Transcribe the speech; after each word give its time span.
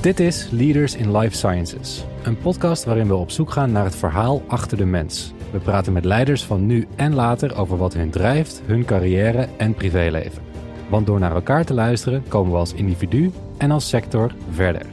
Dit 0.00 0.20
is 0.20 0.48
Leaders 0.50 0.94
in 0.94 1.16
Life 1.16 1.36
Sciences, 1.36 2.04
een 2.22 2.38
podcast 2.38 2.84
waarin 2.84 3.08
we 3.08 3.14
op 3.14 3.30
zoek 3.30 3.50
gaan 3.50 3.72
naar 3.72 3.84
het 3.84 3.96
verhaal 3.96 4.42
achter 4.46 4.76
de 4.76 4.84
mens. 4.84 5.32
We 5.50 5.58
praten 5.58 5.92
met 5.92 6.04
leiders 6.04 6.44
van 6.44 6.66
nu 6.66 6.86
en 6.96 7.14
later 7.14 7.56
over 7.56 7.76
wat 7.76 7.92
hun 7.92 8.10
drijft, 8.10 8.62
hun 8.66 8.84
carrière 8.84 9.48
en 9.56 9.74
privéleven. 9.74 10.42
Want 10.88 11.06
door 11.06 11.18
naar 11.18 11.34
elkaar 11.34 11.64
te 11.64 11.74
luisteren 11.74 12.24
komen 12.28 12.52
we 12.52 12.58
als 12.58 12.72
individu 12.72 13.30
en 13.56 13.70
als 13.70 13.88
sector 13.88 14.32
verder. 14.50 14.86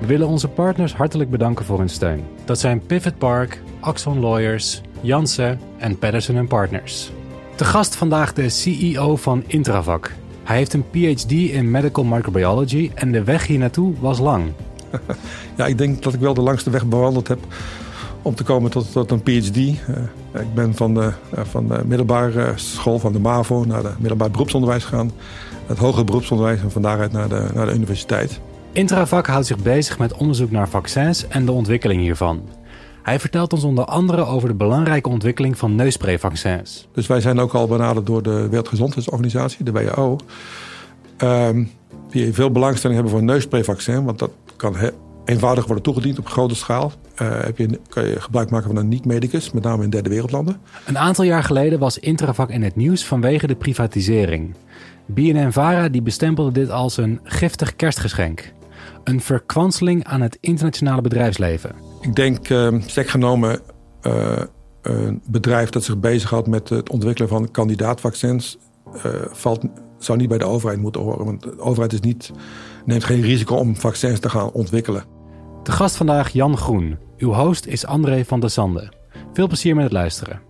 We 0.00 0.06
willen 0.06 0.28
onze 0.28 0.48
partners 0.48 0.94
hartelijk 0.94 1.30
bedanken 1.30 1.64
voor 1.64 1.78
hun 1.78 1.88
steun. 1.88 2.24
Dat 2.44 2.58
zijn 2.58 2.86
Pivot 2.86 3.18
Park, 3.18 3.62
Axon 3.80 4.20
Lawyers, 4.20 4.80
Janssen 5.00 5.60
en 5.78 5.98
Patterson 5.98 6.46
Partners. 6.46 7.10
De 7.56 7.64
gast 7.64 7.96
vandaag 7.96 8.32
de 8.32 8.48
CEO 8.48 9.16
van 9.16 9.44
Intravac. 9.46 10.12
Hij 10.50 10.58
heeft 10.58 10.72
een 10.72 10.90
PhD 10.90 11.30
in 11.30 11.70
Medical 11.70 12.04
Microbiology 12.04 12.90
en 12.94 13.12
de 13.12 13.24
weg 13.24 13.46
hier 13.46 13.58
naartoe 13.58 13.94
was 14.00 14.18
lang. 14.18 14.44
Ja, 15.56 15.66
ik 15.66 15.78
denk 15.78 16.02
dat 16.02 16.14
ik 16.14 16.20
wel 16.20 16.34
de 16.34 16.40
langste 16.40 16.70
weg 16.70 16.86
bewandeld 16.86 17.28
heb 17.28 17.38
om 18.22 18.34
te 18.34 18.44
komen 18.44 18.70
tot, 18.70 18.92
tot 18.92 19.10
een 19.10 19.22
PhD. 19.22 19.56
Uh, 19.56 19.70
ik 20.32 20.54
ben 20.54 20.74
van 20.74 20.94
de, 20.94 21.12
uh, 21.34 21.44
van 21.44 21.68
de 21.68 21.82
middelbare 21.86 22.52
school 22.54 22.98
van 22.98 23.12
de 23.12 23.18
MAVO 23.18 23.64
naar 23.64 23.82
de 23.82 23.92
middelbaar 23.98 24.30
beroepsonderwijs 24.30 24.84
gegaan. 24.84 25.10
Het 25.66 25.78
hoger 25.78 26.04
beroepsonderwijs 26.04 26.60
en 26.60 26.70
van 26.70 26.82
daaruit 26.82 27.12
naar 27.12 27.28
de, 27.28 27.46
naar 27.54 27.66
de 27.66 27.74
universiteit. 27.74 28.40
Intravac 28.72 29.26
houdt 29.26 29.46
zich 29.46 29.58
bezig 29.58 29.98
met 29.98 30.14
onderzoek 30.14 30.50
naar 30.50 30.68
vaccins 30.68 31.28
en 31.28 31.44
de 31.44 31.52
ontwikkeling 31.52 32.00
hiervan. 32.00 32.42
Hij 33.02 33.20
vertelt 33.20 33.52
ons 33.52 33.64
onder 33.64 33.84
andere 33.84 34.24
over 34.24 34.48
de 34.48 34.54
belangrijke 34.54 35.08
ontwikkeling 35.08 35.58
van 35.58 35.74
neusprayvaccins. 35.74 36.88
Dus 36.92 37.06
wij 37.06 37.20
zijn 37.20 37.38
ook 37.38 37.52
al 37.52 37.66
benaderd 37.66 38.06
door 38.06 38.22
de 38.22 38.48
Wereldgezondheidsorganisatie, 38.48 39.64
de 39.64 39.72
WHO. 39.72 40.18
Um, 41.18 41.70
die 42.08 42.32
veel 42.34 42.50
belangstelling 42.50 42.94
hebben 42.94 43.10
voor 43.18 43.20
een 43.28 43.34
neusprayvaccin, 43.34 44.04
want 44.04 44.18
dat 44.18 44.30
kan 44.56 44.76
eenvoudig 45.24 45.64
worden 45.64 45.84
toegediend 45.84 46.18
op 46.18 46.26
grote 46.26 46.54
schaal. 46.54 46.92
Uh, 47.22 47.40
heb 47.40 47.58
je, 47.58 47.80
kan 47.88 48.06
je 48.06 48.20
gebruik 48.20 48.50
maken 48.50 48.66
van 48.66 48.76
een 48.76 48.88
niet-medicus, 48.88 49.50
met 49.50 49.62
name 49.62 49.84
in 49.84 49.90
derde 49.90 50.08
wereldlanden. 50.08 50.60
Een 50.86 50.98
aantal 50.98 51.24
jaar 51.24 51.44
geleden 51.44 51.78
was 51.78 51.98
Intravac 51.98 52.50
in 52.50 52.62
het 52.62 52.76
nieuws 52.76 53.04
vanwege 53.04 53.46
de 53.46 53.54
privatisering. 53.54 54.54
BNN-Vara 55.06 55.88
die 55.88 56.02
bestempelde 56.02 56.52
dit 56.52 56.70
als 56.70 56.96
een 56.96 57.20
giftig 57.22 57.76
kerstgeschenk. 57.76 58.52
Een 59.04 59.20
verkwanseling 59.20 60.04
aan 60.04 60.20
het 60.20 60.38
internationale 60.40 61.00
bedrijfsleven. 61.00 61.89
Ik 62.00 62.14
denk, 62.14 62.48
uh, 62.48 62.74
sterk 62.86 63.08
genomen, 63.08 63.60
uh, 64.02 64.42
een 64.82 65.22
bedrijf 65.26 65.70
dat 65.70 65.84
zich 65.84 65.98
bezighoudt 65.98 66.46
met 66.46 66.68
het 66.68 66.90
ontwikkelen 66.90 67.28
van 67.28 67.50
kandidaatvaccins... 67.50 68.58
Uh, 68.94 69.04
valt, 69.30 69.64
zou 69.98 70.18
niet 70.18 70.28
bij 70.28 70.38
de 70.38 70.44
overheid 70.44 70.80
moeten 70.80 71.00
horen. 71.00 71.24
Want 71.24 71.42
de 71.42 71.58
overheid 71.58 71.92
is 71.92 72.00
niet, 72.00 72.30
neemt 72.84 73.04
geen 73.04 73.20
risico 73.20 73.54
om 73.54 73.76
vaccins 73.76 74.20
te 74.20 74.28
gaan 74.28 74.50
ontwikkelen. 74.52 75.04
De 75.62 75.72
gast 75.72 75.96
vandaag 75.96 76.28
Jan 76.28 76.56
Groen. 76.56 76.98
Uw 77.18 77.32
host 77.32 77.66
is 77.66 77.86
André 77.86 78.24
van 78.24 78.40
der 78.40 78.50
Sande. 78.50 78.92
Veel 79.32 79.46
plezier 79.46 79.74
met 79.74 79.84
het 79.84 79.92
luisteren. 79.92 80.40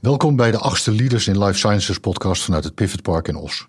Welkom 0.00 0.36
bij 0.36 0.50
de 0.50 0.58
achtste 0.58 0.92
Leaders 0.92 1.28
in 1.28 1.44
Life 1.44 1.58
Sciences 1.58 1.98
podcast 1.98 2.44
vanuit 2.44 2.64
het 2.64 2.74
Pivot 2.74 3.02
Park 3.02 3.28
in 3.28 3.36
Os. 3.36 3.68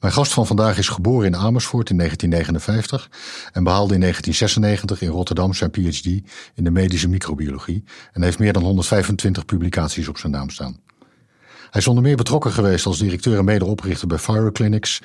Mijn 0.00 0.12
gast 0.12 0.32
van 0.32 0.46
vandaag 0.46 0.78
is 0.78 0.88
geboren 0.88 1.26
in 1.26 1.36
Amersfoort 1.36 1.90
in 1.90 1.96
1959 1.96 3.10
en 3.52 3.64
behaalde 3.64 3.94
in 3.94 4.00
1996 4.00 5.00
in 5.00 5.08
Rotterdam 5.08 5.54
zijn 5.54 5.70
PhD 5.70 6.06
in 6.54 6.64
de 6.64 6.70
medische 6.70 7.08
microbiologie 7.08 7.84
en 8.12 8.22
heeft 8.22 8.38
meer 8.38 8.52
dan 8.52 8.62
125 8.62 9.44
publicaties 9.44 10.08
op 10.08 10.18
zijn 10.18 10.32
naam 10.32 10.50
staan. 10.50 10.76
Hij 11.74 11.82
is 11.82 11.88
onder 11.88 12.04
meer 12.04 12.16
betrokken 12.16 12.52
geweest 12.52 12.86
als 12.86 12.98
directeur 12.98 13.38
en 13.38 13.44
medeoprichter 13.44 14.06
bij 14.06 14.18
Firoclinics, 14.18 15.02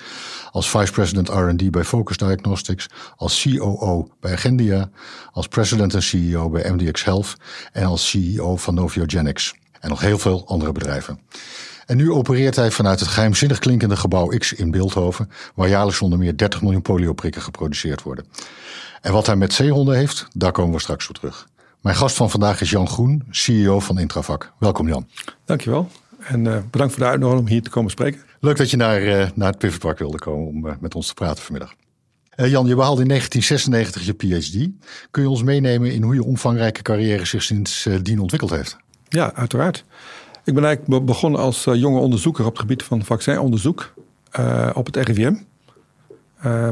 als 0.51 0.69
vice 0.69 0.91
president 0.91 1.29
R&D 1.29 1.71
bij 1.71 1.83
Focus 1.83 2.17
Diagnostics, 2.17 2.87
als 3.15 3.41
COO 3.41 4.07
bij 4.19 4.33
Agendia, 4.33 4.89
als 5.31 5.47
president 5.47 5.93
en 5.93 6.03
CEO 6.03 6.49
bij 6.49 6.71
MDX 6.71 7.03
Health 7.03 7.35
en 7.71 7.85
als 7.85 8.09
CEO 8.09 8.57
van 8.57 8.73
Noviogenics 8.73 9.55
en 9.79 9.89
nog 9.89 10.01
heel 10.01 10.17
veel 10.17 10.47
andere 10.47 10.71
bedrijven. 10.71 11.19
En 11.89 11.97
nu 11.97 12.11
opereert 12.11 12.55
hij 12.55 12.71
vanuit 12.71 12.99
het 12.99 13.09
geheimzinnig 13.09 13.59
klinkende 13.59 13.95
gebouw 13.95 14.27
X 14.27 14.53
in 14.53 14.71
Beeldhoven, 14.71 15.29
waar 15.55 15.69
jaarlijks 15.69 16.01
onder 16.01 16.19
meer 16.19 16.37
30 16.37 16.61
miljoen 16.61 16.81
polioprikken 16.81 17.41
geproduceerd 17.41 18.01
worden. 18.01 18.25
En 19.01 19.13
wat 19.13 19.25
hij 19.25 19.35
met 19.35 19.53
zeehonden 19.53 19.95
heeft, 19.95 20.27
daar 20.33 20.51
komen 20.51 20.73
we 20.73 20.81
straks 20.81 21.09
op 21.09 21.15
terug. 21.15 21.47
Mijn 21.81 21.95
gast 21.95 22.15
van 22.15 22.29
vandaag 22.29 22.61
is 22.61 22.69
Jan 22.69 22.87
Groen, 22.87 23.23
CEO 23.29 23.79
van 23.79 23.99
Intravac. 23.99 24.53
Welkom 24.59 24.87
Jan. 24.87 25.07
Dankjewel. 25.45 25.89
En 26.19 26.45
uh, 26.45 26.57
bedankt 26.71 26.93
voor 26.93 27.03
de 27.03 27.09
uitnodiging 27.09 27.47
om 27.47 27.53
hier 27.53 27.63
te 27.63 27.69
komen 27.69 27.91
spreken. 27.91 28.21
Leuk 28.39 28.57
dat 28.57 28.69
je 28.69 28.77
naar, 28.77 29.01
uh, 29.01 29.27
naar 29.35 29.49
het 29.49 29.57
Pivot 29.57 29.79
Park 29.79 29.99
wilde 29.99 30.19
komen 30.19 30.47
om 30.47 30.65
uh, 30.65 30.73
met 30.79 30.95
ons 30.95 31.07
te 31.07 31.13
praten 31.13 31.43
vanmiddag. 31.43 31.73
Jan, 32.35 32.67
je 32.67 32.75
behaalde 32.75 33.01
in 33.01 33.07
1996 33.07 34.05
je 34.05 34.13
PhD. 34.13 34.69
Kun 35.11 35.23
je 35.23 35.29
ons 35.29 35.43
meenemen 35.43 35.93
in 35.93 36.03
hoe 36.03 36.13
je 36.13 36.23
omvangrijke 36.23 36.81
carrière 36.81 37.25
zich 37.25 37.43
sindsdien 37.43 38.19
ontwikkeld 38.19 38.51
heeft? 38.51 38.77
Ja, 39.07 39.33
uiteraard. 39.33 39.85
Ik 40.49 40.55
ben 40.55 40.65
eigenlijk 40.65 41.05
begonnen 41.05 41.39
als 41.39 41.63
jonge 41.63 41.99
onderzoeker 41.99 42.45
op 42.45 42.51
het 42.51 42.59
gebied 42.59 42.83
van 42.83 43.05
vaccinonderzoek 43.05 43.93
op 44.73 44.85
het 44.85 44.95
RIVM. 44.95 45.35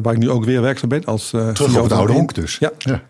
waar 0.02 0.14
ik 0.14 0.18
nu 0.18 0.30
ook 0.30 0.46
weer 0.46 0.62
werkzaam 0.62 0.90
ben 0.90 1.06
als 1.06 1.30
Terug 1.30 1.78
op 1.78 1.84
het 1.84 1.92
oude 1.92 2.14
honk 2.14 2.34
dus. 2.34 2.58
Ja. 2.58 2.72
ja 2.78 3.04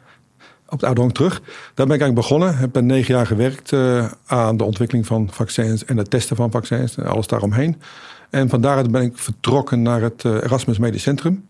op 0.70 0.80
het 0.80 0.84
oude 0.84 1.02
honk 1.02 1.14
terug. 1.14 1.42
Daar 1.74 1.86
ben 1.86 1.96
ik 1.96 2.02
eigenlijk 2.02 2.14
begonnen. 2.14 2.64
Ik 2.64 2.72
ben 2.72 2.86
negen 2.86 3.14
jaar 3.16 3.26
gewerkt 3.26 3.72
uh, 3.72 4.12
aan 4.26 4.58
de 4.58 4.64
ontwikkeling 4.64 5.06
van 5.06 5.30
vaccins 5.32 5.86
en 5.86 5.98
het 5.98 6.10
testen 6.10 6.36
van 6.36 6.52
vaccins 6.52 6.98
en 6.98 7.06
alles 7.06 7.28
daaromheen. 7.28 7.82
En 8.30 8.50
van 8.50 8.62
daaruit 8.62 8.92
ben 8.92 9.02
ik 9.02 9.18
vertrokken 9.18 9.82
naar 9.82 10.02
het 10.02 10.24
uh, 10.24 10.34
Erasmus 10.34 10.78
Medisch 10.78 11.02
Centrum 11.02 11.48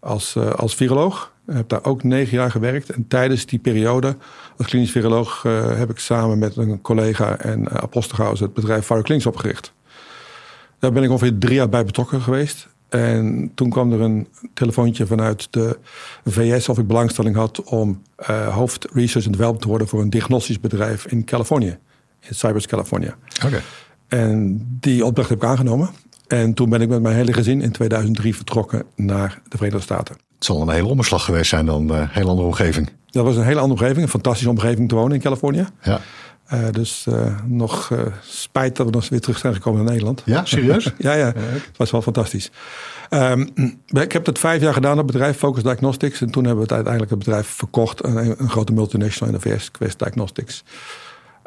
als, 0.00 0.34
uh, 0.34 0.50
als 0.50 0.74
viroloog. 0.74 1.32
Ik 1.46 1.54
heb 1.54 1.68
daar 1.68 1.84
ook 1.84 2.02
negen 2.02 2.36
jaar 2.36 2.50
gewerkt. 2.50 2.90
En 2.90 3.08
tijdens 3.08 3.46
die 3.46 3.58
periode 3.58 4.16
als 4.56 4.66
klinisch 4.66 4.90
viroloog 4.90 5.42
heb 5.76 5.90
ik 5.90 5.98
samen 5.98 6.38
met 6.38 6.56
een 6.56 6.80
collega 6.80 7.38
en 7.38 7.70
apostelgaus 7.70 8.40
het 8.40 8.54
bedrijf 8.54 8.84
Firoclinics 8.84 9.26
opgericht. 9.26 9.72
Daar 10.78 10.92
ben 10.92 11.02
ik 11.02 11.10
ongeveer 11.10 11.38
drie 11.38 11.54
jaar 11.54 11.68
bij 11.68 11.84
betrokken 11.84 12.20
geweest. 12.20 12.68
En 12.88 13.50
toen 13.54 13.70
kwam 13.70 13.92
er 13.92 14.00
een 14.00 14.28
telefoontje 14.54 15.06
vanuit 15.06 15.48
de 15.50 15.78
VS 16.24 16.68
of 16.68 16.78
ik 16.78 16.86
belangstelling 16.86 17.36
had 17.36 17.62
om 17.62 18.02
uh, 18.30 18.54
hoofd 18.54 18.86
research 18.92 19.26
and 19.26 19.32
development 19.32 19.60
te 19.62 19.68
worden 19.68 19.88
voor 19.88 20.00
een 20.00 20.10
diagnostisch 20.10 20.60
bedrijf 20.60 21.06
in 21.06 21.24
Californië, 21.24 21.78
in 22.20 22.34
Cypress, 22.34 22.66
California. 22.66 23.16
Okay. 23.44 23.60
En 24.08 24.66
die 24.80 25.04
opdracht 25.04 25.28
heb 25.28 25.42
ik 25.42 25.48
aangenomen. 25.48 25.90
En 26.26 26.54
toen 26.54 26.68
ben 26.68 26.80
ik 26.80 26.88
met 26.88 27.02
mijn 27.02 27.14
hele 27.14 27.32
gezin 27.32 27.60
in 27.60 27.72
2003 27.72 28.36
vertrokken 28.36 28.84
naar 28.96 29.40
de 29.48 29.56
Verenigde 29.56 29.84
Staten. 29.84 30.14
Het 30.34 30.44
zal 30.44 30.62
een 30.62 30.74
hele 30.74 30.88
omslag 30.88 31.24
geweest 31.24 31.48
zijn 31.48 31.66
dan, 31.66 31.90
een 31.90 32.08
hele 32.08 32.28
andere 32.28 32.46
omgeving. 32.46 32.90
Dat 33.10 33.24
was 33.24 33.36
een 33.36 33.44
hele 33.44 33.60
andere 33.60 33.80
omgeving, 33.80 34.04
een 34.04 34.10
fantastische 34.10 34.50
omgeving 34.50 34.88
te 34.88 34.94
wonen 34.94 35.14
in 35.16 35.22
Californië. 35.22 35.66
Ja. 35.82 36.00
Uh, 36.52 36.70
dus 36.70 37.06
uh, 37.08 37.38
nog 37.46 37.90
uh, 37.90 38.00
spijt 38.22 38.76
dat 38.76 38.86
we 38.86 38.92
nog 38.92 39.08
weer 39.08 39.20
terug 39.20 39.38
zijn 39.38 39.54
gekomen 39.54 39.80
naar 39.80 39.90
Nederland. 39.90 40.22
Ja, 40.24 40.44
serieus? 40.44 40.84
ja, 40.98 41.14
ja, 41.14 41.32
het 41.36 41.76
was 41.76 41.90
wel 41.90 42.02
fantastisch. 42.02 42.50
Um, 43.10 43.48
ik 44.02 44.12
heb 44.12 44.26
het 44.26 44.38
vijf 44.38 44.62
jaar 44.62 44.72
gedaan, 44.72 44.96
het 44.96 45.06
bedrijf 45.06 45.36
Focus 45.36 45.62
Diagnostics. 45.62 46.20
En 46.20 46.30
toen 46.30 46.44
hebben 46.44 46.66
we 46.66 46.74
het 46.74 46.84
uiteindelijk 46.84 47.12
het 47.12 47.24
bedrijf 47.24 47.46
verkocht. 47.46 48.04
Een, 48.04 48.40
een 48.40 48.50
grote 48.50 48.72
multinational 48.72 49.34
in 49.34 49.40
de 49.40 49.48
VS, 49.48 49.70
Quest 49.70 49.98
Diagnostics. 49.98 50.64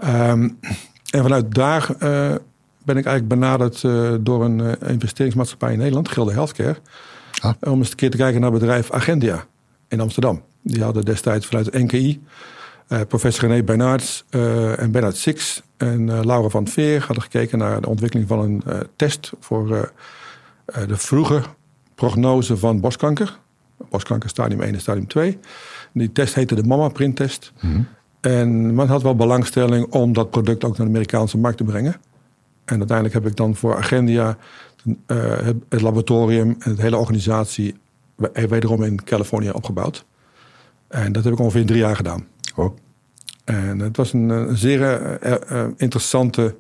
Um, 0.04 0.60
en 1.10 1.22
vanuit 1.22 1.54
daar 1.54 1.90
ben 2.88 2.98
ik 2.98 3.06
eigenlijk 3.06 3.40
benaderd 3.40 3.82
door 4.26 4.44
een 4.44 4.80
investeringsmaatschappij 4.80 5.72
in 5.72 5.78
Nederland, 5.78 6.10
Gilde 6.10 6.32
Healthcare. 6.32 6.78
Ah. 7.42 7.54
Om 7.60 7.78
eens 7.78 7.90
een 7.90 7.96
keer 7.96 8.12
te 8.12 8.18
kijken 8.18 8.42
naar 8.42 8.52
het 8.52 8.60
bedrijf 8.60 8.92
Agendia 8.92 9.46
in 9.88 10.00
Amsterdam. 10.00 10.42
Die 10.62 10.84
hadden 10.84 11.06
destijds 11.06 11.46
vanuit 11.46 11.74
NKI... 11.74 12.22
Uh, 12.88 13.00
professor 13.08 13.50
René 13.50 13.64
Bernards 13.64 14.26
uh, 14.30 14.80
en 14.80 14.92
Bernard 14.92 15.18
Six 15.18 15.62
en 15.78 16.08
uh, 16.08 16.20
Laura 16.24 16.48
van 16.48 16.68
Veer 16.68 17.00
hadden 17.00 17.22
gekeken 17.24 17.58
naar 17.58 17.82
de 17.82 17.90
ontwikkeling 17.90 18.28
van 18.28 18.40
een 18.40 18.64
test 18.96 19.32
voor 19.40 19.92
de 20.66 20.98
vroege 20.98 21.42
prognose 21.96 22.58
van 22.58 22.80
borstkanker. 22.80 23.40
Borstkanker 23.90 24.30
stadium 24.30 24.62
1 24.62 24.74
en 24.74 24.82
stadium 24.82 25.08
2. 25.08 25.40
Die 25.94 26.12
test 26.12 26.34
heette 26.34 26.56
de 26.56 26.64
Mama 26.64 26.90
Print 26.90 27.16
test. 27.16 27.52
Mm 27.62 27.72
-hmm. 27.72 27.88
En 28.22 28.76
men 28.76 28.88
had 28.88 29.02
wel 29.02 29.16
belangstelling 29.16 29.86
om 29.90 30.14
dat 30.14 30.30
product 30.30 30.64
ook 30.64 30.78
naar 30.78 30.86
de 30.86 30.92
Amerikaanse 30.94 31.38
markt 31.38 31.58
te 31.58 31.64
brengen. 31.64 31.96
En 32.68 32.78
uiteindelijk 32.78 33.14
heb 33.14 33.26
ik 33.28 33.36
dan 33.36 33.56
voor 33.56 33.76
Agendia 33.76 34.38
het, 35.06 35.56
het 35.70 35.82
laboratorium 35.82 36.56
en 36.60 36.76
de 36.76 36.82
hele 36.82 36.98
organisatie 36.98 37.76
wederom 38.34 38.84
in 38.84 39.04
Californië 39.04 39.50
opgebouwd. 39.50 40.06
En 40.88 41.12
dat 41.12 41.24
heb 41.24 41.34
ik 41.34 41.40
ongeveer 41.40 41.66
drie 41.66 41.80
jaar 41.80 41.96
gedaan. 41.96 42.28
Oh. 42.56 42.76
En 43.44 43.80
het 43.80 43.98
was 43.98 44.14
een, 44.14 44.30
een 44.30 44.58
zeer 44.58 44.80
uh, 45.52 45.66
interessante 45.78 46.56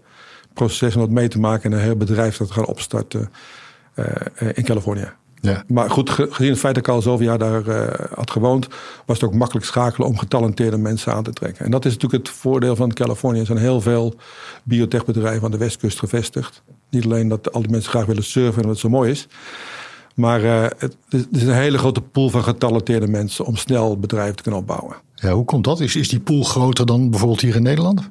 proces 0.53 0.95
om 0.95 1.01
dat 1.01 1.09
mee 1.09 1.27
te 1.27 1.39
maken 1.39 1.71
en 1.71 1.77
een 1.77 1.83
heel 1.83 1.95
bedrijf 1.95 2.37
dat 2.37 2.51
gaan 2.51 2.65
opstarten 2.65 3.31
uh, 3.95 4.05
in 4.53 4.63
Californië. 4.63 5.11
Ja. 5.41 5.63
Maar 5.67 5.89
goed, 5.89 6.09
gezien 6.09 6.49
het 6.49 6.59
feit 6.59 6.75
dat 6.75 6.87
ik 6.87 6.93
al 6.93 7.01
zoveel 7.01 7.25
jaar 7.25 7.37
daar 7.37 7.63
had 8.15 8.31
gewoond, 8.31 8.67
was 9.05 9.19
het 9.19 9.29
ook 9.29 9.35
makkelijk 9.35 9.65
schakelen 9.65 10.07
om 10.07 10.17
getalenteerde 10.17 10.77
mensen 10.77 11.13
aan 11.13 11.23
te 11.23 11.33
trekken. 11.33 11.65
En 11.65 11.71
dat 11.71 11.85
is 11.85 11.93
natuurlijk 11.93 12.27
het 12.27 12.35
voordeel 12.35 12.75
van 12.75 12.93
Californië. 12.93 13.39
Er 13.39 13.45
zijn 13.45 13.57
heel 13.57 13.81
veel 13.81 14.15
biotechbedrijven 14.63 15.43
aan 15.43 15.51
de 15.51 15.57
westkust 15.57 15.99
gevestigd. 15.99 16.63
Niet 16.89 17.05
alleen 17.05 17.27
dat 17.27 17.51
al 17.51 17.61
die 17.61 17.71
mensen 17.71 17.89
graag 17.89 18.05
willen 18.05 18.23
surfen 18.23 18.55
en 18.55 18.61
dat 18.61 18.71
het 18.71 18.79
zo 18.79 18.89
mooi 18.89 19.11
is. 19.11 19.27
Maar 20.17 20.43
uh, 20.43 20.63
het, 20.77 20.97
het, 21.09 21.27
is 21.31 21.43
een 21.43 21.53
hele 21.53 21.77
grote 21.77 22.01
pool 22.01 22.29
van 22.29 22.43
getalenteerde 22.43 23.07
mensen 23.07 23.45
om 23.45 23.55
snel 23.55 23.99
bedrijven 23.99 24.35
te 24.35 24.41
kunnen 24.41 24.61
opbouwen. 24.61 24.95
Ja, 25.15 25.31
hoe 25.31 25.45
komt 25.45 25.63
dat? 25.63 25.79
Is, 25.79 25.95
is 25.95 26.09
die 26.09 26.19
pool 26.19 26.43
groter 26.43 26.85
dan 26.85 27.09
bijvoorbeeld 27.09 27.41
hier 27.41 27.55
in 27.55 27.63
Nederland? 27.63 28.07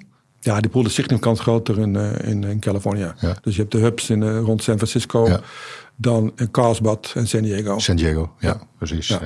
Ja, 0.47 0.61
die 0.61 0.71
pool 0.71 0.85
is 0.85 0.95
significant 0.95 1.39
groter 1.39 1.79
in, 1.79 1.95
uh, 1.95 2.19
in, 2.23 2.45
in 2.45 2.59
Californië. 2.59 3.13
Dus 3.43 3.55
je 3.55 3.61
hebt 3.61 3.73
de 3.73 3.79
hubs 3.79 4.11
in, 4.11 4.23
uh, 4.23 4.41
rond 4.41 4.63
San 4.63 4.77
Francisco, 4.77 5.29
ja. 5.29 5.41
dan 5.97 6.33
in 6.37 6.51
Carlsbad 6.51 7.13
en 7.15 7.29
San 7.29 7.43
Diego. 7.43 7.79
San 7.79 7.97
Diego, 7.97 8.33
ja, 8.39 8.49
ja. 8.49 8.61
precies. 8.79 9.19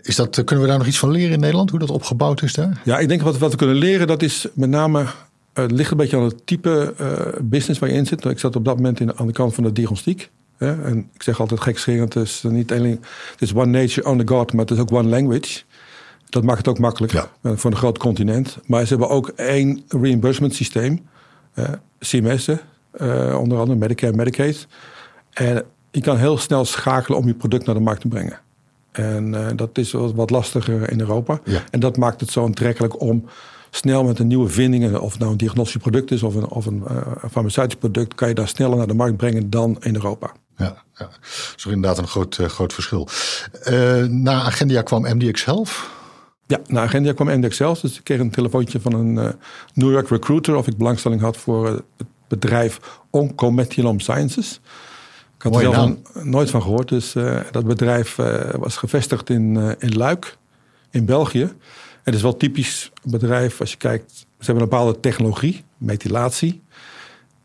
Is 0.00 0.16
dat, 0.16 0.44
kunnen 0.44 0.64
we 0.64 0.70
daar 0.70 0.78
nog 0.78 0.86
iets 0.86 0.98
van 0.98 1.10
leren 1.10 1.32
in 1.32 1.40
Nederland, 1.40 1.70
hoe 1.70 1.78
dat 1.78 1.90
opgebouwd 1.90 2.42
is 2.42 2.52
daar? 2.52 2.80
Ja, 2.84 2.98
ik 2.98 3.08
denk 3.08 3.22
wat, 3.22 3.38
wat 3.38 3.50
we 3.50 3.56
kunnen 3.56 3.76
leren, 3.76 4.06
dat 4.06 4.22
is 4.22 4.46
met 4.54 4.70
name 4.70 5.06
het 5.52 5.70
ligt 5.70 5.90
een 5.90 5.96
beetje 5.96 6.16
aan 6.16 6.22
het 6.22 6.46
type 6.46 6.94
uh, 7.00 7.40
business 7.42 7.80
waar 7.80 7.90
je 7.90 7.96
in 7.96 8.06
zit. 8.06 8.24
Ik 8.24 8.38
zat 8.38 8.56
op 8.56 8.64
dat 8.64 8.76
moment 8.76 9.00
in, 9.00 9.18
aan 9.18 9.26
de 9.26 9.32
kant 9.32 9.54
van 9.54 9.64
de 9.64 9.72
diagnostiek. 9.72 10.30
Hè? 10.56 10.82
En 10.82 11.10
ik 11.14 11.22
zeg 11.22 11.40
altijd 11.40 11.60
gekscherend, 11.60 12.14
het 12.14 12.26
is 12.26 12.42
niet 12.42 12.72
alleen 12.72 13.00
het 13.30 13.42
is 13.42 13.54
one 13.54 13.66
nature, 13.78 14.06
one 14.06 14.22
God, 14.26 14.52
maar 14.52 14.64
het 14.64 14.74
is 14.74 14.78
ook 14.78 14.92
one 14.92 15.08
language. 15.08 15.62
Dat 16.34 16.42
maakt 16.42 16.58
het 16.58 16.68
ook 16.68 16.78
makkelijk 16.78 17.12
ja. 17.12 17.28
voor 17.42 17.70
een 17.70 17.76
groot 17.76 17.98
continent. 17.98 18.58
Maar 18.66 18.82
ze 18.82 18.88
hebben 18.88 19.08
ook 19.08 19.28
één 19.28 19.84
reimbursement 19.88 20.54
systeem. 20.54 21.06
Uh, 21.54 21.68
CMS, 21.98 22.48
uh, 22.48 23.38
onder 23.40 23.58
andere 23.58 23.78
Medicare 23.78 24.12
en 24.12 24.18
Medicaid. 24.18 24.66
En 25.30 25.64
je 25.90 26.00
kan 26.00 26.16
heel 26.16 26.38
snel 26.38 26.64
schakelen 26.64 27.18
om 27.18 27.26
je 27.26 27.34
product 27.34 27.66
naar 27.66 27.74
de 27.74 27.80
markt 27.80 28.00
te 28.00 28.08
brengen. 28.08 28.38
En 28.92 29.32
uh, 29.32 29.46
dat 29.56 29.78
is 29.78 29.92
wat, 29.92 30.14
wat 30.14 30.30
lastiger 30.30 30.90
in 30.90 31.00
Europa. 31.00 31.40
Ja. 31.44 31.62
En 31.70 31.80
dat 31.80 31.96
maakt 31.96 32.20
het 32.20 32.30
zo 32.30 32.44
aantrekkelijk 32.44 33.00
om 33.00 33.24
snel 33.70 34.04
met 34.04 34.18
een 34.18 34.26
nieuwe 34.26 34.48
vindingen, 34.48 35.00
of 35.00 35.10
het 35.10 35.20
nou 35.20 35.32
een 35.32 35.38
diagnostisch 35.38 35.82
product 35.82 36.10
is 36.10 36.22
of 36.22 36.34
een, 36.34 36.48
of 36.48 36.66
een 36.66 36.82
uh, 36.90 37.00
farmaceutisch 37.30 37.78
product, 37.78 38.14
kan 38.14 38.28
je 38.28 38.34
daar 38.34 38.48
sneller 38.48 38.76
naar 38.76 38.86
de 38.86 38.94
markt 38.94 39.16
brengen 39.16 39.50
dan 39.50 39.76
in 39.80 39.94
Europa. 39.94 40.32
Ja, 40.56 40.64
ja. 40.64 40.74
dat 40.94 41.18
is 41.56 41.64
inderdaad 41.64 41.98
een 41.98 42.08
groot, 42.08 42.38
uh, 42.38 42.46
groot 42.46 42.72
verschil. 42.72 43.08
Na 44.08 44.42
Agendia 44.42 44.82
kwam 44.82 45.02
MDX 45.02 45.44
Health. 45.44 46.02
Ja, 46.46 46.60
na 46.66 46.82
Agendia 46.82 47.12
kwam 47.12 47.28
MDX 47.38 47.58
Health. 47.58 47.80
Dus 47.80 47.98
ik 47.98 48.04
kreeg 48.04 48.20
een 48.20 48.30
telefoontje 48.30 48.80
van 48.80 48.92
een 48.92 49.34
New 49.74 49.90
York 49.90 50.08
recruiter 50.08 50.56
of 50.56 50.66
ik 50.66 50.76
belangstelling 50.76 51.20
had 51.20 51.36
voor 51.36 51.66
het 51.66 52.06
bedrijf 52.28 52.80
Oncomethylome 53.10 54.00
Sciences. 54.00 54.60
Ik 55.36 55.42
had 55.42 55.54
er 55.54 55.60
zelf 55.60 55.74
van, 55.74 56.02
nooit 56.22 56.50
van 56.50 56.62
gehoord. 56.62 56.88
Dus 56.88 57.12
dat 57.50 57.66
bedrijf 57.66 58.16
was 58.56 58.76
gevestigd 58.76 59.30
in, 59.30 59.76
in 59.78 59.96
Luik, 59.96 60.36
in 60.90 61.04
België. 61.04 61.52
Het 62.02 62.14
is 62.14 62.22
wel 62.22 62.36
typisch 62.36 62.92
bedrijf 63.02 63.60
als 63.60 63.70
je 63.70 63.76
kijkt. 63.76 64.12
Ze 64.12 64.24
hebben 64.38 64.62
een 64.62 64.68
bepaalde 64.68 65.00
technologie, 65.00 65.64
methylatie. 65.78 66.62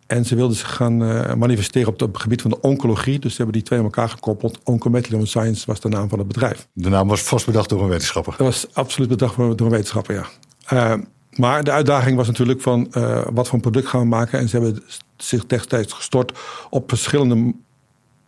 En 0.09 0.25
ze 0.25 0.35
wilden 0.35 0.57
zich 0.57 0.75
gaan 0.75 1.03
uh, 1.03 1.33
manifesteren 1.33 1.87
op 1.87 1.99
het 1.99 2.21
gebied 2.21 2.41
van 2.41 2.51
de 2.51 2.61
oncologie. 2.61 3.19
Dus 3.19 3.31
ze 3.31 3.37
hebben 3.37 3.55
die 3.55 3.63
twee 3.63 3.79
aan 3.79 3.85
elkaar 3.85 4.09
gekoppeld. 4.09 4.59
Oncomethylome 4.63 5.25
Science 5.25 5.65
was 5.65 5.79
de 5.79 5.89
naam 5.89 6.09
van 6.09 6.19
het 6.19 6.27
bedrijf. 6.27 6.67
De 6.73 6.89
naam 6.89 7.07
was 7.07 7.21
vast 7.21 7.45
bedacht 7.45 7.69
door 7.69 7.81
een 7.81 7.89
wetenschapper. 7.89 8.33
Dat 8.37 8.47
was 8.47 8.67
absoluut 8.73 9.09
bedacht 9.09 9.35
door 9.35 9.59
een 9.59 9.69
wetenschapper, 9.69 10.15
ja. 10.15 10.25
Uh, 10.73 11.03
maar 11.35 11.63
de 11.63 11.71
uitdaging 11.71 12.17
was 12.17 12.27
natuurlijk 12.27 12.61
van 12.61 12.87
uh, 12.91 13.21
wat 13.33 13.45
voor 13.45 13.55
een 13.55 13.61
product 13.61 13.87
gaan 13.87 14.01
we 14.01 14.07
maken. 14.07 14.39
En 14.39 14.49
ze 14.49 14.59
hebben 14.59 14.83
zich 15.17 15.45
destijds 15.45 15.93
gestort 15.93 16.39
op 16.69 16.89
verschillende 16.89 17.53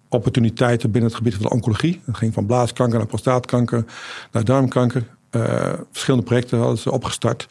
opportuniteiten 0.09 0.91
binnen 0.91 1.09
het 1.09 1.17
gebied 1.17 1.35
van 1.35 1.43
de 1.43 1.49
oncologie. 1.49 2.01
Dat 2.05 2.17
ging 2.17 2.33
van 2.33 2.45
blaaskanker 2.45 2.97
naar 2.97 3.07
prostaatkanker, 3.07 3.85
naar 4.31 4.43
darmkanker. 4.43 5.07
Verschillende 5.91 6.25
projecten 6.25 6.59
hadden 6.59 6.77
ze 6.77 6.91
opgestart. 6.91 7.47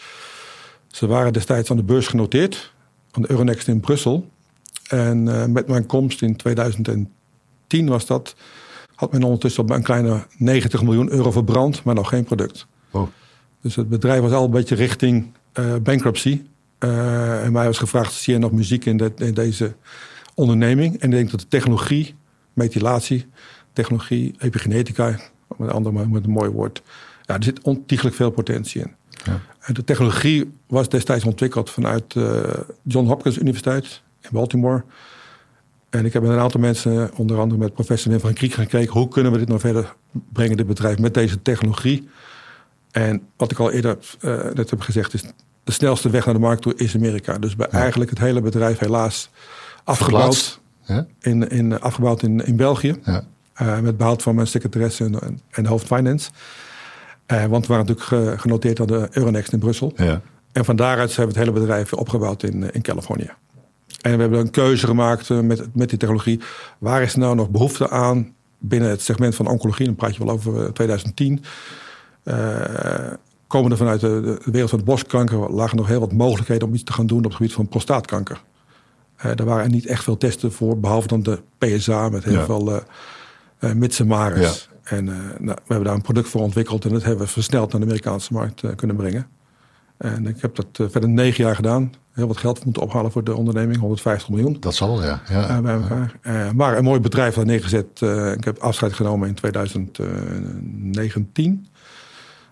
Ze 0.86 1.06
waren 1.06 1.32
destijds 1.32 1.70
aan 1.70 1.76
de 1.76 1.82
beurs 1.82 2.06
genoteerd, 2.06 2.72
aan 3.10 3.22
de 3.22 3.30
Euronext 3.30 3.68
in 3.68 3.80
Brussel. 3.80 4.28
En 4.88 5.26
uh, 5.26 5.46
met 5.46 5.68
mijn 5.68 5.86
komst 5.86 6.22
in 6.22 6.36
2010 6.36 7.08
was 7.88 8.06
dat, 8.06 8.34
had 8.94 9.12
men 9.12 9.22
ondertussen 9.22 9.70
een 9.70 9.82
kleine 9.82 10.26
90 10.36 10.82
miljoen 10.82 11.10
euro 11.10 11.30
verbrand, 11.30 11.82
maar 11.84 11.94
nog 11.94 12.08
geen 12.08 12.24
product. 12.24 12.66
Oh. 12.90 13.08
Dus 13.60 13.76
het 13.76 13.88
bedrijf 13.88 14.20
was 14.20 14.32
al 14.32 14.44
een 14.44 14.50
beetje 14.50 14.74
richting 14.74 15.32
uh, 15.54 15.74
bankruptcy. 15.82 16.42
en 16.78 17.52
mij 17.52 17.66
was 17.66 17.78
gevraagd, 17.78 18.12
zie 18.12 18.32
je 18.32 18.38
nog 18.38 18.52
muziek 18.52 18.84
in, 18.84 18.96
de, 18.96 19.12
in 19.16 19.34
deze 19.34 19.74
onderneming? 20.34 21.00
En 21.00 21.08
ik 21.08 21.16
denk 21.16 21.30
dat 21.30 21.40
de 21.40 21.48
technologie, 21.48 22.14
methylatie, 22.52 23.26
technologie, 23.72 24.34
epigenetica, 24.38 25.18
met, 25.56 25.70
andere, 25.70 26.08
met 26.08 26.24
een 26.24 26.30
mooi 26.30 26.50
woord, 26.50 26.82
ja, 27.22 27.36
er 27.36 27.44
zit 27.44 27.60
ontiegelijk 27.60 28.16
veel 28.16 28.30
potentie 28.30 28.80
in. 28.80 28.94
Ja. 29.24 29.40
En 29.60 29.74
de 29.74 29.84
technologie 29.84 30.52
was 30.66 30.88
destijds 30.88 31.24
ontwikkeld 31.24 31.70
vanuit 31.70 32.14
uh, 32.14 32.42
John 32.82 33.06
Hopkins 33.06 33.38
Universiteit 33.38 34.02
in 34.20 34.28
Baltimore. 34.32 34.84
En 35.90 36.04
ik 36.04 36.12
heb 36.12 36.22
met 36.22 36.30
een 36.30 36.38
aantal 36.38 36.60
mensen, 36.60 37.10
onder 37.16 37.38
andere 37.38 37.60
met 37.60 37.74
professor 37.74 38.10
Wim 38.10 38.20
van 38.20 38.32
Kriek, 38.32 38.52
gekeken 38.52 38.92
hoe 38.92 39.08
kunnen 39.08 39.32
we 39.32 39.38
dit 39.38 39.48
nou 39.48 39.60
verder 39.60 39.94
brengen, 40.32 40.56
dit 40.56 40.66
bedrijf, 40.66 40.98
met 40.98 41.14
deze 41.14 41.42
technologie. 41.42 42.08
En 42.90 43.22
wat 43.36 43.50
ik 43.50 43.58
al 43.58 43.70
eerder 43.70 43.98
uh, 44.20 44.44
net 44.52 44.70
heb 44.70 44.80
gezegd, 44.80 45.14
is 45.14 45.22
de 45.64 45.72
snelste 45.72 46.10
weg 46.10 46.24
naar 46.24 46.34
de 46.34 46.40
markt 46.40 46.62
toe 46.62 46.74
is 46.76 46.94
Amerika. 46.94 47.38
Dus 47.38 47.56
bij 47.56 47.68
ja. 47.70 47.78
eigenlijk 47.78 48.10
het 48.10 48.18
hele 48.18 48.40
bedrijf 48.40 48.78
helaas 48.78 49.30
afgebouwd, 49.84 50.60
ja? 50.84 51.06
in, 51.20 51.48
in, 51.48 51.80
afgebouwd 51.80 52.22
in, 52.22 52.46
in 52.46 52.56
België. 52.56 52.96
Ja. 53.04 53.24
Uh, 53.62 53.78
met 53.78 53.96
behoud 53.96 54.22
van 54.22 54.34
mijn 54.34 54.46
secretaresse 54.46 55.04
en, 55.04 55.20
en, 55.20 55.40
en 55.50 55.66
hoofd 55.66 55.86
finance. 55.86 56.30
Uh, 57.32 57.44
want 57.44 57.66
we 57.66 57.72
waren 57.72 57.86
natuurlijk 57.86 58.40
genoteerd 58.40 58.80
aan 58.80 58.86
de 58.86 59.08
Euronext 59.10 59.52
in 59.52 59.58
Brussel. 59.58 59.92
Ja. 59.96 60.20
En 60.52 60.64
van 60.64 60.76
daaruit 60.76 61.16
hebben 61.16 61.34
we 61.34 61.40
het 61.40 61.48
hele 61.48 61.60
bedrijf 61.60 61.92
opgebouwd 61.92 62.42
in, 62.42 62.72
in 62.72 62.82
Californië. 62.82 63.30
En 64.00 64.14
we 64.14 64.20
hebben 64.20 64.40
een 64.40 64.50
keuze 64.50 64.86
gemaakt 64.86 65.28
met, 65.28 65.74
met 65.74 65.88
die 65.88 65.98
technologie. 65.98 66.40
Waar 66.78 67.02
is 67.02 67.14
nou 67.14 67.34
nog 67.34 67.50
behoefte 67.50 67.90
aan 67.90 68.34
binnen 68.58 68.90
het 68.90 69.02
segment 69.02 69.34
van 69.34 69.46
oncologie? 69.46 69.86
Dan 69.86 69.94
praat 69.94 70.16
je 70.16 70.24
wel 70.24 70.34
over 70.34 70.72
2010. 70.72 71.44
Uh, 72.24 72.34
komende 73.46 73.76
vanuit 73.76 74.00
de, 74.00 74.38
de, 74.44 74.50
wereld 74.50 74.70
van 74.70 74.84
borstkanker 74.84 75.52
lagen 75.52 75.76
nog 75.76 75.86
heel 75.86 76.00
wat 76.00 76.12
mogelijkheden 76.12 76.68
om 76.68 76.74
iets 76.74 76.82
te 76.82 76.92
gaan 76.92 77.06
doen 77.06 77.18
op 77.18 77.24
het 77.24 77.34
gebied 77.34 77.52
van 77.52 77.68
prostaatkanker. 77.68 78.42
Uh, 79.16 79.30
daar 79.34 79.46
waren 79.46 79.64
er 79.64 79.70
niet 79.70 79.86
echt 79.86 80.04
veel 80.04 80.16
testen 80.16 80.52
voor, 80.52 80.80
behalve 80.80 81.08
dan 81.08 81.22
de 81.22 81.40
PSA 81.58 82.08
met 82.08 82.24
heel 82.24 82.32
ja. 82.32 82.44
veel 82.44 82.82
uh, 83.60 83.72
mits 83.72 84.00
en 84.90 85.06
uh, 85.06 85.14
nou, 85.38 85.38
we 85.38 85.54
hebben 85.66 85.84
daar 85.84 85.94
een 85.94 86.02
product 86.02 86.28
voor 86.28 86.40
ontwikkeld 86.40 86.84
en 86.84 86.90
dat 86.90 87.02
hebben 87.02 87.26
we 87.26 87.32
versneld 87.32 87.72
naar 87.72 87.80
de 87.80 87.86
Amerikaanse 87.86 88.32
markt 88.32 88.62
uh, 88.62 88.70
kunnen 88.76 88.96
brengen. 88.96 89.26
En 89.96 90.26
ik 90.26 90.40
heb 90.40 90.54
dat 90.54 90.66
uh, 90.80 90.86
verder 90.90 91.08
negen 91.08 91.44
jaar 91.44 91.54
gedaan. 91.54 91.92
Heel 92.12 92.26
wat 92.26 92.36
geld 92.36 92.64
moeten 92.64 92.82
ophalen 92.82 93.12
voor 93.12 93.24
de 93.24 93.34
onderneming, 93.34 93.78
150 93.78 94.28
miljoen. 94.28 94.56
Dat 94.60 94.74
zal, 94.74 95.02
ja. 95.02 95.22
ja. 95.28 95.60
bij 95.60 95.74
elkaar. 95.74 96.14
maar 96.54 96.76
een 96.76 96.84
mooi 96.84 97.00
bedrijf 97.00 97.34
daar 97.34 97.46
neergezet. 97.46 98.00
ik 98.36 98.44
heb 98.44 98.58
afscheid 98.58 98.92
genomen 98.92 99.28
in 99.28 99.34
2019. 99.34 101.66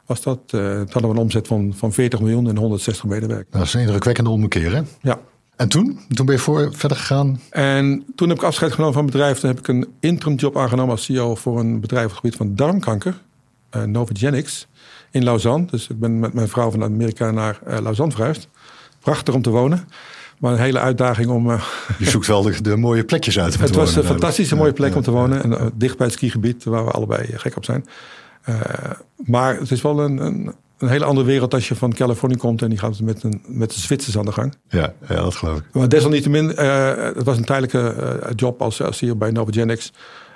Was 0.06 0.22
dat, 0.22 0.48
toen 0.48 0.78
hadden 0.78 1.02
we 1.02 1.08
een 1.08 1.16
omzet 1.16 1.46
van, 1.46 1.74
van 1.76 1.92
40 1.92 2.20
miljoen 2.20 2.48
en 2.48 2.56
160 2.56 3.04
medewerkers. 3.04 3.50
Dat 3.50 3.62
is 3.62 3.74
een 3.74 3.80
indrukwekkende 3.80 4.30
ommekeer, 4.30 4.74
hè? 4.74 4.82
Ja. 5.00 5.18
En 5.58 5.68
toen? 5.68 5.98
Toen 6.14 6.26
ben 6.26 6.34
je 6.34 6.40
voor 6.40 6.68
verder 6.72 6.98
gegaan? 6.98 7.40
En 7.50 8.04
toen 8.14 8.28
heb 8.28 8.38
ik 8.38 8.44
afscheid 8.44 8.72
genomen 8.72 8.94
van 8.94 9.02
het 9.02 9.12
bedrijf. 9.12 9.38
Toen 9.38 9.50
heb 9.50 9.58
ik 9.58 9.68
een 9.68 9.88
interim 10.00 10.36
job 10.36 10.58
aangenomen 10.58 10.90
als 10.90 11.04
CEO 11.04 11.34
voor 11.34 11.58
een 11.58 11.80
bedrijf 11.80 12.04
op 12.04 12.10
het 12.10 12.20
gebied 12.20 12.36
van 12.36 12.54
darmkanker. 12.54 13.20
Uh, 13.76 13.82
Novogenics 13.82 14.66
in 15.10 15.24
Lausanne. 15.24 15.66
Dus 15.70 15.88
ik 15.88 15.98
ben 15.98 16.18
met 16.18 16.32
mijn 16.32 16.48
vrouw 16.48 16.70
van 16.70 16.82
Amerika 16.82 17.30
naar 17.30 17.60
uh, 17.68 17.78
Lausanne 17.82 18.12
verhuisd. 18.12 18.48
Prachtig 19.00 19.34
om 19.34 19.42
te 19.42 19.50
wonen. 19.50 19.88
Maar 20.38 20.52
een 20.52 20.58
hele 20.58 20.78
uitdaging 20.78 21.28
om... 21.28 21.50
Uh, 21.50 21.64
je 21.98 22.10
zoekt 22.10 22.26
wel 22.26 22.42
de, 22.42 22.62
de, 22.62 22.76
mooie 22.76 23.04
plekjes 23.04 23.38
uit. 23.38 23.60
het 23.60 23.74
was 23.74 23.96
een 23.96 24.04
fantastische 24.04 24.56
mooie 24.56 24.72
plek 24.72 24.90
ja, 24.90 24.96
om 24.96 25.02
te 25.02 25.10
wonen. 25.10 25.42
En 25.42 25.72
dicht 25.74 25.96
bij 25.96 26.06
het 26.06 26.16
skigebied 26.16 26.64
waar 26.64 26.84
we 26.84 26.90
allebei 26.90 27.38
gek 27.38 27.56
op 27.56 27.64
zijn. 27.64 27.84
maar 29.16 29.58
het 29.58 29.70
is 29.70 29.82
wel 29.82 30.00
een, 30.00 30.18
een 30.18 30.54
een 30.78 30.88
hele 30.88 31.04
andere 31.04 31.26
wereld 31.26 31.54
als 31.54 31.68
je 31.68 31.74
van 31.74 31.92
Californië 31.92 32.36
komt 32.36 32.62
en 32.62 32.68
die 32.68 32.78
gaat 32.78 33.00
met, 33.00 33.22
een, 33.22 33.42
met 33.46 33.74
de 33.74 33.80
Zwitsers 33.80 34.18
aan 34.18 34.24
de 34.24 34.32
gang. 34.32 34.54
Ja, 34.68 34.92
ja 35.08 35.14
dat 35.14 35.34
geloof 35.34 35.58
ik. 35.58 35.64
Maar 35.72 35.88
desalniettemin, 35.88 36.44
uh, 36.50 36.94
het 36.96 37.24
was 37.24 37.36
een 37.36 37.44
tijdelijke 37.44 37.94
uh, 38.22 38.30
job 38.36 38.62
als, 38.62 38.82
als 38.82 39.00
hier 39.00 39.16
bij 39.16 39.30
Novogenics. 39.30 39.92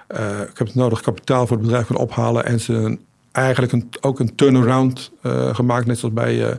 Uh, 0.08 0.40
ik 0.40 0.58
heb 0.58 0.66
het 0.66 0.74
nodig 0.74 1.00
kapitaal 1.00 1.46
voor 1.46 1.56
het 1.56 1.66
bedrijf 1.66 1.86
kunnen 1.86 2.04
ophalen 2.04 2.44
en 2.44 2.60
ze 2.60 2.98
eigenlijk 3.32 3.72
een, 3.72 3.88
ook 4.00 4.20
een 4.20 4.34
turnaround 4.34 5.10
gemaakt, 5.52 5.86
net 5.86 5.98
zoals 5.98 6.14
bij, 6.14 6.58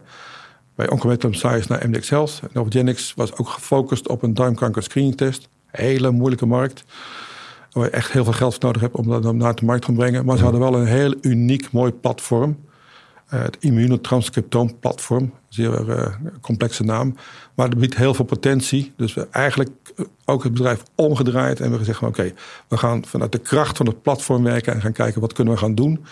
bij 0.75 0.89
Oncomethylome 0.89 1.37
Science 1.37 1.71
naar 1.71 1.89
MDX 1.89 2.09
Health. 2.09 2.41
Novogenics 2.51 3.13
was 3.15 3.37
ook 3.37 3.49
gefocust 3.49 4.07
op 4.07 4.23
een 4.23 4.33
darmkanker 4.33 4.83
screening 4.83 5.17
test. 5.17 5.49
Hele 5.67 6.11
moeilijke 6.11 6.45
markt. 6.45 6.83
Waar 7.71 7.85
je 7.85 7.89
echt 7.89 8.11
heel 8.11 8.23
veel 8.23 8.33
geld 8.33 8.53
voor 8.53 8.63
nodig 8.63 8.81
hebt 8.81 8.95
om 8.95 9.07
dat 9.07 9.33
naar 9.33 9.55
de 9.55 9.65
markt 9.65 9.85
te 9.85 9.91
brengen. 9.91 10.25
Maar 10.25 10.37
ze 10.37 10.43
hadden 10.43 10.61
wel 10.61 10.75
een 10.75 10.85
heel 10.85 11.13
uniek 11.21 11.71
mooi 11.71 11.91
platform. 11.91 12.57
Uh, 13.33 13.41
het 13.41 13.57
immunotranscriptoomplatform, 13.59 15.33
zeer 15.49 15.89
uh, 15.89 16.07
complexe 16.41 16.83
naam. 16.83 17.15
Maar 17.53 17.69
dat 17.69 17.79
biedt 17.79 17.95
heel 17.95 18.13
veel 18.13 18.25
potentie. 18.25 18.93
Dus 18.97 19.13
we 19.13 19.27
eigenlijk 19.31 19.69
ook 20.25 20.43
het 20.43 20.53
bedrijf 20.53 20.83
omgedraaid 20.95 21.59
en 21.59 21.71
we 21.71 21.77
gezegd 21.77 22.01
oké, 22.01 22.07
okay, 22.07 22.33
we 22.67 22.77
gaan 22.77 23.05
vanuit 23.05 23.31
de 23.31 23.37
kracht 23.37 23.77
van 23.77 23.85
het 23.85 24.01
platform 24.01 24.43
werken 24.43 24.73
en 24.73 24.81
gaan 24.81 24.91
kijken 24.91 25.21
wat 25.21 25.33
kunnen 25.33 25.53
we 25.53 25.59
gaan 25.59 25.75
doen. 25.75 26.05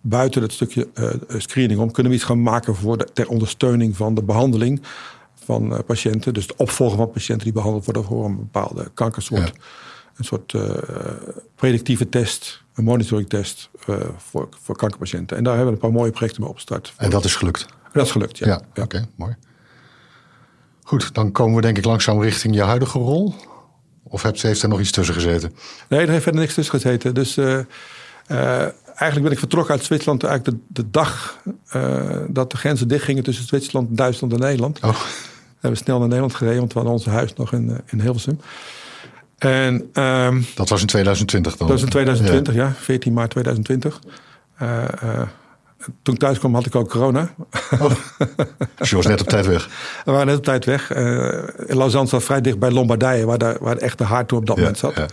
Buiten 0.00 0.42
het 0.42 0.52
stukje 0.52 0.88
uh, 0.94 1.10
screening 1.28 1.80
om 1.80 1.90
kunnen 1.90 2.12
we 2.12 2.18
iets 2.18 2.26
gaan 2.26 2.42
maken 2.42 2.74
voor 2.74 2.98
de, 2.98 3.08
ter 3.12 3.28
ondersteuning 3.28 3.96
van 3.96 4.14
de 4.14 4.22
behandeling 4.22 4.82
van 5.34 5.82
patiënten. 5.86 6.34
Dus 6.34 6.46
de 6.46 6.56
opvolging 6.56 7.00
van 7.00 7.10
patiënten 7.10 7.44
die 7.44 7.52
behandeld 7.52 7.84
worden 7.84 8.04
voor 8.04 8.24
een 8.24 8.36
bepaalde 8.36 8.90
kankersoort. 8.94 9.52
een 10.16 10.24
soort 10.24 10.54
predictieve 11.54 12.08
test, 12.08 12.61
een 12.74 12.84
monitoring 12.84 13.28
test 13.28 13.70
voor, 13.74 14.48
voor 14.62 14.76
kankerpatiënten. 14.76 15.36
En 15.36 15.44
daar 15.44 15.56
hebben 15.56 15.74
we 15.74 15.80
een 15.80 15.88
paar 15.88 15.98
mooie 15.98 16.10
projecten 16.10 16.40
mee 16.40 16.50
opgestart. 16.50 16.92
En 16.96 17.10
dat 17.10 17.24
is 17.24 17.36
gelukt? 17.36 17.66
Dat 17.92 18.06
is 18.06 18.12
gelukt, 18.12 18.38
ja. 18.38 18.60
ja, 18.74 18.82
Oké, 18.82 19.06
mooi. 19.16 19.36
Goed, 20.82 21.14
dan 21.14 21.32
komen 21.32 21.56
we 21.56 21.62
denk 21.62 21.78
ik 21.78 21.84
langzaam 21.84 22.22
richting 22.22 22.54
je 22.54 22.62
huidige 22.62 22.98
rol. 22.98 23.34
Of 24.02 24.22
heeft 24.22 24.62
er 24.62 24.68
nog 24.68 24.80
iets 24.80 24.90
tussen 24.90 25.14
gezeten? 25.14 25.54
Nee, 25.88 26.00
er 26.00 26.08
heeft 26.08 26.22
verder 26.22 26.40
niks 26.40 26.54
tussen 26.54 26.80
gezeten. 26.80 27.14
Dus 27.14 27.38
eigenlijk 28.94 29.22
ben 29.22 29.32
ik 29.32 29.38
vertrokken 29.38 29.74
uit 29.74 29.84
Zwitserland 29.84 30.24
eigenlijk 30.24 30.56
de, 30.56 30.82
de 30.82 30.90
dag 30.90 31.38
uh, 31.76 32.16
dat 32.28 32.50
de 32.50 32.56
grenzen 32.56 32.88
dichtgingen 32.88 33.22
tussen 33.22 33.46
Zwitserland, 33.46 33.96
Duitsland 33.96 34.32
en 34.32 34.38
Nederland. 34.38 34.80
Oh. 34.80 34.90
We 34.90 35.68
hebben 35.68 35.80
snel 35.80 35.98
naar 35.98 36.08
Nederland 36.08 36.34
gereden, 36.34 36.58
want 36.58 36.72
we 36.72 36.78
hadden 36.78 36.98
ons 36.98 37.06
huis 37.06 37.34
nog 37.34 37.52
in, 37.52 37.68
uh, 37.68 37.76
in 37.86 38.00
Hilversum. 38.00 38.40
En, 39.42 39.90
um, 39.92 40.46
dat 40.54 40.68
was 40.68 40.80
in 40.80 40.86
2020 40.86 41.56
dan? 41.56 41.68
Dat 41.68 41.76
was 41.76 41.84
in 41.84 41.92
2020, 41.92 42.54
ja, 42.54 42.64
ja 42.64 42.72
14 42.72 43.12
maart 43.12 43.30
2020. 43.30 44.00
Uh, 44.62 44.84
toen 46.02 46.14
ik 46.14 46.20
thuis 46.20 46.38
kwam 46.38 46.54
had 46.54 46.66
ik 46.66 46.74
ook 46.74 46.88
corona. 46.88 47.34
Oh. 47.80 47.90
dus 48.76 48.90
je 48.90 48.96
was 48.96 49.06
net 49.06 49.20
op 49.20 49.28
tijd 49.28 49.46
weg? 49.46 49.68
We 50.04 50.10
waren 50.10 50.26
net 50.26 50.36
op 50.36 50.44
tijd 50.44 50.64
weg. 50.64 50.90
in 51.66 51.76
Lausanne 51.76 52.08
zat 52.08 52.24
vrij 52.24 52.40
dicht 52.40 52.58
bij 52.58 52.70
Lombardije, 52.70 53.26
waar, 53.26 53.38
daar, 53.38 53.56
waar 53.60 53.76
echt 53.76 53.98
de 53.98 54.04
haard 54.04 54.32
op 54.32 54.46
dat 54.46 54.56
moment 54.56 54.78
zat. 54.78 54.94
Ja. 54.94 55.06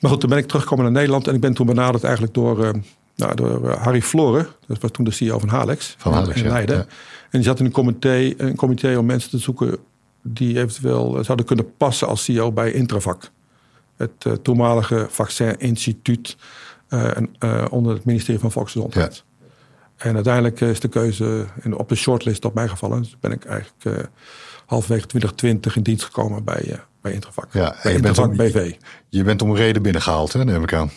Maar 0.00 0.10
goed, 0.10 0.20
toen 0.20 0.30
ben 0.30 0.38
ik 0.38 0.46
teruggekomen 0.46 0.84
naar 0.84 0.94
Nederland 0.94 1.28
en 1.28 1.34
ik 1.34 1.40
ben 1.40 1.54
toen 1.54 1.66
benaderd 1.66 2.04
eigenlijk 2.04 2.34
door 2.34 2.74
nou, 3.16 3.34
door 3.34 3.70
eh, 3.70 3.82
Harry 3.82 4.02
Floren, 4.02 4.46
dat 4.66 4.80
was 4.80 4.90
toen 4.90 5.04
de 5.04 5.10
CEO 5.10 5.38
van 5.38 5.48
Halex. 5.48 5.94
Van 5.98 6.12
Halex, 6.12 6.42
in 6.42 6.48
Leiden. 6.48 6.78
En 6.78 6.86
die 7.30 7.42
zat 7.42 7.58
in 7.58 7.64
een 7.64 7.72
comité, 7.72 8.34
een 8.36 8.56
comité 8.56 8.96
om 8.96 9.06
mensen 9.06 9.30
te 9.30 9.38
zoeken 9.38 9.76
die 10.22 10.58
eventueel 10.58 11.18
eh, 11.18 11.24
zouden 11.24 11.46
kunnen 11.46 11.76
passen 11.76 12.08
als 12.08 12.24
CEO 12.24 12.52
bij 12.52 12.72
Intravac. 12.72 13.30
Het 13.96 14.24
uh, 14.26 14.32
toenmalige 14.32 15.06
vaccininstituut 15.10 16.36
uh, 16.88 17.10
uh, 17.38 17.64
onder 17.70 17.94
het 17.94 18.04
ministerie 18.04 18.40
van 18.40 18.52
Volksgezondheid. 18.52 19.16
Ja. 19.16 19.46
En 19.96 20.14
uiteindelijk 20.14 20.60
is 20.60 20.80
de 20.80 20.88
keuze 20.88 21.46
op 21.76 21.88
de 21.88 21.94
shortlist 21.94 22.44
op 22.44 22.54
mij 22.54 22.68
gevallen. 22.68 23.02
Dus 23.02 23.16
ben 23.20 23.32
ik 23.32 23.44
eigenlijk 23.44 24.08
halverwege 24.66 25.06
2020 25.06 25.76
in 25.76 25.82
dienst 25.82 26.04
gekomen 26.04 26.44
bij, 26.44 26.80
bij 27.00 27.12
Intravac. 27.12 27.46
Ja, 27.52 27.76
bij 27.82 27.94
Intravac 27.94 28.36
BV. 28.36 28.74
Je 29.08 29.24
bent 29.24 29.42
om 29.42 29.56
reden 29.56 29.82
binnengehaald, 29.82 30.32
hè, 30.32 30.44
neem 30.44 30.62
ik 30.62 30.72
aan. 30.72 30.90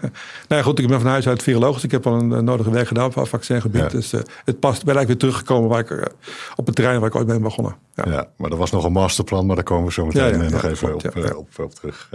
nou 0.48 0.60
ja, 0.60 0.62
goed, 0.62 0.78
ik 0.78 0.88
ben 0.88 1.00
van 1.00 1.10
huis 1.10 1.28
uit 1.28 1.42
virologisch. 1.42 1.84
Ik 1.84 1.90
heb 1.90 2.06
al 2.06 2.14
een 2.14 2.30
uh, 2.30 2.38
nodige 2.38 2.70
werk 2.70 2.86
gedaan 2.86 3.06
op 3.06 3.14
het 3.14 3.28
vaccingebied. 3.28 3.90
Dus 3.90 4.12
uh, 4.12 4.20
het 4.44 4.60
past. 4.60 4.84
Ben 4.84 4.94
eigenlijk 4.94 5.06
weer 5.06 5.16
teruggekomen 5.16 5.68
waar 5.68 5.80
ik, 5.80 5.90
uh, 5.90 6.02
op 6.56 6.66
het 6.66 6.74
terrein 6.74 7.00
waar 7.00 7.08
ik 7.08 7.14
ooit 7.14 7.26
ben 7.26 7.42
begonnen. 7.42 7.76
Ja. 7.94 8.04
ja. 8.10 8.28
maar 8.36 8.50
er 8.50 8.56
was 8.56 8.70
nog 8.70 8.84
een 8.84 8.92
masterplan, 8.92 9.46
maar 9.46 9.56
daar 9.56 9.64
komen 9.64 9.86
we 9.86 9.92
zo 9.92 10.06
meteen 10.06 10.50
nog 10.50 10.64
even 10.64 10.94
op, 10.94 11.04
op, 11.36 11.58
op, 11.58 11.74
terug. 11.74 12.08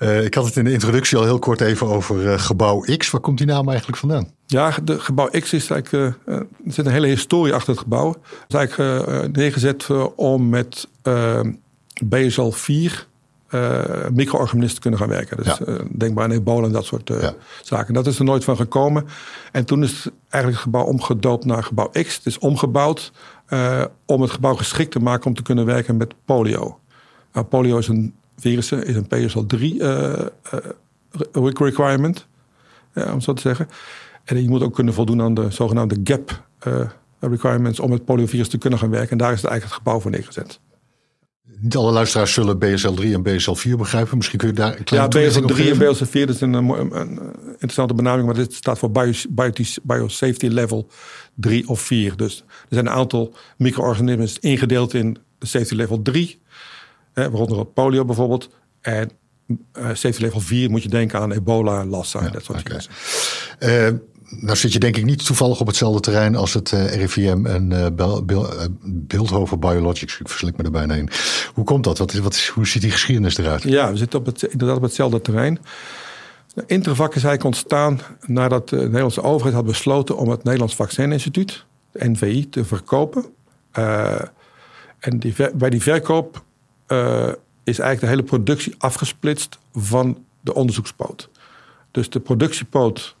Ik 0.00 0.34
had 0.34 0.44
het 0.44 0.56
in 0.56 0.64
de 0.64 0.72
introductie 0.72 1.18
al 1.18 1.24
heel 1.24 1.38
kort 1.38 1.60
even 1.60 1.86
over 1.86 2.38
gebouw 2.38 2.80
X. 2.96 3.10
Waar 3.10 3.20
komt 3.20 3.38
die 3.38 3.46
naam 3.46 3.68
eigenlijk 3.68 3.98
vandaan? 3.98 4.30
Ja, 4.46 4.74
de 4.82 5.00
gebouw 5.00 5.28
X 5.28 5.52
is 5.52 5.70
eigenlijk. 5.70 6.16
er 6.26 6.46
zit 6.66 6.86
een 6.86 6.92
hele 6.92 7.06
historie 7.06 7.54
achter 7.54 7.70
het 7.70 7.82
gebouw. 7.82 8.08
Het 8.08 8.44
is 8.48 8.54
eigenlijk 8.54 9.36
neergezet 9.36 9.86
om 10.16 10.48
met 10.48 10.88
BSL 12.04 12.50
4 12.50 13.08
uh, 13.50 13.84
micro-organismen 14.12 14.80
kunnen 14.80 15.00
gaan 15.00 15.08
werken. 15.08 15.36
Dus 15.36 15.46
ja. 15.46 15.66
uh, 15.66 15.80
denk 15.96 16.14
maar 16.14 16.24
aan 16.24 16.30
ebola 16.30 16.66
en 16.66 16.72
dat 16.72 16.84
soort 16.84 17.08
ja. 17.08 17.34
zaken. 17.62 17.94
Dat 17.94 18.06
is 18.06 18.18
er 18.18 18.24
nooit 18.24 18.44
van 18.44 18.56
gekomen. 18.56 19.06
En 19.52 19.64
toen 19.64 19.82
is 19.82 20.08
eigenlijk 20.20 20.52
het 20.52 20.62
gebouw 20.62 20.84
omgedoopt 20.84 21.44
naar 21.44 21.62
gebouw 21.62 21.90
X. 21.90 22.16
Het 22.16 22.26
is 22.26 22.38
omgebouwd 22.38 23.12
om 24.06 24.20
het 24.20 24.30
gebouw 24.30 24.54
geschikt 24.54 24.92
te 24.92 24.98
maken 24.98 25.26
om 25.26 25.34
te 25.34 25.42
kunnen 25.42 25.66
werken 25.66 25.96
met 25.96 26.14
polio. 26.24 26.78
Nou, 27.32 27.46
polio 27.46 27.78
is 27.78 27.88
een 27.88 28.14
virus, 28.40 28.72
is 28.72 28.94
een 28.94 29.08
PSL3 29.14 29.58
requirement, 31.42 32.26
om 32.94 33.20
zo 33.20 33.32
te 33.32 33.40
zeggen. 33.40 33.68
En 34.24 34.42
je 34.42 34.48
moet 34.48 34.62
ook 34.62 34.74
kunnen 34.74 34.94
voldoen 34.94 35.22
aan 35.22 35.34
de 35.34 35.50
zogenaamde 35.50 36.00
GAP 36.04 36.48
requirements 37.20 37.80
om 37.80 37.90
het 37.90 38.04
poliovirus 38.04 38.48
te 38.48 38.58
kunnen 38.58 38.78
gaan 38.78 38.90
werken. 38.90 39.10
En 39.10 39.18
daar 39.18 39.32
is 39.32 39.42
het 39.42 39.50
eigenlijk 39.50 39.74
het 39.74 39.84
gebouw 39.86 40.00
voor 40.00 40.10
neergezet. 40.10 40.60
Niet 41.62 41.76
alle 41.76 41.92
luisteraars 41.92 42.32
zullen 42.32 42.58
BSL 42.58 42.92
3 42.92 43.14
en 43.14 43.22
BSL 43.22 43.52
4 43.52 43.76
begrijpen. 43.76 44.16
Misschien 44.16 44.38
kun 44.38 44.48
je 44.48 44.54
daar 44.54 44.78
een 44.78 44.84
kleine 44.84 45.18
Ja, 45.20 45.28
BSL 45.28 45.44
3 45.44 45.70
en 45.70 45.78
BSL 45.78 46.04
4 46.04 46.26
dat 46.26 46.34
is 46.34 46.40
een, 46.40 46.52
een, 46.52 47.00
een, 47.00 47.18
interessante 47.52 47.94
benaming, 47.94 48.26
maar 48.26 48.34
dit 48.34 48.54
staat 48.54 48.78
voor 48.78 48.90
Biosafety 49.82 50.46
Level 50.46 50.88
3 51.34 51.68
of 51.68 51.80
4. 51.80 52.16
Dus 52.16 52.38
er 52.48 52.66
zijn 52.68 52.86
een 52.86 52.92
aantal 52.92 53.34
micro-organismen 53.56 54.28
ingedeeld 54.40 54.94
in 54.94 55.18
de 55.38 55.46
Safety 55.46 55.74
Level 55.74 56.02
3, 56.02 56.40
hè, 57.12 57.30
waaronder 57.30 57.64
polio 57.64 58.04
bijvoorbeeld. 58.04 58.48
En 58.80 59.10
uh, 59.48 59.88
Safety 59.92 60.22
Level 60.22 60.40
4 60.40 60.70
moet 60.70 60.82
je 60.82 60.88
denken 60.88 61.20
aan 61.20 61.32
ebola, 61.32 61.84
Lassa, 61.84 62.22
ja, 62.22 62.30
dat 62.30 62.44
soort 62.44 62.60
okay. 62.60 62.80
dingen. 63.58 63.92
Uh, 63.94 64.00
nou 64.30 64.56
zit 64.56 64.72
je 64.72 64.78
denk 64.78 64.96
ik 64.96 65.04
niet 65.04 65.26
toevallig 65.26 65.60
op 65.60 65.66
hetzelfde 65.66 66.00
terrein 66.00 66.36
als 66.36 66.54
het 66.54 66.72
uh, 66.72 66.84
eh, 66.84 67.00
RIVM 67.00 67.46
en 67.46 67.70
uh, 67.70 68.20
Beeldhoven 68.82 69.60
Biologics. 69.60 70.20
Ik 70.20 70.28
verslik 70.28 70.56
me 70.56 70.62
er 70.62 70.70
bijna 70.70 70.94
in. 70.94 71.08
Hoe 71.54 71.64
komt 71.64 71.84
dat? 71.84 71.98
Wat 71.98 72.12
is, 72.12 72.18
wat 72.18 72.34
is, 72.34 72.48
hoe 72.48 72.66
ziet 72.66 72.82
die 72.82 72.90
geschiedenis 72.90 73.38
eruit? 73.38 73.62
Ja, 73.62 73.90
we 73.90 73.96
zitten 73.96 74.18
op 74.18 74.26
het, 74.26 74.42
inderdaad 74.42 74.76
op 74.76 74.82
hetzelfde 74.82 75.20
terrein. 75.20 75.58
Intervac 76.66 77.14
is 77.14 77.24
eigenlijk 77.24 77.44
ontstaan 77.44 78.00
nadat 78.26 78.68
de 78.68 78.76
Nederlandse 78.76 79.22
overheid 79.22 79.54
had 79.54 79.64
besloten 79.64 80.16
om 80.16 80.28
het 80.28 80.44
Nederlands 80.44 80.74
Vaccininstituut, 80.74 81.64
de 81.92 82.08
NVI, 82.08 82.48
te 82.48 82.64
verkopen. 82.64 83.24
En 84.98 85.18
die, 85.18 85.34
bij 85.54 85.70
die 85.70 85.82
verkoop 85.82 86.44
is 87.64 87.78
eigenlijk 87.78 88.00
de 88.00 88.06
hele 88.06 88.22
productie 88.22 88.74
afgesplitst 88.78 89.58
van 89.72 90.24
de 90.40 90.54
onderzoekspoot. 90.54 91.28
Dus 91.90 92.10
de 92.10 92.20
productiepoot 92.20 93.16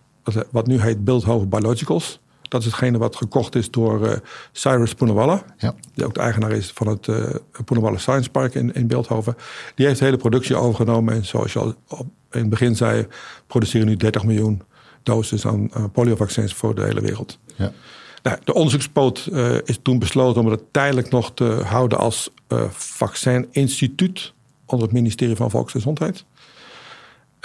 wat 0.50 0.66
nu 0.66 0.80
heet 0.80 1.04
Beeldhoven 1.04 1.48
Biologicals. 1.48 2.20
Dat 2.42 2.60
is 2.60 2.66
hetgene 2.66 2.98
wat 2.98 3.16
gekocht 3.16 3.54
is 3.54 3.70
door 3.70 4.06
uh, 4.06 4.12
Cyrus 4.52 4.94
Poonawalla. 4.94 5.42
Ja. 5.58 5.74
Die 5.94 6.04
ook 6.04 6.14
de 6.14 6.20
eigenaar 6.20 6.50
is 6.50 6.70
van 6.70 6.86
het 6.86 7.06
uh, 7.06 7.24
Poonawalla 7.64 7.98
Science 7.98 8.30
Park 8.30 8.54
in, 8.54 8.74
in 8.74 8.86
Beeldhoven. 8.86 9.36
Die 9.74 9.86
heeft 9.86 9.98
de 9.98 10.04
hele 10.04 10.16
productie 10.16 10.56
overgenomen. 10.56 11.14
En 11.14 11.24
zoals 11.24 11.52
je 11.52 11.58
al 11.58 11.74
in 12.30 12.40
het 12.40 12.48
begin 12.48 12.76
zei, 12.76 13.06
produceren 13.46 13.86
nu 13.86 13.96
30 13.96 14.24
miljoen 14.24 14.62
doses 15.02 15.46
aan 15.46 15.70
uh, 15.76 15.84
poliovaccins 15.92 16.54
voor 16.54 16.74
de 16.74 16.82
hele 16.82 17.00
wereld. 17.00 17.38
Ja. 17.56 17.72
Nou, 18.22 18.38
de 18.44 18.54
onderzoekspoot 18.54 19.28
uh, 19.32 19.56
is 19.64 19.78
toen 19.82 19.98
besloten 19.98 20.40
om 20.40 20.46
het 20.46 20.62
tijdelijk 20.70 21.10
nog 21.10 21.34
te 21.34 21.44
houden 21.44 21.98
als 21.98 22.30
uh, 22.48 22.62
vaccininstituut 22.70 24.32
onder 24.66 24.86
het 24.86 24.96
ministerie 24.96 25.36
van 25.36 25.50
Volksgezondheid. 25.50 26.24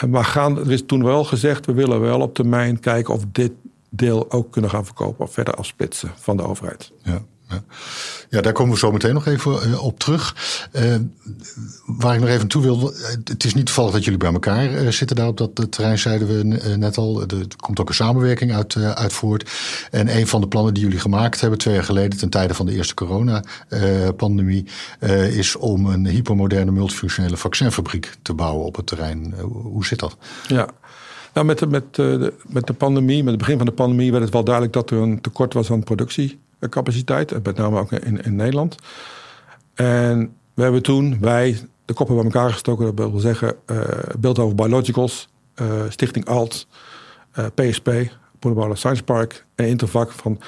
Maar 0.09 0.25
gaan, 0.25 0.57
er 0.57 0.71
is 0.71 0.85
toen 0.85 1.03
wel 1.03 1.23
gezegd, 1.23 1.65
we 1.65 1.73
willen 1.73 2.01
wel 2.01 2.21
op 2.21 2.33
termijn 2.33 2.79
kijken 2.79 3.13
of 3.13 3.23
dit 3.31 3.51
deel 3.89 4.31
ook 4.31 4.51
kunnen 4.51 4.69
gaan 4.69 4.85
verkopen 4.85 5.25
of 5.25 5.33
verder 5.33 5.53
afsplitsen 5.53 6.11
van 6.15 6.37
de 6.37 6.43
overheid. 6.43 6.91
Ja. 7.03 7.21
Ja. 8.29 8.41
daar 8.41 8.53
komen 8.53 8.73
we 8.73 8.79
zo 8.79 8.91
meteen 8.91 9.13
nog 9.13 9.25
even 9.25 9.61
eh, 9.61 9.83
op 9.83 9.99
terug. 9.99 10.35
Uh, 10.71 10.95
waar 11.85 12.13
ik 12.13 12.19
nog 12.19 12.29
even 12.29 12.47
toe 12.47 12.61
wil. 12.61 12.93
Het 13.23 13.43
is 13.43 13.53
niet 13.53 13.65
toevallig 13.65 13.91
dat 13.91 14.03
jullie 14.03 14.19
bij 14.19 14.33
elkaar 14.33 14.71
uh, 14.71 14.89
zitten 14.89 15.15
daar 15.15 15.27
op 15.27 15.37
dat 15.37 15.71
terrein, 15.71 15.97
zeiden 15.97 16.27
we 16.27 16.57
net 16.77 16.97
al. 16.97 17.21
Er 17.21 17.47
komt 17.55 17.79
ook 17.79 17.89
een 17.89 17.95
samenwerking 17.95 18.53
uit, 18.53 19.13
voort. 19.13 19.51
En 19.91 20.17
een 20.17 20.27
van 20.27 20.41
de 20.41 20.47
plannen 20.47 20.73
die 20.73 20.83
jullie 20.83 20.99
gemaakt 20.99 21.41
hebben 21.41 21.59
twee 21.59 21.73
jaar 21.73 21.83
geleden, 21.83 22.17
ten 22.17 22.29
tijde 22.29 22.53
van 22.53 22.65
de 22.65 22.73
eerste 22.73 22.93
coronapandemie, 22.93 24.65
is 25.29 25.55
om 25.55 25.85
een 25.85 26.07
hypermoderne 26.07 26.71
multifunctionele 26.71 27.37
vaccinfabriek 27.37 28.11
te 28.21 28.33
bouwen 28.33 28.65
op 28.65 28.75
het 28.75 28.85
terrein. 28.85 29.33
hoe 29.49 29.85
zit 29.85 29.99
dat? 29.99 30.17
Ja. 30.47 30.69
Nou, 31.33 31.47
met 31.47 31.59
de, 31.59 31.67
met, 31.67 31.95
de, 31.95 32.33
met 32.47 32.67
de 32.67 32.73
pandemie, 32.73 33.23
met 33.23 33.33
het 33.33 33.41
begin 33.41 33.57
van 33.57 33.65
de 33.65 33.71
pandemie, 33.71 34.11
werd 34.11 34.23
het 34.23 34.33
wel 34.33 34.43
duidelijk 34.43 34.73
dat 34.73 34.89
er 34.89 34.97
een 34.97 35.21
tekort 35.21 35.53
was 35.53 35.71
aan 35.71 35.83
productie 35.83 36.39
capaciteit, 36.69 37.43
met 37.43 37.57
name 37.57 37.79
ook 37.79 37.91
in, 37.91 38.23
in 38.23 38.35
Nederland. 38.35 38.75
En 39.73 40.33
we 40.53 40.61
hebben 40.61 40.83
toen, 40.83 41.17
wij, 41.19 41.59
de 41.85 41.93
koppen 41.93 42.15
bij 42.15 42.23
elkaar 42.23 42.51
gestoken, 42.51 42.95
dat 42.95 43.11
wil 43.11 43.19
zeggen 43.19 43.55
uh, 43.71 43.81
Beeldhoven 44.19 44.55
Biologicals, 44.55 45.29
uh, 45.61 45.67
Stichting 45.89 46.25
ALT, 46.25 46.67
uh, 47.39 47.45
PSP, 47.55 47.89
Poolbouwer 48.39 48.77
Science 48.77 49.03
Park 49.03 49.45
en 49.55 49.67
Intervac 49.67 50.11
van 50.11 50.39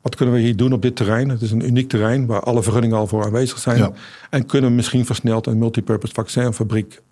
wat 0.00 0.16
kunnen 0.16 0.34
we 0.34 0.40
hier 0.40 0.56
doen 0.56 0.72
op 0.72 0.82
dit 0.82 0.96
terrein? 0.96 1.28
Het 1.28 1.42
is 1.42 1.50
een 1.50 1.66
uniek 1.66 1.88
terrein 1.88 2.26
waar 2.26 2.40
alle 2.40 2.62
vergunningen 2.62 2.96
al 2.96 3.06
voor 3.06 3.24
aanwezig 3.24 3.58
zijn. 3.58 3.94
En 4.30 4.46
kunnen 4.46 4.70
we 4.70 4.76
misschien 4.76 5.06
versneld 5.06 5.46
een 5.46 5.58
multipurpose 5.58 6.14
vaccinfabriek 6.14 7.02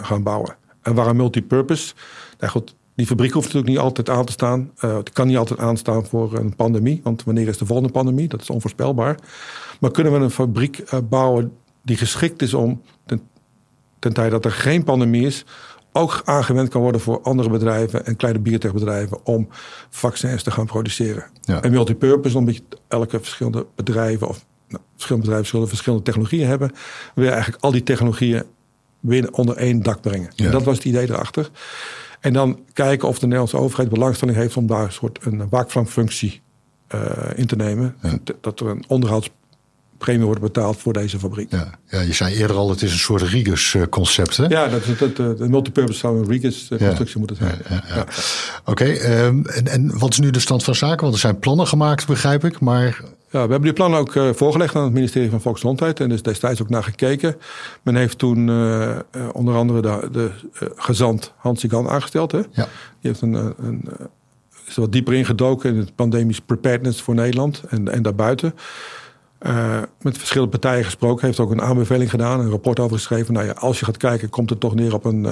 gaan 0.00 0.22
bouwen. 0.22 0.56
En 0.82 0.94
waar 0.94 1.06
een 1.06 1.16
multipurpose, 1.16 1.94
nou 2.38 2.52
goed, 2.52 2.74
die 2.94 3.06
fabriek 3.06 3.32
hoeft 3.32 3.46
natuurlijk 3.46 3.72
niet 3.72 3.82
altijd 3.82 4.08
aan 4.08 4.24
te 4.24 4.32
staan. 4.32 4.70
Uh, 4.84 4.96
het 4.96 5.10
kan 5.10 5.26
niet 5.26 5.36
altijd 5.36 5.60
aanstaan 5.60 6.06
voor 6.06 6.38
een 6.38 6.56
pandemie. 6.56 7.00
Want 7.04 7.24
wanneer 7.24 7.48
is 7.48 7.58
de 7.58 7.66
volgende 7.66 7.92
pandemie? 7.92 8.28
Dat 8.28 8.40
is 8.40 8.50
onvoorspelbaar. 8.50 9.18
Maar 9.80 9.90
kunnen 9.90 10.12
we 10.12 10.18
een 10.18 10.30
fabriek 10.30 10.78
uh, 10.78 11.00
bouwen 11.08 11.52
die 11.82 11.96
geschikt 11.96 12.42
is 12.42 12.54
om, 12.54 12.82
ten, 13.06 13.20
ten 13.98 14.12
tijde 14.12 14.30
dat 14.30 14.44
er 14.44 14.52
geen 14.52 14.84
pandemie 14.84 15.26
is, 15.26 15.44
ook 15.92 16.22
aangewend 16.24 16.68
kan 16.68 16.80
worden 16.80 17.00
voor 17.00 17.22
andere 17.22 17.50
bedrijven 17.50 18.06
en 18.06 18.16
kleine 18.16 18.38
biotechbedrijven 18.38 19.26
om 19.26 19.48
vaccins 19.90 20.42
te 20.42 20.50
gaan 20.50 20.66
produceren. 20.66 21.24
Ja. 21.40 21.62
En 21.62 21.70
multipurpose, 21.70 22.38
omdat 22.38 22.62
elke 22.88 23.18
verschillende 23.20 23.66
bedrijven 23.74 24.28
of 24.28 24.44
nou, 24.68 24.82
verschillende 24.92 25.26
bedrijven 25.26 25.50
zullen 25.50 25.68
verschillende 25.68 26.04
technologieën 26.04 26.46
hebben, 26.46 26.72
wil 27.14 27.24
je 27.24 27.30
eigenlijk 27.30 27.62
al 27.62 27.72
die 27.72 27.82
technologieën 27.82 28.42
binnen, 29.00 29.34
onder 29.34 29.56
één 29.56 29.82
dak 29.82 30.00
brengen. 30.00 30.30
En 30.36 30.50
dat 30.50 30.62
was 30.62 30.76
het 30.76 30.84
idee 30.84 31.08
erachter. 31.08 31.50
En 32.20 32.32
dan 32.32 32.58
kijken 32.72 33.08
of 33.08 33.14
de 33.14 33.24
Nederlandse 33.24 33.56
overheid 33.56 33.88
belangstelling 33.88 34.36
heeft 34.36 34.56
om 34.56 34.66
daar 34.66 34.84
een 34.84 34.92
soort 34.92 35.18
een 35.22 35.48
waakvlamfunctie 35.48 36.40
uh, 36.94 37.00
in 37.34 37.46
te 37.46 37.56
nemen. 37.56 37.96
Dat 38.40 38.60
er 38.60 38.66
een 38.66 38.84
onderhoudspremie 38.88 40.24
wordt 40.24 40.40
betaald 40.40 40.76
voor 40.76 40.92
deze 40.92 41.18
fabriek. 41.18 41.50
Ja, 41.50 41.70
ja 41.86 42.00
je 42.00 42.12
zei 42.12 42.34
eerder 42.34 42.56
al, 42.56 42.70
het 42.70 42.82
is 42.82 42.92
een 42.92 42.98
soort 42.98 43.22
Rigus-concept. 43.22 44.36
hè? 44.36 44.46
Ja, 44.46 44.68
dat 44.68 44.86
is 44.86 45.00
het, 45.00 45.16
de 45.16 45.48
multipurpose 45.48 45.98
zou 45.98 46.18
een 46.18 46.28
Rigus-constructie 46.28 47.18
moeten 47.18 47.36
zijn. 47.36 47.58
Ja, 47.68 47.84
ja, 47.94 48.06
Oké, 48.64 48.84
um, 49.24 49.46
en, 49.46 49.66
en 49.66 49.98
wat 49.98 50.10
is 50.10 50.18
nu 50.18 50.30
de 50.30 50.40
stand 50.40 50.64
van 50.64 50.74
zaken? 50.74 51.00
Want 51.00 51.14
er 51.14 51.20
zijn 51.20 51.38
plannen 51.38 51.66
gemaakt, 51.66 52.06
begrijp 52.06 52.44
ik, 52.44 52.60
maar 52.60 53.02
ja, 53.30 53.44
we 53.44 53.50
hebben 53.50 53.62
die 53.62 53.72
plannen 53.72 53.98
ook 53.98 54.14
uh, 54.14 54.32
voorgelegd 54.32 54.76
aan 54.76 54.84
het 54.84 54.92
ministerie 54.92 55.30
van 55.30 55.40
Volksgezondheid. 55.40 56.00
En 56.00 56.06
er 56.06 56.14
is 56.14 56.22
destijds 56.22 56.62
ook 56.62 56.68
naar 56.68 56.82
gekeken. 56.82 57.36
Men 57.82 57.96
heeft 57.96 58.18
toen 58.18 58.48
uh, 58.48 58.98
onder 59.32 59.54
andere 59.54 59.82
de, 59.82 60.08
de 60.12 60.30
gezant 60.76 61.32
Hans 61.36 61.60
Sigan 61.60 61.88
aangesteld. 61.88 62.32
Hè? 62.32 62.38
Ja. 62.38 62.68
Die 63.00 63.10
heeft 63.10 63.20
een, 63.20 63.34
een, 63.34 63.88
is 64.66 64.76
wat 64.76 64.92
dieper 64.92 65.14
ingedoken 65.14 65.70
in 65.70 65.78
het 65.78 65.94
pandemisch 65.94 66.40
preparedness 66.40 67.02
voor 67.02 67.14
Nederland 67.14 67.62
en, 67.68 67.88
en 67.88 68.02
daarbuiten. 68.02 68.54
met 70.00 70.18
verschillende 70.18 70.58
partijen 70.58 70.84
gesproken. 70.84 71.26
Heeft 71.26 71.40
ook 71.40 71.50
een 71.50 71.62
aanbeveling 71.62 72.10
gedaan, 72.10 72.40
een 72.40 72.50
rapport 72.50 72.80
over 72.80 72.96
geschreven. 72.96 73.34
Nou 73.34 73.46
ja, 73.46 73.52
als 73.52 73.78
je 73.78 73.84
gaat 73.84 73.96
kijken, 73.96 74.28
komt 74.28 74.50
het 74.50 74.60
toch 74.60 74.74
neer 74.74 74.94
op 74.94 75.04
een, 75.04 75.24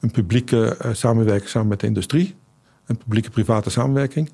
een 0.00 0.10
publieke 0.10 0.76
samenwerking 0.92 1.50
samen 1.50 1.68
met 1.68 1.80
de 1.80 1.86
industrie. 1.86 2.34
Een 2.86 2.96
publieke-private 2.96 3.70
samenwerking. 3.70 4.30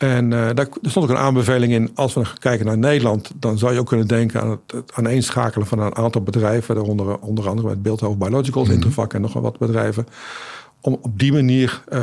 En 0.00 0.30
uh, 0.30 0.48
daar, 0.54 0.66
stond 0.82 1.04
ook 1.04 1.10
een 1.10 1.22
aanbeveling 1.22 1.72
in. 1.72 1.90
Als 1.94 2.14
we 2.14 2.22
kijken 2.38 2.66
naar 2.66 2.78
Nederland, 2.78 3.30
dan 3.34 3.58
zou 3.58 3.72
je 3.72 3.78
ook 3.78 3.86
kunnen 3.86 4.06
denken 4.06 4.40
aan 4.40 4.50
het, 4.50 4.72
het 4.72 4.92
aaneenschakelen 4.94 5.66
van 5.66 5.78
een 5.78 5.96
aantal 5.96 6.22
bedrijven. 6.22 6.74
Daaronder 6.74 7.18
onder 7.18 7.48
andere 7.48 7.68
met 7.68 7.82
Beeldhoven 7.82 8.18
Biologicals, 8.18 8.68
mm 8.68 8.74
Intervac 8.74 9.14
en 9.14 9.20
nog 9.20 9.32
wel 9.32 9.42
wat 9.42 9.58
bedrijven. 9.58 10.06
Om 10.80 10.98
op 11.00 11.18
die 11.18 11.32
manier 11.32 11.82
uh, 11.92 12.00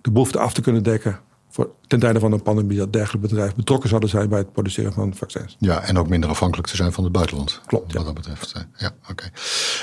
de 0.00 0.10
behoefte 0.10 0.38
af 0.38 0.52
te 0.52 0.60
kunnen 0.60 0.82
dekken 0.82 1.20
voor, 1.50 1.70
ten 1.86 1.98
tijde 1.98 2.18
van 2.18 2.32
een 2.32 2.42
pandemie 2.42 2.78
dat 2.78 2.92
dergelijke 2.92 3.28
bedrijven 3.28 3.56
betrokken 3.56 3.88
zouden 3.88 4.10
zijn 4.10 4.28
bij 4.28 4.38
het 4.38 4.52
produceren 4.52 4.92
van 4.92 5.14
vaccins. 5.14 5.56
Ja, 5.58 5.82
en 5.82 5.98
ook 5.98 6.08
minder 6.08 6.30
afhankelijk 6.30 6.68
te 6.68 6.76
zijn 6.76 6.92
van 6.92 7.04
het 7.04 7.12
buitenland. 7.12 7.60
Klopt. 7.66 7.92
Wat 7.92 8.04
dat 8.04 8.14
betreft. 8.14 8.52
Ja, 8.76 8.90
oké. 9.10 9.30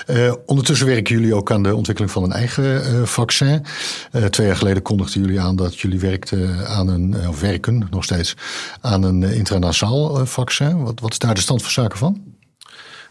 Okay. 0.07 0.25
Uh, 0.27 0.33
ondertussen 0.45 0.87
werken 0.87 1.15
jullie 1.15 1.35
ook 1.35 1.51
aan 1.51 1.63
de 1.63 1.75
ontwikkeling 1.75 2.13
van 2.13 2.23
een 2.23 2.31
eigen 2.31 2.93
uh, 2.93 3.03
vaccin. 3.03 3.65
Uh, 4.11 4.25
twee 4.25 4.47
jaar 4.47 4.55
geleden 4.55 4.81
kondigden 4.81 5.21
jullie 5.21 5.39
aan 5.39 5.55
dat 5.55 5.79
jullie 5.79 5.99
werkten 5.99 6.67
aan 6.67 6.87
een, 6.87 7.27
of 7.27 7.41
werken 7.41 7.87
nog 7.89 8.03
steeds, 8.03 8.35
aan 8.81 9.03
een 9.03 9.23
internationaal 9.23 10.25
vaccin. 10.25 10.83
Wat, 10.83 10.99
wat 10.99 11.11
is 11.11 11.19
daar 11.19 11.33
de 11.33 11.41
stand 11.41 11.61
van 11.61 11.71
zaken 11.71 11.97
van? 11.97 12.23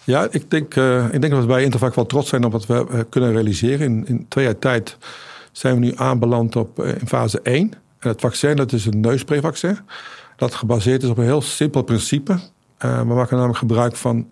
Ja, 0.04 0.28
ik 0.30 0.50
denk, 0.50 0.75
ik 1.12 1.20
denk 1.20 1.30
dat 1.30 1.40
we 1.40 1.46
bij 1.46 1.62
Intervac 1.62 1.94
wel 1.94 2.06
trots 2.06 2.28
zijn 2.28 2.44
op 2.44 2.52
wat 2.52 2.66
we 2.66 3.06
kunnen 3.08 3.32
realiseren. 3.32 3.80
In, 3.87 4.06
in 4.06 4.26
twee 4.28 4.44
jaar 4.44 4.58
tijd 4.58 4.96
zijn 5.52 5.75
we 5.75 5.80
nu 5.80 5.92
aanbeland 5.96 6.56
op 6.56 6.82
in 6.82 7.06
fase 7.08 7.40
1. 7.42 7.73
En 8.04 8.11
het 8.11 8.20
vaccin, 8.20 8.56
dat 8.56 8.73
is 8.73 8.87
een 8.87 9.00
neusprayvaccin. 9.00 9.78
Dat 10.37 10.54
gebaseerd 10.54 11.02
is 11.02 11.08
op 11.08 11.18
een 11.18 11.25
heel 11.25 11.42
simpel 11.42 11.82
principe. 11.82 12.32
Uh, 12.32 12.99
we 12.99 13.14
maken 13.14 13.34
namelijk 13.37 13.58
gebruik 13.58 13.96
van 13.96 14.30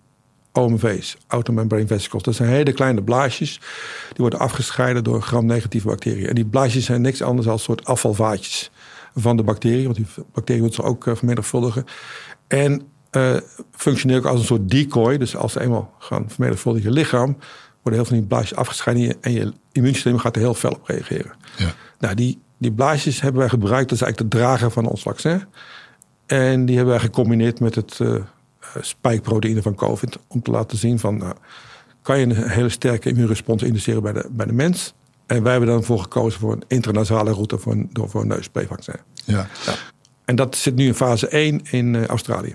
OMV's, 0.51 1.17
automembrane 1.27 1.87
vesicles. 1.87 2.23
Dat 2.23 2.35
zijn 2.35 2.49
hele 2.49 2.71
kleine 2.71 3.03
blaasjes. 3.03 3.59
Die 4.07 4.17
worden 4.17 4.39
afgescheiden 4.39 5.03
door 5.03 5.21
gram-negatieve 5.21 5.87
bacteriën. 5.87 6.27
En 6.27 6.35
die 6.35 6.45
blaasjes 6.45 6.85
zijn 6.85 7.01
niks 7.01 7.21
anders 7.21 7.45
dan 7.45 7.55
een 7.55 7.61
soort 7.61 7.85
afvalvaatjes 7.85 8.71
van 9.15 9.37
de 9.37 9.43
bacterie. 9.43 9.83
Want 9.83 9.95
die 9.95 10.05
bacterie 10.33 10.61
moet 10.61 10.73
zich 10.73 10.83
ook 10.83 11.05
uh, 11.05 11.15
vermenigvuldigen. 11.15 11.85
En 12.47 12.81
uh, 13.11 13.37
functioneert 13.71 14.19
ook 14.19 14.31
als 14.31 14.39
een 14.39 14.45
soort 14.45 14.69
decoy. 14.69 15.17
Dus 15.17 15.35
als 15.35 15.51
ze 15.51 15.61
eenmaal 15.61 15.93
gaan 15.99 16.25
vermenigvuldigen 16.27 16.89
je 16.89 16.95
lichaam... 16.95 17.37
worden 17.81 17.83
heel 17.83 17.93
veel 17.93 18.05
van 18.05 18.17
die 18.17 18.27
blaasjes 18.27 18.55
afgescheiden... 18.55 19.15
en 19.21 19.31
je 19.31 19.53
immuunsysteem 19.71 20.17
gaat 20.17 20.35
er 20.35 20.41
heel 20.41 20.53
fel 20.53 20.71
op 20.71 20.87
reageren. 20.87 21.31
Ja. 21.57 21.73
Nou, 21.99 22.15
die 22.15 22.41
die 22.63 22.71
blaasjes 22.71 23.21
hebben 23.21 23.39
wij 23.39 23.49
gebruikt. 23.49 23.89
Dat 23.89 23.97
is 23.97 24.03
eigenlijk 24.03 24.31
de 24.31 24.37
drager 24.37 24.71
van 24.71 24.85
ons 24.85 25.01
vaccin. 25.01 25.43
En 26.25 26.65
die 26.65 26.75
hebben 26.75 26.93
wij 26.93 27.03
gecombineerd 27.03 27.59
met 27.59 27.75
het 27.75 27.99
uh, 28.01 28.15
spikeproteïne 28.81 29.61
van 29.61 29.75
COVID. 29.75 30.17
Om 30.27 30.41
te 30.41 30.51
laten 30.51 30.77
zien 30.77 30.99
van, 30.99 31.17
nou, 31.17 31.33
kan 32.01 32.19
je 32.19 32.25
een 32.25 32.49
hele 32.49 32.69
sterke 32.69 33.09
immuunrespons 33.09 33.63
induceren 33.63 34.01
bij 34.01 34.13
de, 34.13 34.27
bij 34.31 34.45
de 34.45 34.53
mens. 34.53 34.93
En 35.25 35.43
wij 35.43 35.51
hebben 35.51 35.69
dan 35.69 35.83
voor 35.83 35.99
gekozen 35.99 36.39
voor 36.39 36.51
een 36.51 36.63
intranasale 36.67 37.31
route 37.31 37.57
voor 37.57 37.71
een, 37.71 37.89
door 37.91 38.09
voor 38.09 38.21
een 38.21 38.27
neusprayvaccin. 38.27 38.99
Ja. 39.25 39.47
ja. 39.65 39.73
En 40.25 40.35
dat 40.35 40.55
zit 40.55 40.75
nu 40.75 40.85
in 40.85 40.95
fase 40.95 41.27
1 41.27 41.61
in 41.71 41.93
uh, 41.93 42.05
Australië. 42.05 42.53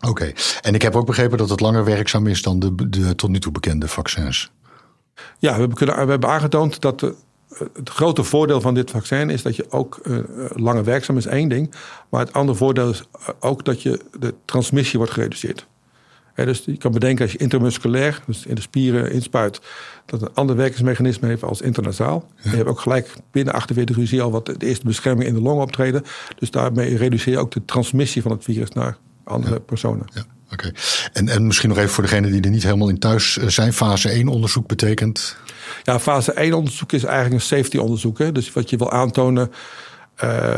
Oké, 0.00 0.32
en 0.60 0.74
ik 0.74 0.82
heb 0.82 0.96
ook 0.96 1.06
begrepen 1.06 1.38
dat 1.38 1.48
het 1.48 1.60
langer 1.60 1.84
werkzaam 1.84 2.26
is 2.26 2.42
dan 2.42 2.58
de, 2.58 2.88
de 2.88 3.14
tot 3.14 3.30
nu 3.30 3.38
toe 3.38 3.52
bekende 3.52 3.88
vaccins. 3.88 4.50
Ja, 5.38 5.52
we 5.52 5.58
hebben, 5.58 5.76
kunnen, 5.76 6.04
we 6.04 6.10
hebben 6.10 6.30
aangetoond 6.30 6.80
dat 6.80 7.00
de 7.00 7.14
het 7.74 7.88
grote 7.88 8.24
voordeel 8.24 8.60
van 8.60 8.74
dit 8.74 8.90
vaccin 8.90 9.30
is 9.30 9.42
dat 9.42 9.56
je 9.56 9.70
ook 9.70 10.00
uh, 10.02 10.18
langer 10.54 10.84
werkzaam 10.84 11.16
is, 11.16 11.26
één 11.26 11.48
ding. 11.48 11.74
Maar 12.08 12.20
het 12.20 12.32
andere 12.32 12.58
voordeel 12.58 12.90
is 12.90 13.02
eh, 13.12 13.28
ook 13.40 13.64
dat 13.64 13.82
je 13.82 14.00
de 14.18 14.34
transmissie 14.44 14.98
wordt 14.98 15.12
gereduceerd. 15.12 15.66
dus 16.34 16.62
je 16.64 16.76
kan 16.76 16.92
bedenken 16.92 17.22
als 17.22 17.32
je 17.32 17.38
intermusculair, 17.38 18.22
dus 18.26 18.46
in 18.46 18.54
de 18.54 18.60
spieren 18.60 19.12
inspuit, 19.12 19.60
dat 20.06 20.22
een 20.22 20.34
ander 20.34 20.56
werkingsmechanisme 20.56 21.28
heeft 21.28 21.42
als 21.42 21.60
internasaal. 21.60 22.28
Je 22.42 22.48
hebt 22.48 22.68
ook 22.68 22.80
gelijk 22.80 23.12
binnen 23.30 23.54
48 23.54 23.96
uur 23.96 24.06
zie 24.06 24.16
je 24.16 24.24
al 24.24 24.30
wat 24.30 24.46
de 24.46 24.66
eerste 24.66 24.86
bescherming 24.86 25.28
in 25.28 25.34
de 25.34 25.42
long 25.42 25.60
optreden. 25.60 26.02
Dus 26.38 26.50
daarmee 26.50 26.96
reduceer 26.96 27.32
je 27.32 27.38
ook 27.38 27.50
de 27.50 27.64
transmissie 27.64 28.22
van 28.22 28.30
het 28.30 28.44
virus 28.44 28.70
naar 28.70 28.98
andere 29.24 29.60
personen. 29.60 30.06
Ja. 30.14 30.24
Oké. 30.52 30.72
En, 31.12 31.28
en 31.28 31.46
misschien 31.46 31.68
nog 31.68 31.78
even 31.78 31.90
voor 31.90 32.02
degenen 32.02 32.32
die 32.32 32.40
er 32.40 32.50
niet 32.50 32.62
helemaal 32.62 32.88
in 32.88 32.98
thuis 32.98 33.36
zijn. 33.36 33.72
Fase 33.72 34.08
1 34.08 34.28
onderzoek 34.28 34.66
betekent? 34.66 35.36
Ja, 35.82 36.00
fase 36.00 36.32
1 36.32 36.54
onderzoek 36.54 36.92
is 36.92 37.04
eigenlijk 37.04 37.34
een 37.34 37.56
safety 37.56 37.76
onderzoek. 37.76 38.18
Hè? 38.18 38.32
Dus 38.32 38.52
wat 38.52 38.70
je 38.70 38.76
wil 38.76 38.90
aantonen. 38.90 39.52
Uh, 40.24 40.54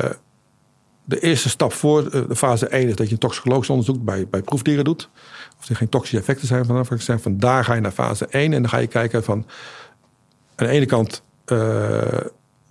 de 1.04 1.20
eerste 1.20 1.48
stap 1.48 1.72
voor 1.72 2.10
de 2.10 2.36
fase 2.36 2.66
1 2.66 2.88
is 2.88 2.94
dat 2.94 3.06
je 3.06 3.12
een 3.12 3.18
toxicologisch 3.18 3.70
onderzoek 3.70 4.04
bij, 4.04 4.28
bij 4.28 4.42
proefdieren 4.42 4.84
doet. 4.84 5.10
Of 5.60 5.68
er 5.68 5.76
geen 5.76 5.88
toxische 5.88 6.18
effecten 6.18 6.46
zijn 6.46 6.64
van 6.64 6.76
het 6.76 6.86
vaccin. 6.86 7.18
Van 7.18 7.38
daar 7.38 7.64
ga 7.64 7.74
je 7.74 7.80
naar 7.80 7.92
fase 7.92 8.26
1 8.26 8.52
en 8.52 8.62
dan 8.62 8.70
ga 8.70 8.78
je 8.78 8.86
kijken 8.86 9.24
van. 9.24 9.46
Aan 10.56 10.66
de 10.66 10.72
ene 10.72 10.86
kant 10.86 11.22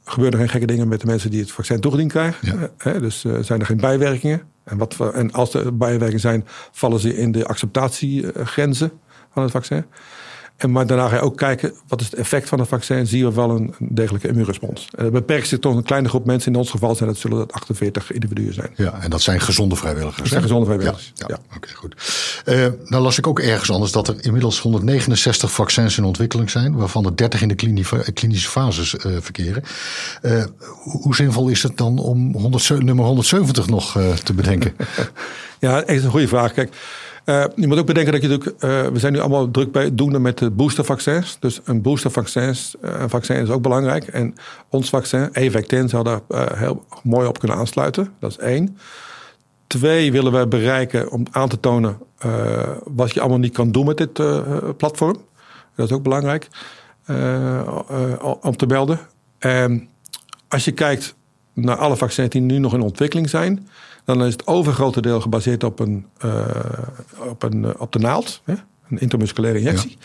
gebeuren 0.04 0.34
er 0.34 0.40
geen 0.40 0.50
gekke 0.50 0.74
dingen 0.74 0.88
met 0.88 1.02
de 1.02 1.08
mensen 1.08 1.30
die 1.30 1.40
het 1.40 1.52
vaccin 1.52 1.80
toegediend 1.80 2.12
krijgen. 2.12 2.72
Ja. 2.84 3.00
dus 3.00 3.24
uh, 3.24 3.38
zijn 3.42 3.60
er 3.60 3.66
geen 3.66 3.78
bijwerkingen. 3.78 4.42
En, 4.64 4.78
wat, 4.78 5.14
en 5.14 5.32
als 5.32 5.54
er 5.54 5.78
bijwerkingen 5.78 6.20
zijn, 6.20 6.48
vallen 6.72 7.00
ze 7.00 7.18
in 7.18 7.32
de 7.32 7.46
acceptatiegrenzen 7.46 8.92
van 9.34 9.44
het 9.44 9.52
vaccin. 9.52 9.86
En 10.58 10.72
maar 10.72 10.88
daarna 10.88 11.08
ga 11.08 11.16
je 11.16 11.22
ook 11.22 11.38
kijken, 11.38 11.74
wat 11.88 12.02
is 12.02 12.06
het 12.06 12.16
effect 12.16 12.50
van 12.50 12.60
het 12.60 12.68
vaccin? 12.68 13.08
Zien 13.08 13.26
we 13.26 13.34
wel 13.34 13.50
een 13.50 13.74
degelijke 13.80 14.28
immuunrespons? 14.28 14.88
En 14.96 15.04
dat 15.04 15.14
beperkt 15.14 15.48
zich 15.48 15.60
tot 15.60 15.76
een 15.76 15.84
kleine 15.84 16.10
groep 16.10 16.26
mensen. 16.26 16.52
In 16.52 16.58
ons 16.58 16.70
geval 16.70 16.96
zijn 16.96 17.10
het, 17.10 17.18
zullen 17.18 17.38
dat 17.38 17.52
48 17.52 18.12
individuen 18.12 18.54
zijn. 18.54 18.70
Ja, 18.76 19.02
en 19.02 19.10
dat 19.10 19.22
zijn 19.22 19.40
gezonde 19.42 19.76
vrijwilligers. 19.76 20.18
Dat 20.18 20.28
zijn 20.28 20.42
gezonde 20.42 20.66
vrijwilligers, 20.66 21.12
ja. 21.16 21.26
ja. 21.28 21.38
Oké, 21.56 21.74
goed. 21.74 21.96
Uh, 22.46 22.68
nou 22.86 23.04
las 23.04 23.18
ik 23.18 23.28
ook 23.28 23.40
ergens 23.40 23.72
anders 23.72 23.92
dat 23.92 24.08
er 24.08 24.16
inmiddels 24.20 24.60
169 24.60 25.52
vaccins 25.52 25.98
in 25.98 26.04
ontwikkeling 26.04 26.50
zijn... 26.50 26.76
waarvan 26.76 27.06
er 27.06 27.16
30 27.16 27.42
in 27.42 27.48
de 27.48 27.56
klinische 28.14 28.50
fases 28.50 28.94
uh, 28.94 29.18
verkeren. 29.20 29.64
Uh, 30.22 30.44
hoe 30.84 31.16
zinvol 31.16 31.48
is 31.48 31.64
het 31.64 31.78
dan 31.78 32.00
om 32.00 32.34
100, 32.34 32.70
nummer 32.84 33.06
170 33.06 33.68
nog 33.68 34.00
te 34.24 34.34
bedenken? 34.34 34.74
ja, 35.60 35.80
dat 35.80 35.90
is 35.90 36.04
een 36.04 36.12
goede 36.12 36.28
vraag. 36.28 36.54
Kijk... 36.54 36.74
Uh, 37.26 37.46
je 37.56 37.68
moet 37.68 37.78
ook 37.78 37.86
bedenken 37.86 38.14
dat 38.14 38.22
je 38.22 38.28
natuurlijk, 38.28 38.64
uh, 38.64 38.88
we 38.92 39.00
zijn 39.00 39.14
nu 39.14 39.20
allemaal 39.20 39.52
druk 39.52 39.72
bij 39.72 39.84
het 39.84 39.98
doen 39.98 40.22
met 40.22 40.38
de 40.38 40.52
boostervaccins. 40.52 41.38
Dus 41.40 41.62
een 41.64 41.82
boostervaccins, 41.82 42.76
uh, 42.82 43.00
een 43.00 43.10
vaccin 43.10 43.36
is 43.36 43.50
ook 43.50 43.62
belangrijk. 43.62 44.08
En 44.08 44.36
ons 44.70 44.90
vaccin, 44.90 45.30
Evectin, 45.32 45.90
zou 45.90 46.04
daar 46.04 46.22
heel 46.58 46.86
mooi 47.04 47.28
op 47.28 47.40
kunnen 47.40 47.58
aansluiten. 47.58 48.14
Dat 48.20 48.32
is 48.32 48.38
één. 48.38 48.78
Twee 49.68 50.12
willen 50.12 50.32
we 50.32 50.48
bereiken 50.48 51.12
om 51.12 51.26
aan 51.32 51.50
te 51.50 51.60
tonen 51.60 51.98
wat 52.84 53.14
je 53.14 53.20
allemaal 53.20 53.40
niet 53.40 53.54
kan 53.54 53.72
doen 53.72 53.86
met 53.86 53.98
dit 53.98 54.14
platform. 54.78 55.18
Dat 55.76 55.86
is 55.86 55.96
ook 55.96 56.04
belangrijk 56.04 56.48
om 58.42 58.56
te 58.56 58.66
melden. 58.68 59.00
En 59.40 59.90
als 60.48 60.66
je 60.66 60.72
kijkt 60.72 61.16
naar 61.54 61.78
alle 61.78 61.96
vaccins 61.98 62.30
die 62.30 62.42
nu 62.42 62.58
nog 62.58 62.74
in 62.74 62.82
ontwikkeling 62.82 63.30
zijn 63.30 63.68
dan 64.06 64.24
is 64.24 64.32
het 64.32 64.48
overgrote 64.48 65.02
deel 65.02 65.22
gebaseerd 65.22 65.64
op, 65.64 65.80
een, 65.80 66.06
uh, 66.26 66.46
op, 67.30 67.44
een, 67.44 67.64
uh, 67.64 67.70
op 67.78 67.92
de 67.92 68.00
naald, 68.00 68.42
hè? 68.44 68.54
een 68.90 69.00
intermusculaire 69.00 69.60
injectie. 69.60 69.98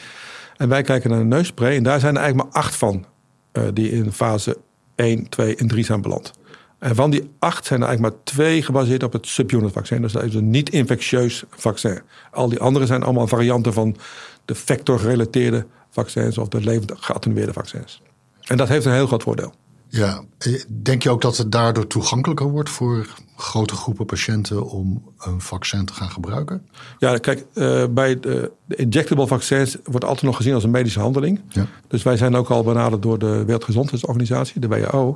En 0.57 0.69
wij 0.69 0.83
kijken 0.83 1.11
naar 1.11 1.19
de 1.19 1.25
neusspray 1.25 1.77
en 1.77 1.83
daar 1.83 2.01
zijn 2.01 2.15
er 2.15 2.21
eigenlijk 2.21 2.53
maar 2.53 2.63
acht 2.63 2.77
van 2.77 3.05
uh, 3.53 3.63
die 3.73 3.91
in 3.91 4.13
fase 4.13 4.57
1, 4.95 5.29
2 5.29 5.57
en 5.57 5.69
3 5.69 5.85
zijn 5.85 6.03
beland. 6.03 6.33
En 6.79 6.95
van 6.95 7.11
die 7.11 7.31
acht 7.39 7.67
zijn 7.67 7.81
er 7.81 7.87
eigenlijk 7.87 8.17
maar 8.17 8.25
twee 8.25 8.63
gebaseerd 8.63 9.03
op 9.03 9.13
het 9.13 9.27
subunit 9.27 9.73
vaccin. 9.73 10.03
Dus 10.03 10.13
dat 10.13 10.23
is 10.23 10.35
een 10.35 10.51
niet-infectieus 10.51 11.45
vaccin. 11.51 12.01
Al 12.31 12.49
die 12.49 12.61
andere 12.61 12.87
zijn 12.87 13.03
allemaal 13.03 13.27
varianten 13.27 13.73
van 13.73 13.97
de 14.45 14.55
vector-gerelateerde 14.55 15.67
vaccins 15.91 16.39
of 16.39 16.49
de 16.49 16.61
levend 16.61 16.93
geattenueerde 16.97 17.53
vaccins. 17.53 18.03
En 18.45 18.57
dat 18.57 18.69
heeft 18.69 18.87
een 18.87 18.93
heel 18.93 19.07
groot 19.07 19.23
voordeel. 19.23 19.53
Ja, 19.89 20.23
denk 20.69 21.03
je 21.03 21.11
ook 21.11 21.21
dat 21.21 21.37
het 21.37 21.53
daardoor 21.53 21.87
toegankelijker 21.87 22.51
wordt 22.51 22.71
voor 22.71 23.07
grote 23.37 23.75
groepen 23.75 24.07
patiënten 24.07 24.65
om 24.65 25.03
een 25.19 25.41
vaccin 25.41 25.85
te 25.85 25.93
gaan 25.93 26.11
gebruiken? 26.11 26.69
Ja, 26.99 27.19
kijk, 27.19 27.45
uh, 27.55 27.85
bij 27.91 28.21
de, 28.21 28.53
de, 28.65 28.77
injectable 28.77 29.27
vaccins 29.27 29.77
wordt 29.85 30.05
altijd 30.05 30.25
nog 30.25 30.37
gezien 30.37 30.55
als 30.55 30.65
een 30.65 30.71
medische 30.71 31.01
handeling. 31.01 31.41
Ja. 31.49 31.67
Dus 31.89 32.03
wij 32.03 32.17
zijn 32.17 32.35
ook 32.35 32.51
al 32.51 32.63
benaderd 32.63 33.03
door 33.03 33.19
de 33.19 33.45
Wereldgezondheidsorganisatie, 33.45 34.61
de 34.61 34.69
WHO. 34.69 35.13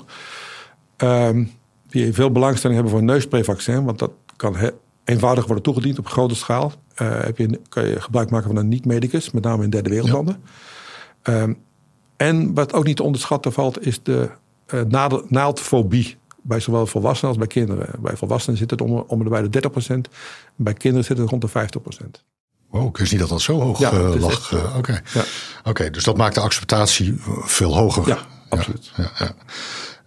Um, 0.96 1.50
die 1.88 2.12
veel 2.12 2.32
belangstelling 2.32 2.80
hebben 2.80 2.98
voor 2.98 3.08
een 3.08 3.14
neusprayvaccin, 3.14 3.84
want 3.84 3.98
dat 3.98 4.10
kan 4.36 4.56
eenvoudig 5.04 5.44
worden 5.46 5.64
toegediend 5.64 5.98
op 5.98 6.06
grote 6.06 6.34
schaal. 6.34 6.72
Uh, 7.02 7.20
heb 7.20 7.38
je, 7.38 7.60
kan 7.68 7.86
je 7.86 8.00
gebruik 8.00 8.30
maken 8.30 8.46
van 8.46 8.56
een 8.56 8.68
niet-medicus, 8.68 9.30
met 9.30 9.42
name 9.42 9.64
in 9.64 9.70
derde 9.70 9.90
wereldlanden. 9.90 10.42
Ja. 11.22 11.42
Um, 11.42 11.58
en 12.16 12.54
wat 12.54 12.72
ook 12.72 12.84
niet 12.84 12.96
te 12.96 13.02
onderschatten 13.02 13.52
valt, 13.52 13.86
is 13.86 14.02
de 14.02 14.30
naaldfobie 15.28 16.16
bij 16.42 16.60
zowel 16.60 16.86
volwassenen 16.86 17.28
als 17.28 17.38
bij 17.38 17.46
kinderen. 17.46 17.88
Bij 18.00 18.16
volwassenen 18.16 18.58
zit 18.58 18.70
het 18.70 18.80
om, 18.80 19.04
om 19.06 19.28
bij 19.28 19.48
de 19.48 19.70
30%. 20.06 20.10
Bij 20.56 20.72
kinderen 20.72 21.04
zit 21.04 21.18
het 21.18 21.30
rond 21.30 21.42
de 21.42 21.48
50%. 21.48 22.32
Wow, 22.70 22.88
ik 22.88 22.96
wist 22.96 23.10
niet 23.10 23.20
dat 23.20 23.28
dat 23.28 23.40
zo 23.40 23.60
hoog 23.60 23.78
ja, 23.78 23.92
uh, 23.92 24.14
lag. 24.14 24.52
Uh, 24.52 24.76
Oké, 24.76 25.00
ja. 25.14 25.24
okay, 25.64 25.90
dus 25.90 26.04
dat 26.04 26.16
maakt 26.16 26.34
de 26.34 26.40
acceptatie 26.40 27.14
veel 27.40 27.76
hoger. 27.76 28.08
Ja, 28.08 28.18
absoluut. 28.48 28.90
Ja, 28.96 29.10
ja, 29.18 29.34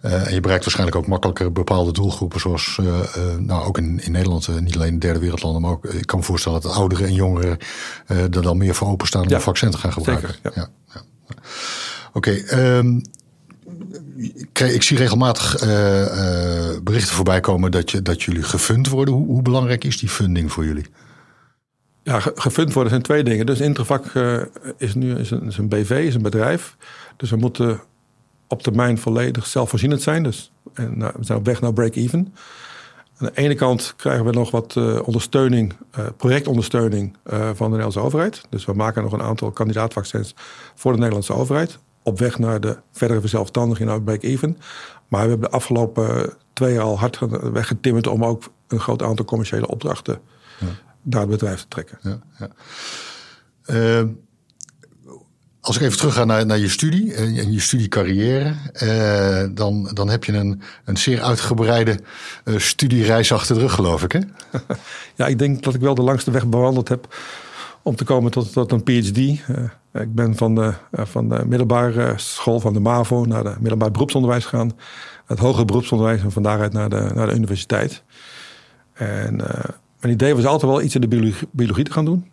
uh, 0.02 0.26
en 0.26 0.34
je 0.34 0.40
bereikt 0.40 0.64
waarschijnlijk 0.64 0.98
ook 0.98 1.06
makkelijker 1.06 1.52
bepaalde 1.52 1.92
doelgroepen, 1.92 2.40
zoals 2.40 2.80
nou, 3.38 3.64
ook 3.64 3.78
in, 3.78 4.00
in 4.04 4.12
Nederland, 4.12 4.60
niet 4.60 4.74
alleen 4.74 4.92
in 4.92 4.98
derde 4.98 5.18
wereldlanden, 5.18 5.62
maar 5.62 5.70
ook 5.70 5.84
ik 5.84 6.06
kan 6.06 6.18
me 6.18 6.24
voorstellen 6.24 6.60
dat 6.60 6.72
ouderen 6.72 7.06
en 7.06 7.14
jongeren 7.14 7.58
er 8.06 8.42
dan 8.42 8.56
meer 8.56 8.74
voor 8.74 8.88
openstaan 8.88 9.26
om 9.26 9.32
een 9.32 9.40
vaccin 9.40 9.70
te 9.70 9.78
gaan 9.78 9.92
gebruiken. 9.92 10.34
Zeker, 10.42 10.52
ja. 10.54 10.68
Oké, 12.12 12.44
okay, 12.48 12.76
um, 12.78 13.02
ik 14.52 14.82
zie 14.82 14.96
regelmatig 14.96 15.62
uh, 15.62 16.00
uh, 16.00 16.78
berichten 16.82 17.14
voorbij 17.14 17.40
komen 17.40 17.70
dat, 17.70 17.90
je, 17.90 18.02
dat 18.02 18.22
jullie 18.22 18.42
gefund 18.42 18.88
worden. 18.88 19.14
Hoe, 19.14 19.26
hoe, 19.26 19.42
belangrijk 19.42 19.84
is 19.84 19.98
die 19.98 20.08
funding 20.08 20.52
voor 20.52 20.64
jullie? 20.64 20.86
Ja, 22.02 22.20
gefund 22.20 22.72
worden 22.72 22.90
zijn 22.90 23.02
twee 23.02 23.24
dingen. 23.24 23.46
Dus 23.46 23.60
Intervac 23.60 24.14
uh, 24.14 24.42
is 24.76 24.94
nu 24.94 25.14
is 25.14 25.30
een, 25.30 25.46
is 25.46 25.58
een, 25.58 25.68
BV, 25.68 25.90
is 25.90 26.14
een 26.14 26.22
bedrijf. 26.22 26.76
Dus 27.16 27.30
we 27.30 27.36
moeten 27.36 27.80
op 28.48 28.62
termijn 28.62 28.98
volledig 28.98 29.46
zelfvoorzienend 29.46 30.02
zijn. 30.02 30.22
Dus, 30.22 30.52
en, 30.74 30.98
nou, 30.98 31.12
we 31.16 31.24
zijn 31.24 31.38
op 31.38 31.46
weg 31.46 31.60
naar 31.60 31.72
break-even. 31.72 32.34
Aan 33.18 33.26
de 33.34 33.40
ene 33.40 33.54
kant 33.54 33.94
krijgen 33.96 34.24
we 34.24 34.32
nog 34.32 34.50
wat 34.50 34.76
ondersteuning, 35.02 35.72
projectondersteuning 36.16 37.16
van 37.24 37.54
de 37.54 37.62
Nederlandse 37.62 38.00
overheid. 38.00 38.42
Dus 38.50 38.64
we 38.64 38.72
maken 38.72 39.02
nog 39.02 39.12
een 39.12 39.22
aantal 39.22 39.50
kandidaatvaccins 39.50 40.34
voor 40.74 40.92
de 40.92 40.98
Nederlandse 40.98 41.32
overheid 41.32 41.78
op 42.06 42.18
weg 42.18 42.38
naar 42.38 42.60
de 42.60 42.76
verdere 42.92 43.20
verzelfstandiging 43.20 43.88
naar 43.88 44.02
break-even. 44.02 44.58
Maar 45.08 45.22
we 45.22 45.28
hebben 45.28 45.50
de 45.50 45.56
afgelopen 45.56 46.32
twee 46.52 46.72
jaar 46.72 46.82
al 46.82 46.98
hard 46.98 47.18
weggetimmerd 47.52 48.06
om 48.06 48.24
ook 48.24 48.52
een 48.68 48.80
groot 48.80 49.02
aantal 49.02 49.24
commerciële 49.24 49.68
opdrachten 49.68 50.18
ja. 50.58 50.66
naar 51.02 51.20
het 51.20 51.30
bedrijf 51.30 51.60
te 51.60 51.68
trekken. 51.68 51.98
Ja, 52.02 52.18
ja. 52.38 52.48
Uh, 54.00 54.08
als 55.60 55.76
ik 55.76 55.82
even 55.82 55.98
terug 55.98 56.14
ga 56.14 56.24
naar, 56.24 56.46
naar 56.46 56.58
je 56.58 56.68
studie 56.68 57.14
en 57.14 57.52
je 57.52 57.60
studiecarrière, 57.60 58.54
uh, 58.82 59.54
dan, 59.54 59.90
dan 59.92 60.08
heb 60.08 60.24
je 60.24 60.32
een, 60.32 60.62
een 60.84 60.96
zeer 60.96 61.22
uitgebreide 61.22 62.00
uh, 62.44 62.58
studiereis 62.58 63.32
achter 63.32 63.54
de 63.54 63.60
rug, 63.60 63.72
geloof 63.72 64.02
ik. 64.02 64.12
Hè? 64.12 64.20
ja, 65.16 65.26
ik 65.26 65.38
denk 65.38 65.62
dat 65.62 65.74
ik 65.74 65.80
wel 65.80 65.94
de 65.94 66.02
langste 66.02 66.30
weg 66.30 66.46
bewandeld 66.46 66.88
heb 66.88 67.14
om 67.86 67.96
te 67.96 68.04
komen 68.04 68.30
tot, 68.30 68.52
tot 68.52 68.72
een 68.72 68.82
PhD. 68.82 69.18
Uh, 69.18 69.32
ik 69.92 70.14
ben 70.14 70.36
van 70.36 70.54
de, 70.54 70.72
uh, 70.92 71.04
van 71.04 71.28
de 71.28 71.42
middelbare 71.46 72.12
school 72.16 72.60
van 72.60 72.72
de 72.72 72.80
MAVO 72.80 73.24
naar 73.24 73.44
de 73.44 73.54
middelbaar 73.58 73.90
beroepsonderwijs 73.90 74.44
gegaan. 74.44 74.72
Het 75.26 75.38
hoger 75.38 75.64
beroepsonderwijs 75.64 76.22
en 76.22 76.32
van 76.32 76.42
daaruit 76.42 76.72
naar 76.72 76.88
de, 76.88 77.10
naar 77.14 77.26
de 77.26 77.34
universiteit. 77.34 78.02
En 78.92 79.34
uh, 79.34 79.64
mijn 80.00 80.12
idee 80.12 80.34
was 80.34 80.44
altijd 80.44 80.70
wel 80.70 80.82
iets 80.82 80.94
in 80.94 81.00
de 81.00 81.08
biologie, 81.08 81.48
biologie 81.50 81.84
te 81.84 81.92
gaan 81.92 82.04
doen. 82.04 82.30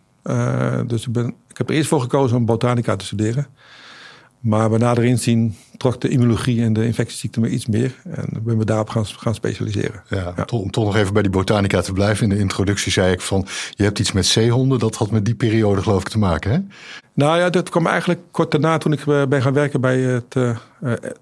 dus 0.86 1.06
ik, 1.06 1.12
ben, 1.12 1.26
ik 1.48 1.58
heb 1.58 1.68
er 1.68 1.74
eerst 1.74 1.88
voor 1.88 2.00
gekozen 2.00 2.36
om 2.36 2.44
botanica 2.44 2.96
te 2.96 3.04
studeren. 3.04 3.46
Maar 4.44 4.68
bij 4.68 4.78
nader 4.78 5.04
inzien 5.04 5.56
trok 5.76 6.00
de 6.00 6.08
immunologie 6.08 6.62
en 6.62 6.72
de 6.72 6.86
infectieziekte 6.86 7.40
me 7.40 7.48
iets 7.48 7.66
meer. 7.66 7.94
En 8.04 8.28
ben 8.42 8.58
we 8.58 8.64
daarop 8.64 8.88
gaan, 8.88 9.06
gaan 9.06 9.34
specialiseren. 9.34 10.02
Ja, 10.08 10.32
ja. 10.36 10.44
Om 10.52 10.70
toch 10.70 10.84
nog 10.84 10.96
even 10.96 11.12
bij 11.12 11.22
die 11.22 11.30
botanica 11.30 11.80
te 11.80 11.92
blijven. 11.92 12.22
In 12.22 12.28
de 12.28 12.38
introductie 12.38 12.92
zei 12.92 13.12
ik 13.12 13.20
van, 13.20 13.46
je 13.70 13.82
hebt 13.82 13.98
iets 13.98 14.12
met 14.12 14.26
zeehonden. 14.26 14.78
Dat 14.78 14.94
had 14.94 15.10
met 15.10 15.24
die 15.24 15.34
periode 15.34 15.82
geloof 15.82 16.00
ik 16.00 16.08
te 16.08 16.18
maken, 16.18 16.50
hè? 16.50 16.58
Nou 17.14 17.38
ja, 17.38 17.50
dat 17.50 17.68
kwam 17.68 17.86
eigenlijk 17.86 18.20
kort 18.30 18.50
daarna 18.50 18.78
toen 18.78 18.92
ik 18.92 19.06
eh, 19.06 19.26
ben 19.26 19.42
gaan 19.42 19.52
werken 19.52 19.80
bij 19.80 20.00
het 20.00 20.34
uh, 20.34 20.56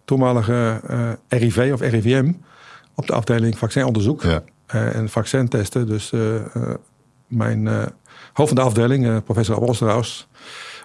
toenmalige 0.05 0.81
uh, 0.91 1.11
RIV 1.29 1.71
of 1.73 1.81
RIVM. 1.81 2.33
Op 2.95 3.07
de 3.07 3.13
afdeling 3.13 3.59
vaccinonderzoek 3.59 4.23
ja. 4.23 4.43
en 4.67 5.09
vaccintesten. 5.09 5.87
Dus 5.87 6.13
mijn 7.27 7.67
hoofd 8.33 8.49
van 8.49 8.55
de 8.55 8.61
afdeling, 8.61 9.25
professor 9.25 9.57
Osterhaus 9.57 10.29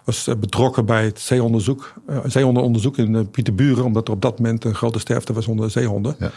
was 0.08 0.28
eh, 0.28 0.36
betrokken 0.36 0.86
bij 0.86 1.06
het 1.06 1.20
zeehondenonderzoek, 1.20 1.94
uh, 2.10 2.18
zeehondenonderzoek 2.26 2.98
in 2.98 3.14
uh, 3.14 3.22
Pieterburen, 3.32 3.86
omdat 3.86 4.08
er 4.08 4.14
op 4.14 4.22
dat 4.22 4.40
moment 4.40 4.64
een 4.64 4.76
grote 4.76 5.00
sterfte 5.00 5.34
was 5.34 5.48
onder 5.48 5.72
zeehonden. 5.72 6.16
Ja. 6.20 6.32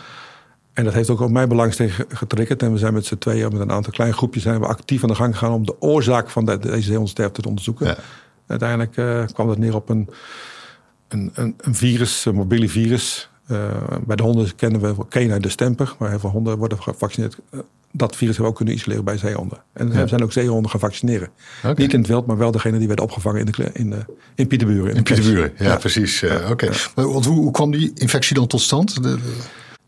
En 0.72 0.84
dat 0.84 0.94
heeft 0.94 1.10
ook 1.10 1.20
op 1.20 1.30
mijn 1.30 1.48
belangstelling 1.48 1.94
getriggerd. 2.08 2.62
En 2.62 2.72
we 2.72 2.78
zijn 2.78 2.92
met 2.92 3.06
z'n 3.06 3.18
tweeën, 3.18 3.52
met 3.52 3.60
een 3.60 3.72
aantal 3.72 3.92
kleine 3.92 4.16
groepjes, 4.16 4.42
zijn 4.42 4.60
we 4.60 4.66
actief 4.66 5.02
aan 5.02 5.08
de 5.08 5.14
gang 5.14 5.32
gegaan 5.32 5.52
om 5.52 5.66
de 5.66 5.80
oorzaak 5.80 6.30
van 6.30 6.44
de, 6.44 6.58
deze 6.58 6.82
zeehondensterfte 6.82 7.42
te 7.42 7.48
onderzoeken. 7.48 7.86
Ja. 7.86 7.96
Uiteindelijk 8.46 8.96
uh, 8.96 9.24
kwam 9.32 9.46
dat 9.46 9.58
neer 9.58 9.74
op 9.74 9.88
een, 9.88 10.08
een, 11.08 11.30
een, 11.34 11.54
een 11.56 11.74
virus, 11.74 12.24
een 12.24 12.34
mobiele 12.34 12.68
virus. 12.68 13.29
Bij 14.06 14.16
de 14.16 14.22
honden 14.22 14.54
kennen 14.54 14.80
we 14.80 15.06
Kena 15.08 15.38
de 15.38 15.48
stemper, 15.48 15.94
waar 15.98 16.10
heel 16.10 16.18
veel 16.18 16.30
honden 16.30 16.58
worden 16.58 16.82
gevaccineerd 16.82 17.38
dat 17.92 18.16
virus 18.16 18.36
hebben 18.36 18.44
we 18.44 18.50
ook 18.50 18.56
kunnen 18.56 18.74
isoleren 18.74 19.04
bij 19.04 19.16
zeehonden. 19.16 19.58
En 19.72 19.92
er 19.92 20.08
zijn 20.08 20.22
ook 20.22 20.32
zeehonden 20.32 20.70
gaan 20.70 20.80
vaccineren. 20.80 21.28
Niet 21.74 21.92
in 21.92 21.98
het 21.98 22.08
wild, 22.08 22.26
maar 22.26 22.36
wel 22.36 22.50
degene 22.50 22.78
die 22.78 22.86
werden 22.86 23.04
opgevangen 23.04 23.40
in, 23.40 23.52
de, 23.52 23.70
in, 23.72 23.90
de, 23.90 24.04
in 24.34 24.46
Pieterburen. 24.46 24.90
In, 24.90 24.96
in 24.96 25.02
Pieterburen, 25.02 25.52
ja, 25.58 25.76
precies. 25.76 26.24
Oké. 26.50 26.68
Maar 26.94 27.04
hoe, 27.04 27.22
hoe 27.22 27.50
kwam 27.50 27.70
die 27.70 27.90
infectie 27.94 28.34
dan 28.34 28.46
tot 28.46 28.60
stand? 28.60 29.02
De, 29.02 29.18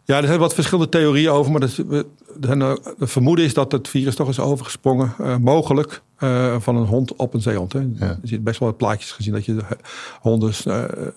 Ja, 0.05 0.17
er 0.17 0.27
zijn 0.27 0.39
wat 0.39 0.55
verschillende 0.55 0.91
theorieën 0.91 1.31
over. 1.31 1.53
Maar 1.53 1.61
de, 1.61 2.07
de 2.41 2.79
vermoeden 2.99 3.45
is 3.45 3.55
dat 3.55 3.73
het 3.73 3.89
virus 3.89 4.15
toch 4.15 4.29
is 4.29 4.41
overgesprongen. 4.41 5.15
Uh, 5.21 5.37
mogelijk 5.37 6.03
uh, 6.21 6.57
van 6.61 6.77
een 6.77 6.87
hond 6.87 7.17
op 7.17 7.35
een 7.35 7.43
zeehond. 7.43 7.73
Hè. 7.73 7.79
Je 7.79 8.17
ziet 8.23 8.45
best 8.45 8.59
wel 8.59 8.69
wat 8.69 8.77
plaatjes 8.77 9.13
gezien 9.13 9.33
dat 9.33 9.45
je 9.45 9.57
honden 10.21 10.55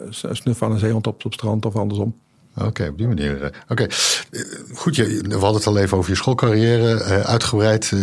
snuffen 0.09 0.67
aan 0.67 0.71
een 0.73 0.79
zeehond 0.79 1.07
op, 1.07 1.25
op 1.25 1.33
strand 1.33 1.65
of 1.65 1.75
andersom. 1.75 2.15
Oké, 2.57 2.87
op 2.87 2.97
die 2.97 3.07
manier. 3.07 3.41
Eh, 3.41 3.49
oké, 3.67 3.83
eh, 3.83 4.41
goed. 4.73 4.95
Je, 4.95 5.21
we 5.27 5.33
hadden 5.33 5.53
het 5.53 5.67
al 5.67 5.77
even 5.77 5.97
over 5.97 6.09
je 6.09 6.15
schoolcarrière, 6.15 6.93
uh, 6.93 7.19
uitgebreid. 7.19 7.93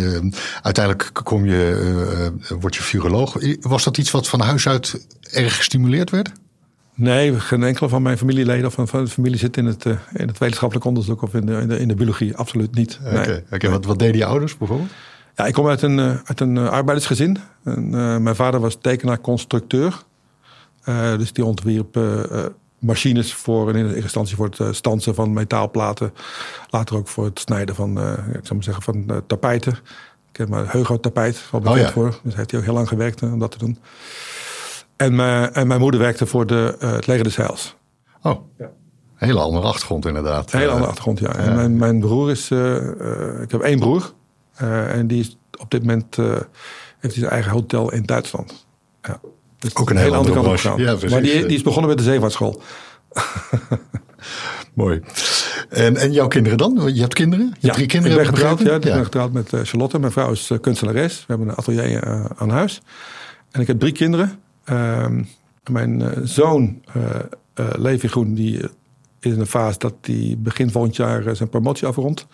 Uiteindelijk 0.61 1.09
kom 1.23 1.45
je, 1.45 2.31
word 2.59 2.75
je 2.75 2.83
viroloog. 2.83 3.37
Was 3.59 3.83
dat 3.83 3.97
iets 3.97 4.11
wat 4.11 4.27
van 4.27 4.39
huis 4.39 4.67
uit 4.67 5.07
erg 5.21 5.55
gestimuleerd 5.55 6.09
werd? 6.09 6.31
Nee, 6.95 7.39
geen 7.39 7.63
enkele 7.63 7.89
van 7.89 8.01
mijn 8.01 8.17
familieleden 8.17 8.65
of 8.65 8.73
van, 8.73 8.87
van 8.87 9.03
de 9.03 9.09
familie 9.09 9.37
zit 9.37 9.57
in 9.57 9.65
het, 9.65 9.85
in 10.13 10.27
het 10.27 10.37
wetenschappelijk 10.37 10.85
onderzoek 10.85 11.21
of 11.21 11.33
in 11.33 11.45
de, 11.45 11.53
in 11.53 11.67
de, 11.67 11.79
in 11.79 11.87
de 11.87 11.95
biologie. 11.95 12.35
Absoluut 12.35 12.75
niet. 12.75 12.99
Oké, 13.05 13.19
okay. 13.19 13.43
okay. 13.51 13.69
wat, 13.69 13.85
wat 13.85 13.99
deden 13.99 14.17
je 14.17 14.25
ouders 14.25 14.57
bijvoorbeeld? 14.57 14.89
Ja, 15.35 15.45
ik 15.45 15.53
kom 15.53 15.67
uit 15.67 15.81
een, 15.81 15.99
uit 15.99 16.39
een 16.39 16.57
arbeidersgezin. 16.57 17.37
En, 17.63 17.89
mijn 18.23 18.35
vader 18.35 18.59
was 18.59 18.77
tekenaar-constructeur. 18.81 20.03
dus 21.17 21.33
die 21.33 21.45
ontwierp 21.45 21.97
machines 22.83 23.33
voor 23.33 23.69
in 23.69 23.85
eerste 23.85 24.01
instantie 24.01 24.35
voor 24.35 24.45
het 24.45 24.59
eh, 24.59 24.67
stansen 24.71 25.15
van 25.15 25.33
metaalplaten. 25.33 26.13
Later 26.69 26.95
ook 26.95 27.07
voor 27.07 27.25
het 27.25 27.39
snijden 27.39 27.75
van, 27.75 27.97
uh, 27.97 28.11
ik 28.11 28.45
zou 28.45 28.53
maar 28.53 28.63
zeggen, 28.63 28.83
van 28.83 29.03
uh, 29.07 29.17
tapijten. 29.27 29.71
Ik 30.31 30.37
heb 30.37 30.49
maar 30.49 30.71
Hugo 30.71 30.99
tapijt 30.99 31.43
wel 31.51 31.61
bekend 31.61 31.79
oh, 31.79 31.85
ja. 31.85 31.93
voor. 31.93 32.19
Dus 32.23 32.35
heeft 32.35 32.51
hij 32.51 32.59
ook 32.59 32.65
heel 32.65 32.75
lang 32.75 32.87
gewerkt 32.87 33.21
om 33.21 33.39
dat 33.39 33.51
te 33.51 33.57
doen. 33.57 33.79
En, 34.95 35.15
mijn, 35.15 35.53
en 35.53 35.67
mijn 35.67 35.79
moeder 35.79 35.99
werkte 35.99 36.25
voor 36.25 36.45
de, 36.45 36.75
het 36.79 37.07
leger 37.07 37.23
des 37.23 37.35
Heils. 37.35 37.75
Oh, 38.21 38.41
ja. 38.57 38.69
hele 39.15 39.39
andere 39.39 39.67
achtergrond 39.67 40.05
inderdaad. 40.05 40.53
Een 40.53 40.59
hele 40.59 40.71
andere 40.71 40.89
achtergrond, 40.89 41.19
ja. 41.19 41.35
En 41.35 41.55
mijn, 41.55 41.77
mijn 41.77 41.99
broer 41.99 42.31
is, 42.31 42.51
ik 43.41 43.51
heb 43.51 43.61
één 43.61 43.79
broer. 43.79 44.13
en 44.55 45.07
die 45.07 45.19
is 45.19 45.37
op 45.59 45.71
dit 45.71 45.81
moment, 45.81 46.15
heeft 46.15 46.45
hij 46.99 47.11
zijn 47.11 47.29
eigen 47.29 47.51
hotel 47.51 47.91
in 47.91 48.03
Duitsland. 48.03 48.65
Ja. 49.01 49.19
Dus 49.63 49.75
ook 49.75 49.89
een 49.89 49.97
hele 49.97 50.15
andere, 50.15 50.37
andere 50.37 50.61
kant 50.61 50.73
op 50.73 50.79
Ja, 50.79 51.09
maar 51.09 51.21
die, 51.21 51.45
die, 51.45 51.55
is 51.57 51.61
begonnen 51.61 51.89
met 51.89 51.97
de 51.97 52.03
zeevaartschool. 52.03 52.61
Mooi. 54.73 55.01
En, 55.69 55.97
en 55.97 56.11
jouw 56.11 56.27
kinderen 56.27 56.57
dan? 56.57 56.93
Je 56.93 57.01
hebt 57.01 57.13
kinderen? 57.13 57.53
Je 57.59 57.67
ja, 57.67 57.73
drie 57.73 57.87
kinderen? 57.87 58.17
Ik 58.17 58.23
ben 58.23 58.33
getrouwd, 58.33 58.59
ja, 58.59 58.75
ik 58.75 58.81
ben 58.81 59.03
getrouwd 59.03 59.31
met 59.31 59.53
uh, 59.53 59.59
Charlotte. 59.63 59.99
Mijn 59.99 60.11
vrouw 60.11 60.31
is 60.31 60.49
uh, 60.49 60.59
kunstenares. 60.59 61.19
We 61.19 61.25
hebben 61.27 61.47
een 61.47 61.55
atelier 61.55 62.07
uh, 62.07 62.25
aan 62.37 62.49
huis. 62.49 62.81
En 63.51 63.61
ik 63.61 63.67
heb 63.67 63.79
drie 63.79 63.91
kinderen. 63.91 64.39
Ehm, 64.63 65.23
mijn 65.71 66.03
zoon, 66.23 66.81
Levi 67.55 68.07
Groen, 68.07 68.33
die 68.33 68.59
is 69.19 69.31
in 69.33 69.39
een 69.39 69.45
fase 69.45 69.79
dat 69.79 69.93
hij 70.01 70.35
begin 70.37 70.71
volgend 70.71 70.95
jaar 70.95 71.35
zijn 71.35 71.49
promotie 71.49 71.87
afrondt. 71.87 72.27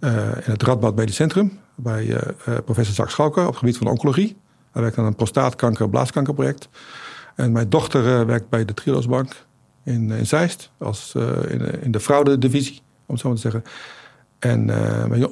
in 0.00 0.52
het 0.52 0.62
Radboud 0.62 0.96
Medisch 0.96 1.16
Centrum. 1.16 1.58
Bij 1.74 2.18
professor 2.64 2.94
Zak 2.94 3.10
Schalker 3.10 3.42
op 3.42 3.48
het 3.48 3.58
gebied 3.58 3.76
van 3.76 3.86
oncologie. 3.86 4.36
Hij 4.76 4.84
werkt 4.84 4.98
aan 4.98 5.04
een 5.04 5.14
prostaatkanker- 5.14 5.90
blaaskankerproject. 5.90 6.68
En 7.34 7.52
mijn 7.52 7.68
dochter 7.68 8.04
uh, 8.04 8.26
werkt 8.26 8.48
bij 8.48 8.64
de 8.64 8.74
Trilosbank. 8.74 9.46
in, 9.84 10.10
in 10.10 10.26
Zeist, 10.26 10.70
als, 10.78 11.14
in, 11.48 11.82
in 11.82 11.90
de 11.90 12.00
fraudedivisie, 12.00 12.80
om 13.06 13.14
het 13.14 13.20
zo 13.20 13.28
maar 13.28 13.36
te 13.36 13.50
zeggen. 13.50 13.62
En 14.38 14.70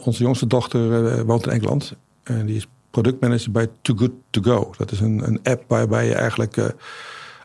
onze 0.04 0.22
jongste 0.22 0.46
dochter 0.46 1.26
woont 1.26 1.46
in 1.46 1.52
Engeland. 1.52 1.96
En 2.22 2.46
die 2.46 2.56
is 2.56 2.66
productmanager 2.90 3.50
bij 3.50 3.68
Too 3.82 3.96
Good 3.96 4.10
To 4.30 4.42
Go. 4.42 4.74
Dat 4.76 4.92
is 4.92 5.00
een, 5.00 5.26
een 5.26 5.40
app 5.42 5.64
waarbij 5.68 6.06
je 6.06 6.14
eigenlijk 6.14 6.58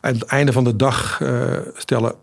aan 0.02 0.14
het 0.14 0.24
einde 0.24 0.52
van 0.52 0.64
de 0.64 0.76
dag 0.76 1.22
stellen 1.74 2.16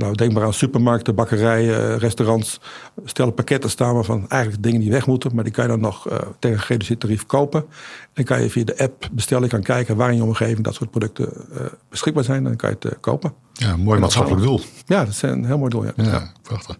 nou, 0.00 0.14
denk 0.14 0.32
maar 0.32 0.42
aan 0.42 0.52
supermarkten, 0.52 1.14
bakkerijen, 1.14 1.98
restaurants. 1.98 2.60
Stellen 3.04 3.34
pakketten 3.34 3.70
staan 3.70 4.04
van 4.04 4.28
eigenlijk 4.28 4.62
dingen 4.62 4.80
die 4.80 4.90
weg 4.90 5.06
moeten. 5.06 5.34
Maar 5.34 5.44
die 5.44 5.52
kan 5.52 5.64
je 5.64 5.70
dan 5.70 5.80
nog 5.80 6.10
uh, 6.10 6.18
tegen 6.38 6.56
een 6.56 6.62
gereduceerd 6.62 7.00
tarief 7.00 7.26
kopen. 7.26 7.64
Dan 8.12 8.24
kan 8.24 8.42
je 8.42 8.50
via 8.50 8.64
de 8.64 8.78
app 8.78 9.08
bestellen. 9.12 9.48
Kan 9.48 9.62
kijken 9.62 9.96
waar 9.96 10.10
in 10.10 10.16
je 10.16 10.22
omgeving 10.22 10.60
dat 10.60 10.74
soort 10.74 10.90
producten 10.90 11.32
uh, 11.52 11.60
beschikbaar 11.88 12.24
zijn. 12.24 12.44
Dan 12.44 12.56
kan 12.56 12.70
je 12.70 12.88
het 12.88 13.00
kopen. 13.00 13.32
Ja, 13.60 13.76
mooi 13.76 14.00
maatschappelijk 14.00 14.42
doel. 14.42 14.60
Ja, 14.86 15.04
dat 15.04 15.08
is 15.08 15.22
een 15.22 15.44
heel 15.44 15.58
mooi 15.58 15.70
doel. 15.70 15.84
Ja, 15.84 15.92
ja 15.96 16.32
prachtig. 16.42 16.76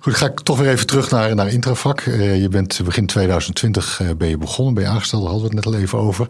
Goed, 0.00 0.14
ga 0.14 0.26
ik 0.26 0.40
toch 0.40 0.58
weer 0.58 0.70
even 0.70 0.86
terug 0.86 1.10
naar, 1.10 1.34
naar 1.34 1.48
Intravac. 1.48 2.06
Uh, 2.06 2.40
je 2.40 2.48
bent 2.48 2.80
begin 2.84 3.06
2020 3.06 4.00
uh, 4.00 4.08
ben 4.18 4.28
je 4.28 4.38
begonnen, 4.38 4.74
ben 4.74 4.82
je 4.82 4.88
aangesteld, 4.88 5.22
daar 5.22 5.30
hadden 5.30 5.50
we 5.50 5.56
het 5.56 5.64
net 5.64 5.74
al 5.74 5.80
even 5.80 5.98
over. 5.98 6.26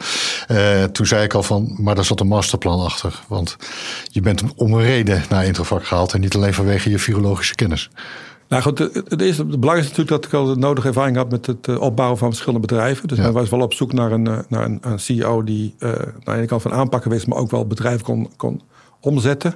Uh, 0.51 0.85
toen 0.85 1.07
zei 1.07 1.25
ik 1.25 1.35
al 1.35 1.43
van, 1.43 1.77
maar 1.79 1.95
daar 1.95 2.05
zat 2.05 2.21
een 2.21 2.27
masterplan 2.27 2.85
achter. 2.85 3.21
Want 3.29 3.57
je 4.05 4.21
bent 4.21 4.43
om 4.55 4.73
een 4.73 4.83
reden 4.83 5.23
naar 5.29 5.45
Intravac 5.45 5.87
gehaald 5.87 6.13
en 6.13 6.21
niet 6.21 6.35
alleen 6.35 6.55
vanwege 6.55 6.91
je 6.91 6.99
virologische 6.99 7.55
kennis. 7.55 7.91
Nou 8.49 8.63
goed, 8.63 8.79
het, 8.79 9.21
eerste, 9.21 9.43
het 9.43 9.61
belangrijkste 9.61 10.01
natuurlijk 10.01 10.09
dat 10.09 10.25
ik 10.25 10.33
al 10.33 10.55
de 10.55 10.61
nodige 10.61 10.87
ervaring 10.87 11.17
had 11.17 11.31
met 11.31 11.47
het 11.47 11.79
opbouwen 11.79 12.19
van 12.19 12.29
verschillende 12.29 12.67
bedrijven. 12.67 13.09
Dus 13.09 13.19
ja. 13.19 13.27
ik 13.27 13.33
was 13.33 13.49
wel 13.49 13.61
op 13.61 13.75
zoek 13.75 13.93
naar 13.93 14.13
een, 14.13 14.23
naar 14.23 14.65
een, 14.65 14.79
een 14.81 14.99
CEO 14.99 15.45
die 15.45 15.75
aan 15.79 16.15
de 16.25 16.35
ene 16.35 16.47
kant 16.47 16.63
van 16.63 16.73
aanpakken 16.73 17.11
wist, 17.11 17.27
maar 17.27 17.39
ook 17.39 17.51
wel 17.51 17.67
bedrijven 17.67 18.05
kon, 18.05 18.31
kon 18.37 18.63
omzetten. 19.01 19.55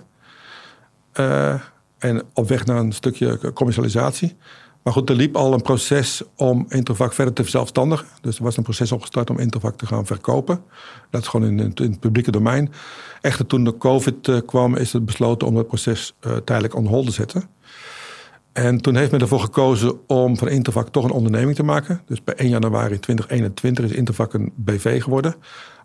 Uh, 1.21 1.55
en 1.99 2.23
op 2.33 2.49
weg 2.49 2.65
naar 2.65 2.77
een 2.77 2.93
stukje 2.93 3.53
commercialisatie. 3.53 4.37
Maar 4.83 4.93
goed, 4.93 5.09
er 5.09 5.15
liep 5.15 5.37
al 5.37 5.53
een 5.53 5.63
proces 5.63 6.23
om 6.37 6.67
Intervac 6.69 7.13
verder 7.13 7.35
te 7.35 7.43
verzelfstandigen. 7.43 8.07
Dus 8.21 8.37
er 8.37 8.43
was 8.43 8.57
een 8.57 8.63
proces 8.63 8.93
opgestart 8.93 9.31
om 9.31 9.39
Intervac 9.39 9.77
te 9.77 9.87
gaan 9.87 10.07
verkopen. 10.07 10.63
Dat 11.11 11.23
is 11.23 11.29
gewoon 11.29 11.47
in, 11.47 11.59
het 11.59 12.01
publieke 12.01 12.31
domein. 12.31 12.73
Echter, 13.21 13.47
toen 13.47 13.65
de 13.65 13.77
COVID 13.77 14.29
uh, 14.29 14.39
kwam, 14.47 14.77
is 14.77 14.93
het 14.93 15.05
besloten 15.05 15.47
om 15.47 15.55
dat 15.55 15.67
proces 15.67 16.15
uh, 16.21 16.37
tijdelijk 16.37 16.75
on 16.75 16.87
hold 16.87 17.07
te 17.07 17.13
zetten. 17.13 17.45
En 18.53 18.81
toen 18.81 18.97
heeft 18.97 19.11
men 19.11 19.21
ervoor 19.21 19.41
gekozen 19.41 20.09
om 20.09 20.37
van 20.37 20.49
Intervac 20.49 20.89
toch 20.89 21.05
een 21.05 21.11
onderneming 21.11 21.57
te 21.57 21.63
maken. 21.63 22.03
Dus 22.07 22.25
bij 22.25 22.35
1 22.35 22.49
januari 22.49 22.99
2021 22.99 23.85
is 23.85 23.91
Intervac 23.91 24.33
een 24.33 24.53
BV 24.55 25.03
geworden. 25.03 25.35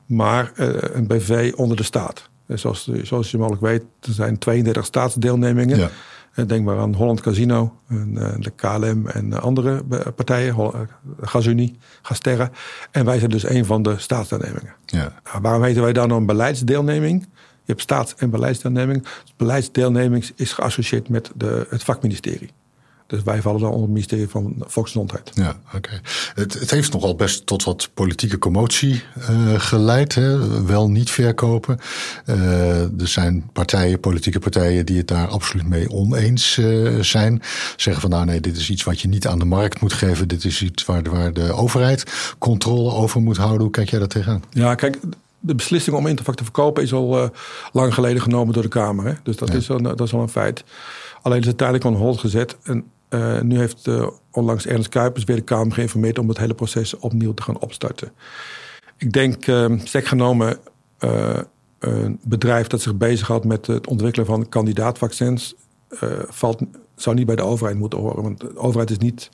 Maar 0.06 0.52
een 0.56 1.08
BV 1.08 1.54
onder 1.56 1.78
de 1.78 1.84
staat. 1.84 2.30
Zoals, 2.48 2.90
zoals 3.04 3.32
je 3.32 3.38
mogelijk 3.38 3.62
weet, 3.62 3.84
er 4.02 4.14
zijn 4.14 4.38
32 4.38 4.86
staatsdeelnemingen. 4.86 5.78
Ja. 5.78 5.90
Eh, 6.38 6.46
denk 6.48 6.66
maar 6.66 6.78
aan 6.78 6.94
Holland 6.94 7.22
Casino, 7.22 7.80
en, 7.88 8.18
eh, 8.18 8.34
de 8.40 8.50
KLM 8.50 9.08
en 9.08 9.42
andere 9.42 9.84
partijen, 10.16 10.56
eh, 10.56 10.80
GasUnie, 11.22 11.78
Gasterra. 12.02 12.52
En 12.92 13.06
wij 13.06 13.18
zijn 13.18 13.30
dus 13.30 13.50
een 13.50 13.66
van 13.66 13.82
de 13.82 13.98
staatsdeelnemingen. 13.98 14.74
Ja. 14.86 15.14
Nou, 15.24 15.42
waarom 15.42 15.64
heten 15.64 15.82
wij 15.82 15.94
dan 15.94 16.10
een 16.10 16.26
beleidsdeelneming? 16.26 17.22
Je 17.22 17.74
hebt 17.74 17.82
staats- 17.82 18.16
en 18.16 18.30
beleidsdeelneming. 18.30 19.08
Beleidsdeelneming 19.38 20.30
is 20.36 20.54
geassocieerd 20.54 21.10
met 21.10 21.32
de, 21.36 21.66
het 21.70 21.84
vakministerie. 21.84 22.52
Dus 23.08 23.24
wij 23.24 23.42
vallen 23.42 23.60
dan 23.60 23.70
onder 23.70 23.84
het 23.84 23.92
ministerie 23.92 24.28
van 24.28 24.56
Volksgezondheid. 24.60 25.32
Ja, 25.34 25.56
oké. 25.76 26.02
Het, 26.34 26.54
het, 26.54 26.72
heeft 26.72 26.94
nogal 26.94 27.16
best 27.16 27.46
tot 27.46 27.64
wat 27.64 27.90
politieke 27.94 28.38
commotie 28.38 29.04
uh, 29.18 29.60
geleid. 29.60 30.16
Hè? 30.16 30.64
Wel 30.66 30.90
niet 30.90 31.10
verkopen. 31.10 31.80
Uh, 32.26 32.82
er 32.82 33.08
zijn 33.08 33.50
partijen, 33.54 34.00
politieke 34.00 34.40
partijen, 34.40 34.86
die 34.86 34.98
het 34.98 35.08
daar 35.08 35.28
absoluut 35.28 35.68
mee 35.68 35.90
oneens 35.90 36.58
uh, 36.58 37.00
zijn. 37.00 37.42
Zeggen 37.76 38.02
van 38.02 38.12
nou 38.12 38.26
nee, 38.26 38.40
dit 38.40 38.58
is 38.58 38.70
iets 38.70 38.84
wat 38.84 39.00
je 39.00 39.08
niet 39.08 39.28
aan 39.28 39.40
de 39.40 39.46
markt 39.46 39.82
moet 39.82 39.94
geven. 39.94 40.28
Dit 40.28 40.44
is 40.44 40.62
iets 40.62 40.86
waar 40.86 41.04
de, 41.04 41.10
waar 41.10 41.34
de 41.34 41.52
overheid 41.52 42.36
controle 42.38 42.92
over 42.92 43.22
moet 43.22 43.38
houden. 43.38 43.62
Hoe 43.62 43.72
kijk 43.72 43.90
jij 43.90 44.00
daar 44.00 44.08
tegenaan? 44.08 44.44
Ja, 44.50 44.76
kijk, 44.76 45.00
de 45.40 45.56
beslissing 45.56 45.96
om 45.96 46.08
Interfac 46.08 46.36
te 46.36 46.44
verkopen 46.44 46.84
is 46.84 46.94
al 46.94 47.24
uh, 47.24 47.30
lang 47.72 47.94
geleden 47.94 48.22
genomen 48.22 48.54
door 48.54 48.64
de 48.64 48.70
Kamer. 48.70 49.06
Hè? 49.06 49.14
Dus 49.24 49.36
dat, 49.36 49.48
ja. 49.48 49.56
is 49.56 49.70
al, 49.70 49.82
dat 49.82 50.02
is 50.02 50.14
al 50.14 50.22
een 50.22 50.30
feit. 50.30 50.64
Alleen 51.22 51.40
is 51.40 51.48
het 51.48 51.58
tijdelijk 51.58 51.86
on 51.86 51.96
hold 51.96 52.20
gezet. 52.20 52.56
En 52.64 52.86
uh, 53.10 53.42
nu 53.42 53.58
heeft 53.58 53.88
uh, 53.88 54.08
onlangs 54.32 54.66
Ernst 54.66 54.90
Kuipers 54.90 55.24
weer 55.24 55.36
de 55.36 55.42
Kamer 55.42 55.74
geïnformeerd 55.74 56.20
om 56.20 56.28
het 56.28 56.38
hele 56.38 56.54
proces 56.54 56.98
opnieuw 56.98 57.34
te 57.34 57.44
gaan 57.44 57.60
opstarten. 57.60 58.12
Ik 58.98 59.12
denk, 59.12 59.48
uh, 59.48 59.80
stek 59.84 60.06
genomen, 60.06 60.58
een 61.80 62.20
bedrijf 62.24 62.68
dat 62.68 62.82
zich 62.82 62.96
bezighoudt 62.96 63.46
met 63.46 63.68
het 63.68 63.88
ontwikkelen 63.88 64.26
van 64.26 64.50
kandidaatvaccins, 64.50 65.56
valt, 66.28 66.62
zou 66.96 67.16
niet 67.16 67.26
bij 67.26 67.36
de 67.36 67.42
overheid 67.42 67.78
moeten 67.78 68.00
horen. 68.00 68.24
Want 68.24 68.40
de 68.40 68.58
overheid 68.58 68.90
is 68.90 68.98
niet, 68.98 69.30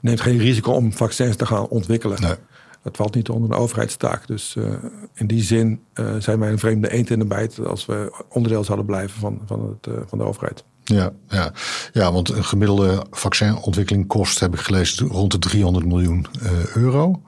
neemt 0.00 0.20
geen 0.20 0.38
risico 0.38 0.72
om 0.72 0.92
vaccins 0.92 1.36
te 1.36 1.46
gaan 1.46 1.68
ontwikkelen. 1.68 2.20
Nee. 2.20 2.34
Dat 2.82 2.96
valt 2.96 3.14
niet 3.14 3.28
onder 3.28 3.50
de 3.50 3.56
overheidstaak. 3.56 4.26
Dus 4.26 4.56
in 5.14 5.26
die 5.26 5.42
zin 5.42 5.80
zijn 6.18 6.38
wij 6.38 6.50
een 6.50 6.58
vreemde 6.58 6.90
eend 6.90 7.10
in 7.10 7.18
de 7.18 7.24
bijt 7.24 7.66
als 7.66 7.86
we 7.86 8.24
onderdeel 8.28 8.64
zouden 8.64 8.86
blijven 8.86 9.20
van, 9.20 9.40
van, 9.46 9.78
het, 9.80 10.08
van 10.08 10.18
de 10.18 10.24
overheid. 10.24 10.64
Ja, 10.94 11.12
ja. 11.28 11.52
ja, 11.92 12.12
want 12.12 12.30
een 12.30 12.44
gemiddelde 12.44 13.06
vaccinontwikkeling 13.10 14.06
kost, 14.06 14.40
heb 14.40 14.54
ik 14.54 14.60
gelezen, 14.60 15.06
rond 15.06 15.32
de 15.32 15.38
300 15.38 15.86
miljoen 15.86 16.26
uh, 16.42 16.76
euro. 16.76 17.22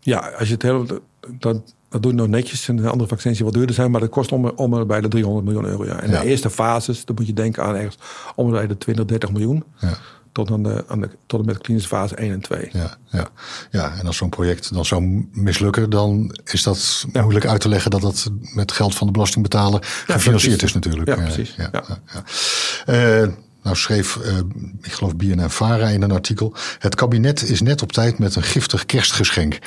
Ja, 0.00 0.18
als 0.38 0.48
je 0.48 0.54
het 0.54 0.62
hele, 0.62 1.00
dat, 1.38 1.74
dat 1.88 2.02
doe 2.02 2.10
je 2.10 2.16
nog 2.16 2.28
netjes. 2.28 2.68
En 2.68 2.76
de 2.76 2.88
andere 2.88 3.08
vaccins 3.08 3.36
die 3.36 3.44
wat 3.44 3.54
duurder 3.54 3.74
zijn, 3.74 3.90
maar 3.90 4.00
dat 4.00 4.10
kost 4.10 4.32
om, 4.32 4.46
om 4.46 4.86
bij 4.86 5.00
de 5.00 5.08
300 5.08 5.46
miljoen 5.46 5.64
euro. 5.64 5.84
Ja. 5.84 6.00
En 6.00 6.10
ja. 6.10 6.20
de 6.20 6.26
eerste 6.26 6.50
fases, 6.50 7.04
dan 7.04 7.16
moet 7.18 7.26
je 7.26 7.32
denken 7.32 7.62
aan 7.64 7.74
ergens 7.74 7.98
om 8.34 8.50
bij 8.50 8.66
de 8.66 8.78
20, 8.78 9.04
30 9.04 9.32
miljoen. 9.32 9.64
Ja 9.78 9.98
tot, 10.32 10.50
aan 10.50 10.62
de, 10.62 10.84
aan 10.88 11.00
de, 11.00 11.10
tot 11.26 11.40
en 11.40 11.46
met 11.46 11.58
klinische 11.58 11.88
fase 11.88 12.14
1 12.14 12.32
en 12.32 12.40
2. 12.40 12.68
Ja, 12.72 12.96
ja. 13.10 13.28
ja 13.70 13.98
en 13.98 14.06
als 14.06 14.16
zo'n 14.16 14.28
project 14.28 14.74
dan 14.74 14.84
zou 14.84 15.28
mislukken, 15.32 15.90
dan 15.90 16.38
is 16.44 16.62
dat 16.62 17.04
ja. 17.12 17.22
moeilijk 17.22 17.46
uit 17.46 17.60
te 17.60 17.68
leggen 17.68 17.90
dat 17.90 18.00
dat 18.00 18.30
met 18.54 18.72
geld 18.72 18.94
van 18.94 19.06
de 19.06 19.12
belastingbetaler 19.12 20.04
ja, 20.06 20.14
gefinancierd 20.14 20.62
is 20.62 20.72
natuurlijk. 20.72 21.08
Ja, 21.08 21.14
precies. 21.14 21.54
Ja, 21.56 21.70
ja, 21.72 23.22
uh, 23.22 23.28
nou 23.62 23.76
schreef, 23.76 24.16
uh, 24.16 24.38
ik 24.82 24.92
geloof 24.92 25.16
BNN 25.16 25.48
Vara 25.48 25.88
in 25.88 26.02
een 26.02 26.10
artikel... 26.10 26.54
het 26.78 26.94
kabinet 26.94 27.42
is 27.42 27.60
net 27.60 27.82
op 27.82 27.92
tijd 27.92 28.18
met 28.18 28.36
een 28.36 28.42
giftig 28.42 28.86
kerstgeschenk. 28.86 29.58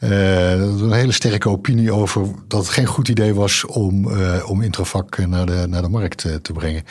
Uh, 0.00 0.60
een 0.60 0.92
hele 0.92 1.12
sterke 1.12 1.48
opinie 1.48 1.92
over 1.92 2.26
dat 2.48 2.60
het 2.60 2.68
geen 2.68 2.86
goed 2.86 3.08
idee 3.08 3.34
was... 3.34 3.64
om, 3.64 4.08
uh, 4.08 4.50
om 4.50 4.62
Intravac 4.62 5.26
naar 5.26 5.46
de, 5.46 5.66
naar 5.68 5.82
de 5.82 5.88
markt 5.88 6.18
te 6.42 6.52
brengen. 6.52 6.84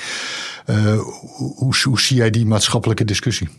hoe, 1.55 1.75
hoe 1.83 1.99
zie 1.99 2.17
jij 2.17 2.29
die 2.29 2.45
maatschappelijke 2.45 3.05
discussie? 3.05 3.49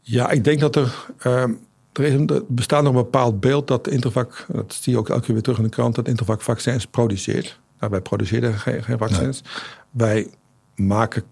Ja, 0.00 0.30
ik 0.30 0.44
denk 0.44 0.60
dat 0.60 0.76
er... 0.76 1.06
Ehm, 1.18 1.52
er, 1.92 2.04
is 2.04 2.12
een, 2.12 2.26
er 2.28 2.42
bestaat 2.48 2.82
nog 2.82 2.94
een 2.94 3.02
bepaald 3.02 3.40
beeld 3.40 3.66
dat 3.66 3.88
Intervac... 3.88 4.46
dat 4.52 4.78
zie 4.80 4.92
je 4.92 4.98
ook 4.98 5.08
elke 5.08 5.24
keer 5.24 5.34
weer 5.34 5.42
terug 5.42 5.58
in 5.58 5.64
de 5.64 5.70
krant... 5.70 5.94
dat 5.94 6.08
Intervac 6.08 6.40
vaccins 6.40 6.86
produceert. 6.86 7.60
Nou, 7.78 7.92
wij 7.92 8.00
produceren 8.00 8.58
geen, 8.58 8.84
geen 8.84 8.98
vaccins. 8.98 9.42
Nee. 9.42 9.52
Wij 9.90 10.30
maken 10.74 11.22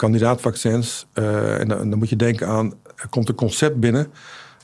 kandidaatvaccins. 0.00 1.06
Uh, 1.14 1.60
en, 1.60 1.68
dan, 1.68 1.90
dan, 1.90 1.98
moet 1.98 2.08
je 2.08 2.16
denken 2.16 2.48
aan, 2.48 2.74
er 2.96 3.08
komt 3.08 3.28
een 3.28 3.34
concept 3.34 3.80
binnen 3.80 4.06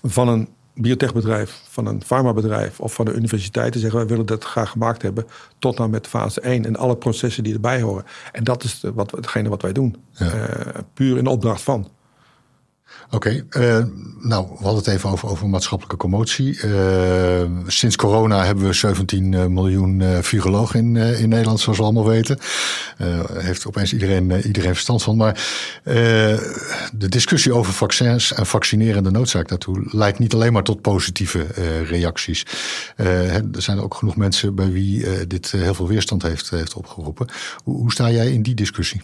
van 0.02 0.28
een 0.28 0.48
biotechbedrijf, 0.74 1.62
van 1.68 1.86
een 1.86 2.02
farmabedrijf 2.04 2.80
of 2.80 2.94
van 2.94 3.04
de 3.04 3.12
universiteit. 3.12 3.72
Te 3.72 3.78
zeggen 3.78 3.98
wij 3.98 4.08
willen 4.08 4.26
dat 4.26 4.44
graag 4.44 4.70
gemaakt 4.70 5.02
hebben 5.02 5.26
tot 5.58 5.78
nou 5.78 5.90
met 5.90 6.06
fase 6.06 6.40
1 6.40 6.64
en 6.64 6.76
alle 6.76 6.96
processen 6.96 7.42
die 7.42 7.54
erbij 7.54 7.80
horen. 7.80 8.04
En 8.32 8.44
dat 8.44 8.64
is 8.64 8.84
wat, 8.94 9.10
hetgene 9.10 9.48
wat 9.48 9.62
wij 9.62 9.72
doen. 9.72 9.96
Ja. 10.10 10.34
Uh, 10.34 10.40
puur 10.94 11.16
in 11.16 11.26
opdracht 11.26 11.62
van. 11.62 11.88
Oké, 13.10 13.44
okay, 13.50 13.78
uh, 13.78 13.84
nou, 14.20 14.46
we 14.48 14.64
hadden 14.64 14.84
het 14.84 14.86
even 14.86 15.10
over, 15.10 15.28
over 15.28 15.48
maatschappelijke 15.48 15.96
commotie. 15.96 16.62
Uh, 16.64 17.42
sinds 17.66 17.96
corona 17.96 18.44
hebben 18.44 18.66
we 18.66 18.72
17 18.72 19.52
miljoen 19.52 20.00
uh, 20.00 20.18
virologen 20.18 20.80
in, 20.80 20.96
in 20.96 21.28
Nederland, 21.28 21.60
zoals 21.60 21.78
we 21.78 21.84
allemaal 21.84 22.06
weten. 22.06 22.38
heeft 23.32 23.66
opeens 23.66 23.92
iedereen, 23.92 24.32
iedereen 24.32 24.72
verstand 24.72 25.02
van. 25.02 25.16
Maar 25.16 25.44
de 26.92 27.08
discussie 27.08 27.52
over 27.52 27.72
vaccins 27.72 28.32
en 28.32 28.46
vaccineren 28.46 29.02
de 29.02 29.10
noodzaak 29.10 29.48
daartoe 29.48 29.88
leidt 29.90 30.18
niet 30.18 30.34
alleen 30.34 30.52
maar 30.52 30.62
tot 30.62 30.80
positieve 30.80 31.46
reacties. 31.84 32.46
er 32.96 33.42
zijn 33.62 33.80
ook 33.80 33.94
genoeg 33.94 34.16
mensen 34.16 34.54
bij 34.54 34.72
wie 34.72 35.26
dit 35.26 35.50
heel 35.50 35.74
veel 35.74 35.88
weerstand 35.88 36.22
heeft, 36.22 36.50
heeft 36.50 36.74
opgeroepen. 36.74 37.26
Hoe, 37.64 37.76
hoe 37.76 37.92
sta 37.92 38.10
jij 38.10 38.32
in 38.32 38.42
die 38.42 38.54
discussie? 38.54 39.02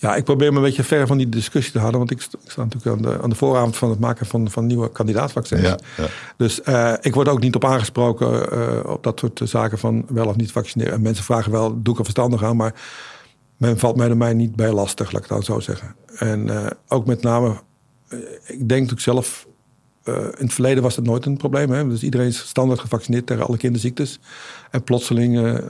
Ja, 0.00 0.14
ik 0.16 0.24
probeer 0.24 0.50
me 0.50 0.56
een 0.56 0.64
beetje 0.64 0.84
ver 0.84 1.06
van 1.06 1.16
die 1.16 1.28
discussie 1.28 1.72
te 1.72 1.78
houden. 1.78 1.98
Want 1.98 2.10
ik, 2.10 2.20
ik 2.44 2.50
sta 2.50 2.62
natuurlijk 2.62 2.96
aan 2.96 3.02
de, 3.02 3.22
aan 3.22 3.30
de 3.30 3.36
vooravond 3.36 3.76
van 3.76 3.90
het 3.90 3.98
maken 3.98 4.26
van, 4.26 4.50
van 4.50 4.66
nieuwe 4.66 4.92
kandidaatvaccins. 4.92 5.60
Ja, 5.60 5.78
ja. 5.96 6.06
Dus 6.36 6.60
uh, 6.68 6.92
ik 7.00 7.14
word 7.14 7.28
ook 7.28 7.40
niet 7.40 7.54
op 7.54 7.64
aangesproken 7.64 8.58
uh, 8.58 8.90
op 8.90 9.02
dat 9.02 9.18
soort 9.18 9.40
zaken 9.44 9.78
van 9.78 10.04
wel 10.08 10.26
of 10.26 10.36
niet 10.36 10.52
vaccineren. 10.52 10.92
En 10.92 11.02
mensen 11.02 11.24
vragen 11.24 11.52
wel, 11.52 11.82
doe 11.82 11.92
ik 11.92 11.98
er 11.98 12.04
verstandig 12.04 12.44
aan? 12.44 12.56
Maar 12.56 12.74
men 13.56 13.78
valt 13.78 13.96
mij 13.96 14.08
er 14.08 14.16
mij 14.16 14.34
niet 14.34 14.56
bij 14.56 14.72
lastig, 14.72 15.12
laat 15.12 15.24
ik 15.24 15.30
het 15.30 15.44
zo 15.44 15.60
zeggen. 15.60 15.94
En 16.16 16.46
uh, 16.46 16.66
ook 16.88 17.06
met 17.06 17.22
name, 17.22 17.54
ik 18.46 18.68
denk 18.68 18.68
natuurlijk 18.68 19.00
zelf... 19.00 19.46
in 20.04 20.32
het 20.36 20.52
verleden 20.52 20.82
was 20.82 20.94
dat 20.94 21.04
nooit 21.04 21.26
een 21.26 21.36
probleem. 21.36 21.70
Hè? 21.70 21.88
Dus 21.88 22.02
iedereen 22.02 22.26
is 22.26 22.38
standaard 22.38 22.80
gevaccineerd 22.80 23.26
tegen 23.26 23.46
alle 23.46 23.56
kinderziektes. 23.56 24.20
En 24.70 24.82
plotseling 24.82 25.60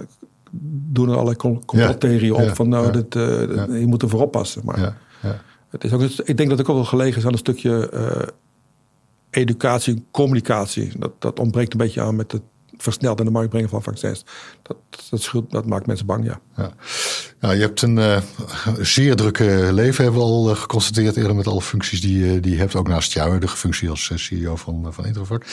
doen 0.92 1.08
er 1.08 1.12
allerlei 1.14 1.36
complottheorieën 1.36 2.34
op 2.34 2.54
van 2.54 2.68
nou, 2.68 2.92
dit, 2.92 3.14
eh, 3.14 3.80
je 3.80 3.86
moet 3.86 4.02
ervoor 4.02 4.20
oppassen. 4.20 4.62
Maar 4.64 4.80
Ja, 4.80 4.96
ja. 5.22 5.40
het 5.68 5.84
is 5.84 5.92
ook, 5.92 6.02
ik 6.02 6.36
denk 6.36 6.48
dat 6.48 6.58
het 6.58 6.68
ook 6.68 6.76
wel 6.76 6.84
gelegen 6.84 7.18
is 7.18 7.26
aan 7.26 7.32
een 7.32 7.38
stukje 7.38 7.90
eh, 7.90 8.28
educatie, 9.30 10.04
communicatie. 10.10 10.92
Dat, 10.98 11.12
dat 11.18 11.38
ontbreekt 11.38 11.72
een 11.72 11.78
beetje 11.78 12.00
aan 12.00 12.16
met 12.16 12.32
het 12.32 12.42
versneld 12.82 13.18
in 13.18 13.24
de 13.24 13.30
markt 13.30 13.50
brengen 13.50 13.68
van 13.68 13.82
vaccins. 13.82 14.24
Dat, 14.62 14.76
dat, 15.10 15.50
dat 15.50 15.66
maakt 15.66 15.86
mensen 15.86 16.06
bang, 16.06 16.24
ja. 16.24 16.40
Ja. 16.56 16.72
Nou, 17.40 17.54
je 17.54 17.60
hebt 17.60 17.82
een 17.82 17.98
eh, 17.98 18.20
zeer 18.78 19.16
drukke 19.16 19.68
leven, 19.72 20.04
hebben 20.04 20.20
we 20.20 20.26
al 20.26 20.50
eh, 20.50 20.56
geconstateerd 20.56 21.16
eerder 21.16 21.34
met 21.34 21.46
alle 21.46 21.60
functies 21.60 22.00
die, 22.00 22.34
eh, 22.34 22.42
die 22.42 22.52
je 22.52 22.58
hebt. 22.58 22.74
Ook 22.74 22.88
naast 22.88 23.12
jouw 23.12 23.28
huidige 23.28 23.56
functie 23.56 23.90
als 23.90 24.12
CEO 24.14 24.56
van, 24.56 24.86
van 24.90 25.06
Introvac. 25.06 25.44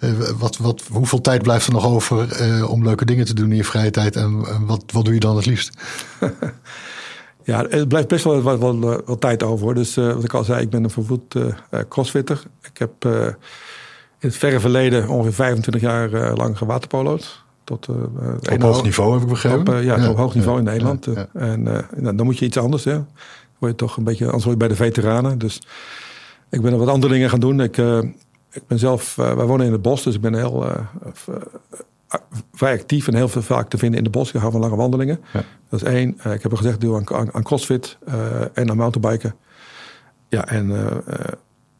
Eh, 0.00 0.12
wat, 0.38 0.56
wat, 0.56 0.82
hoeveel 0.90 1.20
tijd 1.20 1.42
blijft 1.42 1.66
er 1.66 1.72
nog 1.72 1.86
over 1.86 2.68
om 2.68 2.84
leuke 2.84 3.04
dingen 3.04 3.24
te 3.24 3.34
doen 3.34 3.50
in 3.50 3.56
je 3.56 3.64
vrije 3.64 3.90
tijd? 3.90 4.16
En, 4.16 4.66
wat, 4.66 4.84
wat 4.92 5.04
doe 5.04 5.14
je 5.14 5.20
dan 5.20 5.36
het 5.36 5.46
liefst? 5.46 5.70
Ja, 7.44 7.66
het 7.68 7.88
blijft 7.88 8.08
best 8.08 8.24
wel 8.24 8.42
wat, 8.42 8.58
wat, 8.58 8.78
wat, 8.78 9.02
wat 9.04 9.20
tijd 9.20 9.42
over. 9.42 9.64
Hoor. 9.64 9.74
Dus 9.74 9.94
wat 9.94 10.24
ik 10.24 10.34
al 10.34 10.44
zei, 10.44 10.62
ik 10.62 10.70
ben 10.70 10.84
een 10.84 10.90
vervoed 10.90 11.34
eh, 11.34 11.80
crossfitter. 11.88 12.42
Ik 12.62 12.78
heb 12.78 12.92
in 14.20 14.28
het 14.28 14.36
verre 14.36 14.60
verleden 14.60 15.08
ongeveer 15.08 15.32
25 15.32 15.82
jaar 15.82 16.12
eh, 16.12 16.36
lang 16.36 16.58
gewaterpolo'd. 16.58 17.44
Tot, 17.64 17.88
eh, 17.88 17.94
eh, 17.94 18.52
Op 18.52 18.62
hoog 18.62 18.82
niveau 18.82 19.12
heb 19.12 19.22
ik 19.22 19.28
begrepen. 19.28 19.76
Op, 19.76 19.82
ja, 19.82 20.08
op 20.10 20.16
hoog 20.16 20.34
niveau 20.34 20.52
ja, 20.52 20.58
in 20.58 20.64
Nederland. 20.64 21.04
ja. 21.04 21.28
En 21.32 21.62
nou, 21.96 22.16
dan 22.16 22.24
moet 22.26 22.38
je 22.38 22.44
iets 22.44 22.56
anders. 22.56 22.84
Hè. 22.84 23.02
Word 23.58 23.72
je 23.72 23.74
toch 23.74 23.96
een 23.96 24.04
beetje, 24.04 24.24
anders 24.24 24.44
word 24.44 24.60
je 24.60 24.66
bij 24.66 24.76
de 24.76 24.82
veteranen. 24.82 25.38
Dus 25.38 25.62
ik 26.50 26.62
ben 26.62 26.72
er 26.72 26.78
wat 26.78 26.88
andere 26.88 27.12
dingen 27.12 27.30
gaan 27.30 27.40
doen. 27.40 27.60
Ik, 27.60 27.76
ik 28.50 28.66
ben 28.66 28.78
zelf, 28.78 29.14
wij 29.14 29.34
wonen 29.34 29.66
in 29.66 29.72
het 29.72 29.82
bos, 29.82 30.02
dus 30.02 30.14
ik 30.14 30.20
ben 30.20 30.34
heel 30.34 30.66
vrij 32.52 32.72
actief 32.72 33.08
en 33.08 33.14
heel 33.14 33.28
veel 33.28 33.42
vaak 33.42 33.68
te 33.68 33.78
vinden 33.78 33.98
in 33.98 34.04
de 34.04 34.10
bos. 34.10 34.32
Ik 34.32 34.40
hou 34.40 34.52
van 34.52 34.60
lange 34.60 34.76
wandelingen. 34.76 35.20
Dat 35.68 35.82
is 35.82 35.82
één. 35.82 36.08
Ik 36.08 36.42
heb 36.42 36.50
al 36.50 36.56
gezegd, 36.56 36.80
doe 36.80 36.96
aan, 36.96 37.14
aan, 37.14 37.34
aan 37.34 37.42
crossfit 37.42 37.98
en 38.52 38.70
aan 38.70 38.76
mountainbiken. 38.76 39.34
Ja, 40.28 40.46
en 40.46 40.70
een 40.70 40.96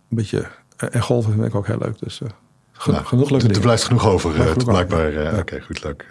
beetje 0.08 0.46
en 0.90 1.02
golven 1.02 1.32
vind 1.32 1.44
ik 1.44 1.54
ook 1.54 1.66
heel 1.66 1.78
leuk. 1.78 1.98
Dus 1.98 2.20
eh, 2.20 2.28
geno- 2.72 2.94
Nou, 2.96 3.06
genoeg 3.08 3.30
leuke 3.30 3.48
er, 3.48 3.60
blijft 3.60 3.82
genoeg 3.84 4.06
over, 4.06 4.30
Blijft 4.32 4.48
eh, 4.56 4.58
genoeg 4.62 4.74
over, 4.74 4.86
blijkbaar. 4.86 5.24
eh, 5.26 5.32
ja. 5.32 5.38
Oké, 5.38 5.60
goed, 5.60 5.84
leuk. 5.84 6.06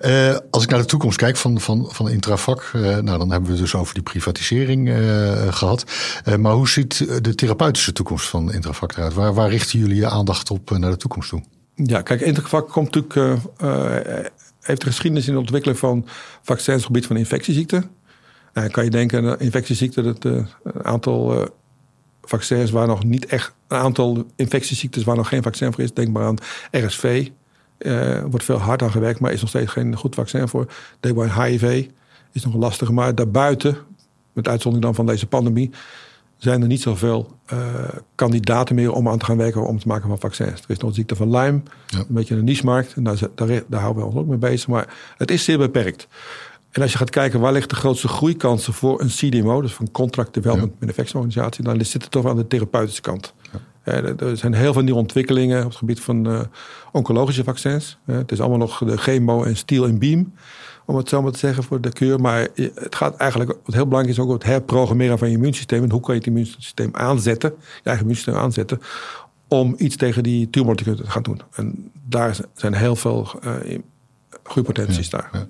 Eh, 0.00 0.36
als 0.50 0.62
ik 0.62 0.70
naar 0.70 0.78
de 0.78 0.84
toekomst 0.84 1.16
kijk 1.16 1.36
van, 1.36 1.60
van, 1.60 1.86
van 1.92 2.08
Intravac, 2.10 2.70
eh, 2.72 2.80
nou, 2.80 3.04
dan 3.04 3.30
hebben 3.30 3.42
we 3.42 3.50
het 3.50 3.58
dus 3.60 3.74
over 3.74 3.94
die 3.94 4.02
privatisering 4.02 4.88
eh, 4.88 5.52
gehad. 5.52 5.84
Eh, 6.24 6.36
maar 6.36 6.52
hoe 6.52 6.68
ziet 6.68 7.24
de 7.24 7.34
therapeutische 7.34 7.92
toekomst 7.92 8.28
van 8.28 8.52
Intravac 8.52 8.92
eruit? 8.96 9.14
Waar, 9.14 9.34
waar 9.34 9.48
richten 9.50 9.78
jullie 9.78 9.96
je 9.96 10.06
aandacht 10.08 10.50
op 10.50 10.70
eh, 10.72 10.78
naar 10.78 10.90
de 10.90 10.96
toekomst 10.96 11.28
toe? 11.28 11.42
Ja, 11.74 12.02
kijk, 12.02 12.20
Intervak 12.20 12.68
komt 12.68 12.94
natuurlijk, 12.94 13.42
eh, 13.58 14.18
eh, 14.18 14.24
heeft 14.60 14.80
de 14.80 14.86
geschiedenis 14.86 15.26
in 15.26 15.32
de 15.32 15.38
ontwikkeling 15.38 15.78
van 15.78 16.06
vaccins 16.42 16.76
op 16.76 16.82
het 16.82 16.86
gebied 16.86 17.06
van 17.06 17.16
infectieziekten. 17.16 17.90
En 18.52 18.70
kan 18.70 18.84
je 18.84 18.90
denken, 18.90 19.30
aan 19.30 19.38
infectieziekten, 19.40 20.04
dat 20.04 20.24
eh, 20.24 20.32
een 20.64 20.84
aantal 20.84 21.40
eh, 21.40 21.46
vaccins 22.30 22.70
waar 22.70 22.86
nog 22.86 23.04
niet 23.04 23.26
echt, 23.26 23.52
een 23.68 23.78
aantal 23.78 24.24
infectieziektes 24.36 25.04
waar 25.04 25.16
nog 25.16 25.28
geen 25.28 25.42
vaccin 25.42 25.72
voor 25.72 25.84
is. 25.84 25.92
Denk 25.94 26.08
maar 26.08 26.24
aan 26.24 26.36
RSV. 26.70 27.28
eh 27.78 28.22
wordt 28.30 28.44
veel 28.44 28.58
hard 28.58 28.82
aan 28.82 28.90
gewerkt, 28.90 29.20
maar 29.20 29.32
is 29.32 29.40
nog 29.40 29.48
steeds 29.48 29.70
geen 29.72 29.96
goed 29.96 30.14
vaccin 30.14 30.48
voor. 30.48 30.66
Denk 31.00 31.16
maar 31.16 31.30
aan 31.30 31.44
HIV, 31.44 31.86
is 32.32 32.44
nog 32.44 32.54
lastig. 32.54 32.90
Maar 32.90 33.14
daarbuiten, 33.14 33.76
met 34.32 34.48
uitzondering 34.48 34.84
dan 34.86 34.94
van 35.04 35.06
deze 35.06 35.26
pandemie, 35.26 35.70
zijn 36.36 36.62
er 36.62 36.68
niet 36.68 36.80
zoveel 36.82 37.36
eh 37.46 37.58
kandidaten 38.14 38.74
meer 38.74 38.92
om 38.92 39.08
aan 39.08 39.18
te 39.18 39.24
gaan 39.24 39.36
werken 39.36 39.66
om 39.66 39.78
te 39.78 39.88
maken 39.88 40.08
van 40.08 40.18
vaccins. 40.18 40.60
Er 40.60 40.70
is 40.70 40.78
nog 40.78 40.90
de 40.90 40.96
ziekte 40.96 41.16
van 41.16 41.30
Lyme, 41.36 41.60
Ja. 41.86 41.98
een 41.98 42.06
beetje 42.08 42.34
een 42.36 42.44
niche-markt. 42.44 42.94
En 42.94 43.02
daar, 43.04 43.18
daar 43.68 43.80
houden 43.80 44.02
we 44.02 44.08
ons 44.08 44.18
ook 44.18 44.26
mee 44.26 44.38
bezig. 44.38 44.68
Maar 44.68 44.94
het 45.16 45.30
is 45.30 45.44
zeer 45.44 45.58
beperkt. 45.58 46.06
En 46.70 46.82
als 46.82 46.92
je 46.92 46.98
gaat 46.98 47.10
kijken 47.10 47.40
waar 47.40 47.52
ligt 47.52 47.70
de 47.70 47.76
grootste 47.76 48.08
groeikansen 48.08 48.72
voor 48.72 49.00
een 49.00 49.08
CDMO, 49.08 49.60
dus 49.60 49.72
van 49.72 49.90
Contract 49.90 50.34
Development 50.34 50.80
Manufacturing 50.80 51.24
Organisatie, 51.24 51.64
dan 51.64 51.84
zit 51.84 52.02
het 52.02 52.10
toch 52.10 52.26
aan 52.26 52.36
de 52.36 52.46
therapeutische 52.46 53.00
kant. 53.00 53.34
Eh, 53.82 54.20
er- 54.20 54.36
zijn 54.36 54.54
heel 54.54 54.72
veel 54.72 54.82
nieuwe 54.82 54.98
ontwikkelingen 55.00 55.58
op 55.60 55.68
het 55.68 55.76
gebied 55.76 56.00
van 56.00 56.26
eh, 56.30 56.40
oncologische 56.92 57.44
vaccins. 57.44 57.98
Eh, 58.06 58.16
het 58.16 58.32
is 58.32 58.40
allemaal 58.40 58.58
nog 58.58 58.78
de 58.78 58.96
chemo 58.96 59.42
en 59.44 59.56
steel 59.56 59.84
en 59.86 59.98
beam, 59.98 60.32
om 60.86 60.96
het 60.96 61.08
zo 61.08 61.22
maar 61.22 61.32
te 61.32 61.38
zeggen 61.38 61.62
voor 61.62 61.80
de 61.80 61.92
keur. 61.92 62.20
Maar 62.20 62.48
het 62.54 62.94
gaat 62.94 63.16
eigenlijk, 63.16 63.50
wat 63.64 63.74
heel 63.74 63.86
belangrijk 63.86 64.18
is, 64.18 64.24
ook 64.24 64.32
het 64.32 64.44
herprogrammeren 64.44 65.18
van 65.18 65.28
je 65.28 65.34
immuunsysteem. 65.34 65.82
En 65.82 65.90
hoe 65.90 66.00
kan 66.00 66.14
je 66.14 66.20
het 66.20 66.28
immuunsysteem 66.28 66.90
aanzetten, 66.92 67.50
je 67.58 67.64
eigen 67.82 68.00
immuunsysteem 68.02 68.34
aanzetten, 68.42 68.80
om 69.48 69.74
iets 69.78 69.96
tegen 69.96 70.22
die 70.22 70.50
tumor 70.50 70.76
te 70.76 70.82
kunnen 70.84 71.06
gaan 71.10 71.22
doen. 71.22 71.40
En 71.54 71.90
daar 72.08 72.36
zijn 72.54 72.74
heel 72.74 72.96
veel 72.96 73.28
eh, 74.56 74.56
groeipotenties 74.64 75.10
daar. 75.10 75.28
Ja. 75.32 75.46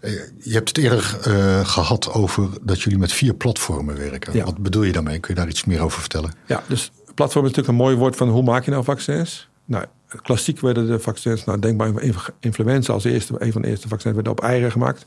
Eh, 0.00 0.10
Je 0.38 0.52
hebt 0.52 0.68
het 0.68 0.78
eerder 0.78 1.18
eh, 1.22 1.66
gehad 1.68 2.12
over 2.12 2.48
dat 2.62 2.80
jullie 2.82 2.98
met 2.98 3.12
vier 3.12 3.34
platformen 3.34 3.96
werken. 3.96 4.32
Ja. 4.36 4.44
Wat 4.44 4.58
bedoel 4.58 4.82
je 4.82 4.92
daarmee? 4.92 5.18
Kun 5.18 5.34
je 5.34 5.40
daar 5.40 5.48
iets 5.48 5.64
meer 5.64 5.80
over 5.80 6.00
vertellen? 6.00 6.32
Ja, 6.46 6.62
dus 6.68 6.90
platform 7.14 7.44
is 7.44 7.50
natuurlijk 7.50 7.78
een 7.78 7.84
mooi 7.84 7.96
woord 7.96 8.16
van 8.16 8.28
hoe 8.28 8.42
maak 8.42 8.64
je 8.64 8.70
nou 8.70 8.84
vaccins? 8.84 9.48
Nou, 9.64 9.84
klassiek 10.22 10.60
werden 10.60 10.86
de 10.86 10.98
vaccins, 10.98 11.44
nou 11.44 11.58
denk 11.58 11.76
maar 11.78 11.92
influenza 12.40 12.92
als 12.92 13.04
eerste, 13.04 13.34
een 13.38 13.52
van 13.52 13.62
de 13.62 13.68
eerste 13.68 13.88
vaccins 13.88 14.14
werden 14.14 14.32
op 14.32 14.40
eieren 14.40 14.70
gemaakt. 14.72 15.06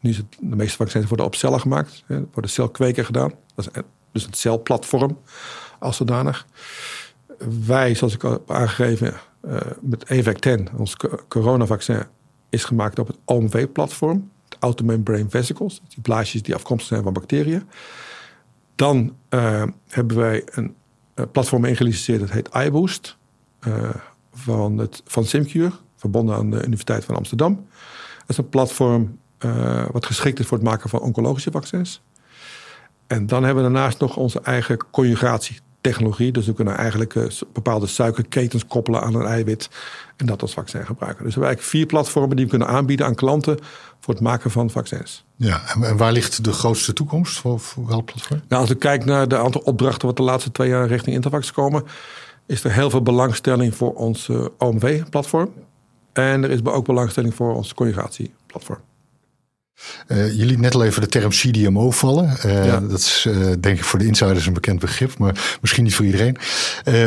Nu 0.00 0.10
is 0.10 0.16
het, 0.16 0.26
de 0.40 0.56
meeste 0.56 0.76
vaccins 0.76 1.06
worden 1.06 1.26
op 1.26 1.34
cellen 1.34 1.60
gemaakt, 1.60 2.02
hè, 2.06 2.20
worden 2.32 2.50
celkweken 2.50 3.04
gedaan. 3.04 3.32
Dat 3.54 3.66
is 3.72 3.82
dus 4.12 4.22
het 4.22 4.36
celplatform 4.36 5.18
als 5.78 5.96
zodanig. 5.96 6.46
Wij, 7.66 7.94
zoals 7.94 8.14
ik 8.14 8.24
al 8.24 8.30
heb 8.30 8.50
aangegeven, 8.50 9.14
eh, 9.42 9.56
met 9.80 10.04
EVAC-10, 10.10 10.68
ons 10.76 10.96
co- 10.96 11.18
coronavaccin, 11.28 12.02
is 12.54 12.64
gemaakt 12.64 12.98
op 12.98 13.06
het 13.06 13.16
OMV-platform. 13.24 14.30
Het 14.48 14.56
Automembrane 14.60 15.28
Vesicles, 15.28 15.82
die 15.88 16.00
blaasjes 16.02 16.42
die 16.42 16.54
afkomstig 16.54 16.88
zijn 16.88 17.02
van 17.02 17.12
bacteriën. 17.12 17.62
Dan 18.74 19.16
eh, 19.28 19.62
hebben 19.88 20.16
wij 20.16 20.42
een 20.50 20.74
eh, 21.14 21.24
platform 21.32 21.64
ingelicenseerd, 21.64 22.20
dat 22.20 22.30
heet 22.30 22.48
iBoost. 22.66 23.16
eh, 23.60 23.94
van, 24.32 24.78
het, 24.78 25.02
van 25.04 25.24
Simcure, 25.24 25.72
verbonden 25.96 26.36
aan 26.36 26.50
de 26.50 26.64
Universiteit 26.64 27.04
van 27.04 27.16
Amsterdam. 27.16 27.54
Dat 28.18 28.28
is 28.28 28.36
een 28.36 28.48
platform 28.48 29.18
wat 29.92 30.06
geschikt 30.06 30.38
is 30.38 30.46
voor 30.46 30.58
het 30.58 30.66
maken 30.66 30.90
van 30.90 31.00
oncologische 31.00 31.50
vaccins. 31.50 32.02
En 33.06 33.26
dan 33.26 33.44
hebben 33.44 33.64
we 33.64 33.70
daarnaast 33.70 34.00
nog 34.00 34.16
onze 34.16 34.40
eigen 34.40 34.78
conjugatietechnologie. 35.84 36.32
Dus 36.32 36.46
we 36.46 36.52
kunnen 36.52 36.76
eigenlijk 36.76 37.14
eh, 37.14 37.24
bepaalde 37.52 37.86
suikerketens 37.86 38.66
koppelen 38.66 39.02
aan 39.02 39.14
een 39.14 39.26
eiwit. 39.26 39.68
En 40.16 40.26
dat 40.26 40.42
als 40.42 40.54
vaccin 40.54 40.86
gebruiken. 40.86 41.24
Dus 41.24 41.34
we 41.34 41.40
hebben 41.40 41.48
eigenlijk 41.48 41.76
vier 41.76 41.86
platformen 41.86 42.36
die 42.36 42.44
we 42.44 42.50
kunnen 42.50 42.68
aanbieden 42.68 43.06
aan 43.06 43.14
klanten 43.14 43.58
voor 44.00 44.14
het 44.14 44.22
maken 44.22 44.50
van 44.50 44.70
vaccins. 44.70 45.24
Ja, 45.36 45.62
en, 45.74 45.82
en 45.82 45.96
waar 45.96 46.12
ligt 46.12 46.44
de 46.44 46.52
grootste 46.52 46.92
toekomst 46.92 47.38
voor, 47.38 47.60
voor 47.60 47.86
welk 47.86 48.04
platform? 48.04 48.42
Nou, 48.48 48.62
als 48.62 48.70
ik 48.70 48.78
kijk 48.78 49.04
naar 49.04 49.28
de 49.28 49.38
aantal 49.38 49.60
opdrachten 49.60 50.06
wat 50.06 50.16
de 50.16 50.22
laatste 50.22 50.52
twee 50.52 50.68
jaar 50.68 50.86
richting 50.86 51.16
Intervax 51.16 51.52
komen, 51.52 51.84
is 52.46 52.64
er 52.64 52.72
heel 52.72 52.90
veel 52.90 53.02
belangstelling 53.02 53.74
voor 53.74 53.94
ons 53.94 54.28
eh, 54.28 54.44
OMV-platform. 54.58 55.52
En 56.12 56.44
er 56.44 56.50
is 56.50 56.64
ook 56.64 56.86
belangstelling 56.86 57.34
voor 57.34 57.54
ons 57.54 57.74
conjugatieplatform. 57.74 58.80
Eh, 60.06 60.32
je 60.38 60.44
liet 60.44 60.58
net 60.58 60.74
al 60.74 60.84
even 60.84 61.00
de 61.00 61.08
term 61.08 61.30
CDMO 61.30 61.90
vallen. 61.90 62.38
Eh, 62.38 62.66
Ja. 62.66 62.80
Dat 62.80 62.98
is 62.98 63.26
eh, 63.28 63.34
denk 63.60 63.78
ik 63.78 63.84
voor 63.84 63.98
de 63.98 64.06
insiders 64.06 64.46
een 64.46 64.52
bekend 64.52 64.78
begrip, 64.80 65.18
maar 65.18 65.58
misschien 65.60 65.84
niet 65.84 65.94
voor 65.94 66.04
iedereen. 66.04 66.36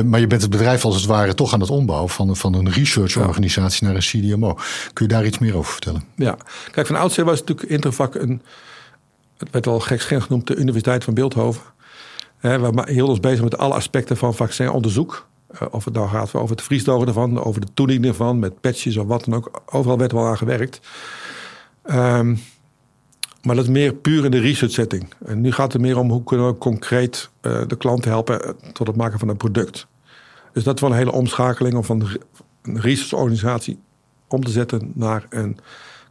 Maar 0.06 0.20
je 0.20 0.28
bent 0.28 0.42
het 0.42 0.52
bedrijf 0.52 0.86
als 0.86 0.96
het 0.96 1.06
ware 1.06 1.34
toch 1.34 1.54
aan 1.54 1.60
het 1.60 1.70
ombouwen 1.70 2.10
van, 2.10 2.36
van 2.36 2.54
een 2.54 2.72
researchorganisatie 2.72 3.88
naar 3.88 3.96
een 3.96 4.02
CDMO. 4.02 4.58
Kun 4.94 5.08
je 5.08 5.14
daar 5.14 5.26
iets 5.26 5.38
meer 5.38 5.56
over 5.58 5.72
vertellen? 5.72 6.04
Ja, 6.16 6.38
kijk, 6.72 6.88
van 6.88 6.96
oudsher 6.96 7.26
was 7.26 7.40
natuurlijk 7.40 7.70
Intervac 7.70 8.16
een, 8.16 8.42
het 9.38 9.52
werd 9.52 9.68
al 9.68 9.80
gekscherend 9.80 10.24
genoemd, 10.26 10.48
de 10.48 10.56
Universiteit 10.56 11.04
van 11.04 11.14
Beeldhoven. 11.14 11.62
Hè, 12.38 12.60
we 12.60 12.84
hielden 12.86 13.10
ons 13.10 13.20
bezig 13.20 13.44
met 13.44 13.58
alle 13.58 13.74
aspecten 13.74 14.18
van 14.18 14.36
vaccinonderzoek. 14.36 15.28
Of 15.72 15.86
het 15.86 15.94
nou 15.94 16.10
gaat 16.10 16.34
over 16.34 16.56
het 16.56 16.66
vriesdrogen 16.66 17.08
ervan, 17.08 17.44
over 17.44 17.62
de 17.62 17.68
toediening 17.74 18.08
ervan, 18.08 18.40
met 18.40 18.62
patches 18.62 18.98
of 18.98 19.08
wat 19.08 19.26
dan 19.26 19.34
ook. 19.34 19.62
Overal 19.66 19.98
werd 19.98 20.12
wel 20.12 20.26
aan 20.26 20.38
gewerkt. 20.38 20.80
Ehm, 21.84 22.36
maar 23.48 23.56
dat 23.56 23.66
is 23.66 23.72
meer 23.72 23.94
puur 23.94 24.26
in 24.26 24.32
de 24.32 24.40
research 24.40 24.72
setting. 24.72 25.14
En 25.26 25.42
nu 25.42 25.52
gaat 25.52 25.74
het 25.74 25.82
meer 25.82 25.98
om 25.98 26.10
hoe 26.12 26.24
kunnen 26.24 26.48
we 26.48 26.58
concreet 26.58 27.30
eh, 27.42 27.62
de 27.68 27.78
klant 27.78 28.06
helpen 28.06 28.44
eh, 28.44 28.50
tot 28.74 28.88
het 28.88 28.96
maken 28.96 29.20
van 29.20 29.28
een 29.28 29.38
product. 29.38 29.88
Dus 30.54 30.64
dat 30.64 30.76
is 30.76 30.82
wel 30.82 30.90
een 30.90 30.98
hele 30.98 31.12
omschakeling 31.12 31.76
om 31.76 31.84
van 31.84 32.08
een 32.62 32.82
researchorganisatie 32.82 33.80
om 34.28 34.44
te 34.44 34.52
zetten 34.52 34.92
naar 34.96 35.26
een 35.30 35.58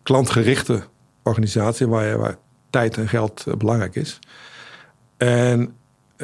klantgerichte 0.03 0.83
organisatie 1.23 1.87
waar, 1.87 2.37
tijd 2.71 2.97
en 2.97 3.09
geld 3.09 3.45
eh, 3.47 3.55
belangrijk 3.55 3.95
is. 3.95 4.19
En 5.17 5.77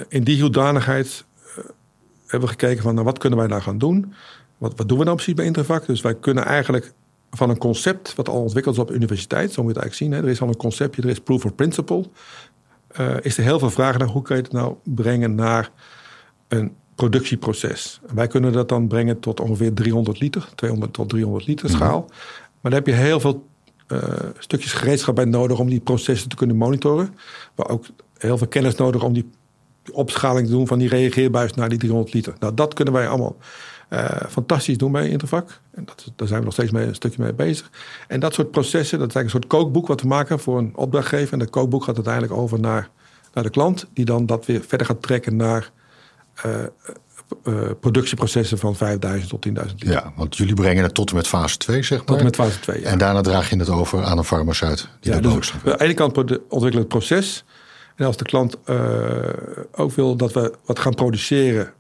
in 0.09 0.25
die 0.25 0.41
hoedanigheid 0.41 1.25
hebben 2.27 2.49
we 2.49 2.55
gekeken 2.55 2.83
van 2.83 2.95
nou, 2.95 3.07
wat 3.07 3.19
kunnen 3.19 3.39
wij 3.39 3.49
nou 3.49 3.63
gaan 3.63 3.79
doen? 3.79 4.15
Wat, 4.59 4.77
wat 4.77 4.89
doen 4.89 4.99
we 4.99 5.05
nou 5.05 5.17
precies 5.17 5.35
bij 5.35 5.45
Intervac? 5.45 5.87
Dus 5.87 6.01
wij 6.01 6.15
kunnen 6.15 6.45
eigenlijk 6.45 6.93
van 7.37 7.51
een 7.51 7.59
concept 7.59 8.15
wat 8.15 8.29
al 8.29 8.41
ontwikkeld 8.41 8.75
is 8.75 8.81
op 8.81 8.89
de 8.89 8.95
universiteit, 8.95 9.53
zo 9.53 9.63
moet 9.63 9.73
je 9.73 9.81
het 9.81 9.89
eigenlijk 9.89 9.95
zien. 9.95 10.23
Hè? 10.23 10.29
Er 10.29 10.35
is 10.35 10.41
al 10.41 10.49
een 10.49 10.57
conceptje, 10.57 11.03
er 11.03 11.09
is 11.09 11.21
proof 11.21 11.45
of 11.45 11.55
principle. 11.55 12.05
Eh, 12.89 13.15
is 13.23 13.39
er 13.39 13.45
heel 13.45 13.59
veel 13.59 13.71
vragen 13.71 13.99
naar 13.99 14.09
hoe 14.09 14.23
kun 14.23 14.37
je 14.37 14.43
het 14.43 14.53
nou 14.53 14.75
brengen 14.85 15.35
naar 15.35 15.71
een 16.49 16.75
productieproces. 16.95 18.01
En 18.07 18.15
wij 18.15 18.27
kunnen 18.27 18.53
dat 18.53 18.69
dan 18.69 18.89
brengen 18.89 19.21
tot 19.21 19.41
ongeveer 19.41 19.75
300 19.75 20.21
liter, 20.21 20.49
200 20.55 20.93
tot 20.93 21.09
300 21.09 21.47
liter 21.47 21.71
schaal. 21.71 22.05
Maar 22.61 22.71
dan 22.71 22.73
heb 22.73 22.87
je 22.87 22.93
heel 22.93 23.21
veel 23.21 23.47
stukjes 24.39 24.73
gereedschap 24.73 25.15
bij 25.15 25.25
nodig 25.25 25.59
om 25.59 25.69
die 25.69 25.81
processen 25.81 26.29
te 26.29 26.37
kunnen 26.37 26.57
monitoren. 26.57 27.15
Maar 27.57 27.69
ook 27.69 27.85
heel 28.19 28.39
veel 28.39 28.47
kennis 28.47 28.75
nodig 28.75 29.03
om 29.03 29.13
die 29.13 29.31
opschaling 29.93 30.47
te 30.47 30.53
doen 30.53 30.67
van 30.67 30.79
die 30.79 30.89
reageerbuis 30.89 31.55
naar 31.55 31.69
die 31.69 31.79
300 31.79 32.15
liter. 32.15 32.35
Nou, 32.39 32.55
dat 32.55 32.75
kunnen 32.75 32.95
wij 32.95 33.09
allemaal 33.09 33.37
fantastisch 34.29 34.79
doen 34.79 34.93
bij 34.93 35.09
Intervak. 35.09 35.61
En 35.75 35.85
dat, 35.85 36.13
daar 36.17 36.29
zijn 36.29 36.39
we 36.39 36.45
nog 36.45 36.55
steeds 36.55 36.71
mee, 36.71 36.87
een 36.87 36.95
stukje 36.95 37.23
mee 37.23 37.33
bezig. 37.33 37.71
En 38.09 38.21
dat 38.21 38.35
soort 38.35 38.51
processen, 38.51 38.99
dat 38.99 39.09
is 39.09 39.15
eigenlijk 39.15 39.45
een 39.45 39.51
soort 39.51 39.63
kookboek 39.63 39.87
wat 39.87 40.01
we 40.01 40.09
maken 40.09 40.39
voor 40.39 40.59
een 40.59 40.73
opdrachtgever. 40.75 41.33
En 41.33 41.39
dat 41.39 41.51
kookboek 41.51 41.85
gaat 41.85 41.95
uiteindelijk 41.95 42.35
over 42.35 42.61
naar, 42.61 42.91
naar 43.33 43.45
de 43.45 43.51
klant, 43.51 43.87
die 43.93 44.05
dan 44.05 44.27
dat 44.27 44.47
weer 44.47 44.61
verder 44.67 44.87
gaat 44.87 45.03
trekken 45.03 45.37
naar 45.37 45.71
uh, 46.47 47.71
productieprocessen 47.81 48.59
van 48.59 48.77
5000 48.77 49.31
tot 49.31 49.47
10.000 49.49 49.53
liter. 49.53 49.91
Ja, 49.91 50.13
want 50.17 50.37
jullie 50.37 50.55
brengen 50.55 50.83
het 50.83 50.95
tot 50.95 51.11
en 51.11 51.17
met 51.17 51.27
fase 51.27 51.57
2, 51.57 51.83
zeg 51.83 51.99
maar. 51.99 52.07
Tot 52.07 52.19
en 52.19 52.25
met 52.25 52.35
fase 52.35 52.61
2, 52.61 52.81
ja. 52.81 52.87
En 52.87 52.99
daarna 52.99 53.21
draag 53.21 53.51
je 53.51 53.57
het 53.57 53.69
over 53.69 54.05
aan 54.05 54.19
een 54.19 54.25
farmaceut. 54.25 54.89
Die 55.01 55.13
ja, 55.13 55.21
dus 55.21 55.53
aan 55.53 55.61
de 55.65 55.81
ene 55.81 55.95
kant 55.95 56.17
ontwikkelen 56.17 56.79
het 56.79 56.89
proces. 56.89 57.45
En 57.97 58.07
als 58.07 58.17
de 58.17 58.25
klant 58.25 58.57
ook 59.73 59.93
wil 59.93 60.17
dat 60.17 60.33
we 60.33 60.55
wat 60.65 60.79
gaan 60.79 60.95
produceren 60.95 61.73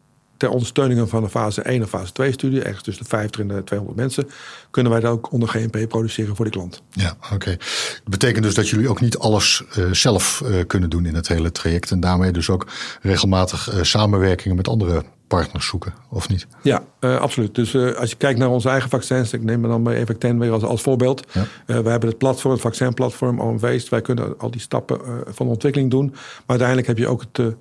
ter 0.42 0.50
ondersteuning 0.50 1.08
van 1.08 1.22
de 1.22 1.28
fase 1.28 1.62
1 1.62 1.80
en 1.80 1.88
fase 1.88 2.12
2 2.12 2.32
studie, 2.32 2.62
ergens 2.62 2.82
tussen 2.82 3.02
de 3.04 3.08
50 3.08 3.40
en 3.40 3.48
de 3.48 3.64
200 3.64 3.98
mensen, 3.98 4.28
kunnen 4.70 4.92
wij 4.92 5.00
dat 5.00 5.12
ook 5.12 5.32
onder 5.32 5.48
GMP 5.48 5.88
produceren 5.88 6.36
voor 6.36 6.44
de 6.44 6.50
klant. 6.50 6.82
Ja, 6.90 7.16
oké. 7.32 7.56
Dat 7.56 8.10
betekent 8.10 8.44
dus 8.44 8.54
dat 8.54 8.68
jullie 8.68 8.88
ook 8.88 9.00
niet 9.00 9.18
alles 9.18 9.62
uh, 9.78 9.92
zelf 9.92 10.42
uh, 10.44 10.56
kunnen 10.66 10.90
doen 10.90 11.06
in 11.06 11.14
het 11.14 11.28
hele 11.28 11.52
traject 11.52 11.90
en 11.90 12.00
daarmee 12.00 12.32
dus 12.32 12.50
ook 12.50 12.66
regelmatig 13.02 13.72
uh, 13.72 13.82
samenwerkingen 13.82 14.56
met 14.56 14.68
andere 14.68 15.04
partners 15.26 15.66
zoeken, 15.66 15.94
of 16.10 16.28
niet? 16.28 16.46
Ja, 16.62 16.82
uh, 17.00 17.20
absoluut. 17.20 17.54
Dus 17.54 17.74
uh, 17.74 17.94
als 17.94 18.10
je 18.10 18.16
kijkt 18.16 18.38
naar 18.38 18.48
onze 18.48 18.68
eigen 18.68 18.90
vaccins, 18.90 19.32
ik 19.32 19.42
neem 19.42 19.60
me 19.60 19.68
dan 19.68 19.82
bij 19.82 19.96
Evacten 19.96 20.38
weer 20.38 20.52
als, 20.52 20.62
als 20.62 20.82
voorbeeld. 20.82 21.26
Ja. 21.32 21.40
Uh, 21.40 21.46
we 21.66 21.90
hebben 21.90 22.08
het 22.08 22.18
platform, 22.18 22.52
het 22.52 22.62
vaccinplatform 22.62 23.40
OMV's. 23.40 23.88
Wij 23.88 24.00
kunnen 24.00 24.38
al 24.38 24.50
die 24.50 24.60
stappen 24.60 25.00
van 25.26 25.46
ontwikkeling 25.46 25.90
doen. 25.90 26.10
Maar 26.10 26.42
uiteindelijk 26.46 26.88
heb 26.88 26.98
je 26.98 27.08
ook 27.08 27.20
het, 27.20 27.54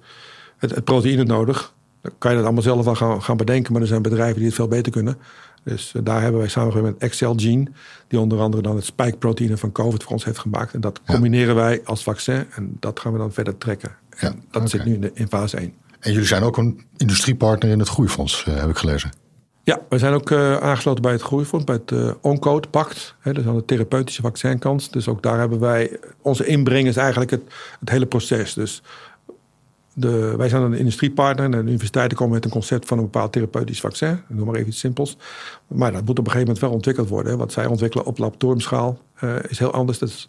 het, 0.57 0.75
het 0.75 0.84
proteïne 0.84 1.23
nodig. 1.23 1.73
Dan 2.02 2.12
kan 2.18 2.32
je 2.32 2.38
dat 2.38 2.45
allemaal 2.45 2.64
zelf 2.64 2.86
wel 2.86 2.95
gaan, 2.95 3.24
gaan 3.24 3.38
bedenken, 3.38 3.74
maar 3.74 3.82
er 3.82 3.88
zijn 3.88 4.02
bedrijven 4.02 4.36
die 4.36 4.45
het 4.45 4.56
veel 4.56 4.68
beter 4.68 4.91
kunnen. 4.91 5.18
Dus 5.64 5.93
daar 6.04 6.22
hebben 6.22 6.39
wij 6.39 6.49
samengewerkt 6.49 6.99
met 6.99 7.10
Excel 7.10 7.34
Gene, 7.36 7.68
die 8.08 8.20
onder 8.20 8.39
andere 8.39 8.64
dan 8.64 8.76
het 8.76 8.86
spike-proteïne 8.86 9.58
van 9.58 9.72
COVID 9.72 10.04
voor 10.04 10.12
ons 10.12 10.26
heeft 10.26 10.39
gemaakt. 10.39 10.74
En 10.74 10.82
dat 10.82 11.02
combineren 11.06 11.56
wij 11.56 11.82
als 11.84 12.04
vaccin 12.04 12.45
en 12.52 12.78
dat 12.80 12.99
gaan 12.99 13.12
we 13.12 13.18
dan 13.18 13.34
verder 13.34 13.58
trekken. 13.58 13.89
En 14.10 14.28
ja, 14.28 14.34
dat 14.52 14.56
okay. 14.56 14.68
zit 14.68 14.86
nu 14.86 14.93
in, 14.93 15.02
de, 15.02 15.12
in 15.14 15.28
fase 15.28 15.58
1. 15.58 15.74
En 15.99 16.12
jullie 16.12 16.28
zijn 16.28 16.43
ook 16.43 16.58
een 16.58 16.82
industriepartner 16.97 17.72
in 17.72 17.80
het 17.80 17.88
Groeifonds, 17.88 18.45
uh, 18.49 18.56
heb 18.56 18.70
ik 18.70 18.78
gelezen. 18.78 19.12
Ja, 19.64 19.80
we 19.89 19.97
zijn 19.97 20.14
ook 20.14 20.30
uh, 20.30 20.58
aangesloten 20.58 21.02
bij 21.02 21.12
het 21.12 21.22
Groeifonds, 21.22 21.66
bij 21.66 21.76
het 21.76 21.91
uh, 21.91 22.12
Oncode 22.22 22.68
Pact. 22.68 23.16
Hè, 23.20 23.34
dus 23.34 23.45
aan 23.45 23.56
de 23.56 23.66
therapeutische 23.66 24.22
vaccinkant. 24.22 24.93
Dus 24.93 25.08
ook 25.08 25.24
daar 25.24 25.39
hebben 25.39 25.60
wij, 25.60 25.99
onze 26.22 26.45
inbreng 26.45 26.88
is 26.88 26.95
eigenlijk 26.95 27.32
het, 27.32 27.41
het 27.80 27.89
hele 27.89 28.06
proces. 28.06 28.54
Dus 28.54 28.82
de, 29.94 30.36
wij 30.38 30.50
zijn 30.50 30.62
een 30.62 30.74
industriepartner 30.74 31.46
en 31.46 31.52
de 31.52 31.58
universiteiten 31.58 32.18
komen 32.18 32.34
met 32.34 32.46
een 32.46 32.52
concept 32.52 32.88
van 32.88 32.98
een 32.98 33.04
bepaald 33.04 33.32
therapeutisch 33.32 33.80
vaccin. 33.80 34.22
Noem 34.28 34.46
maar 34.46 34.56
even 34.56 34.68
iets 34.68 34.80
simpels. 34.80 35.18
Maar 35.68 35.92
dat 35.92 36.06
moet 36.06 36.10
op 36.10 36.26
een 36.26 36.32
gegeven 36.32 36.46
moment 36.46 36.60
wel 36.60 36.72
ontwikkeld 36.72 37.10
worden. 37.10 37.38
Wat 37.38 37.52
zij 37.52 37.66
ontwikkelen 37.66 38.06
op 38.06 38.18
laboratoriumschaal 38.18 39.00
uh, 39.24 39.36
is 39.48 39.60
heel 39.60 39.72
anders. 39.72 40.00
Dat 40.00 40.28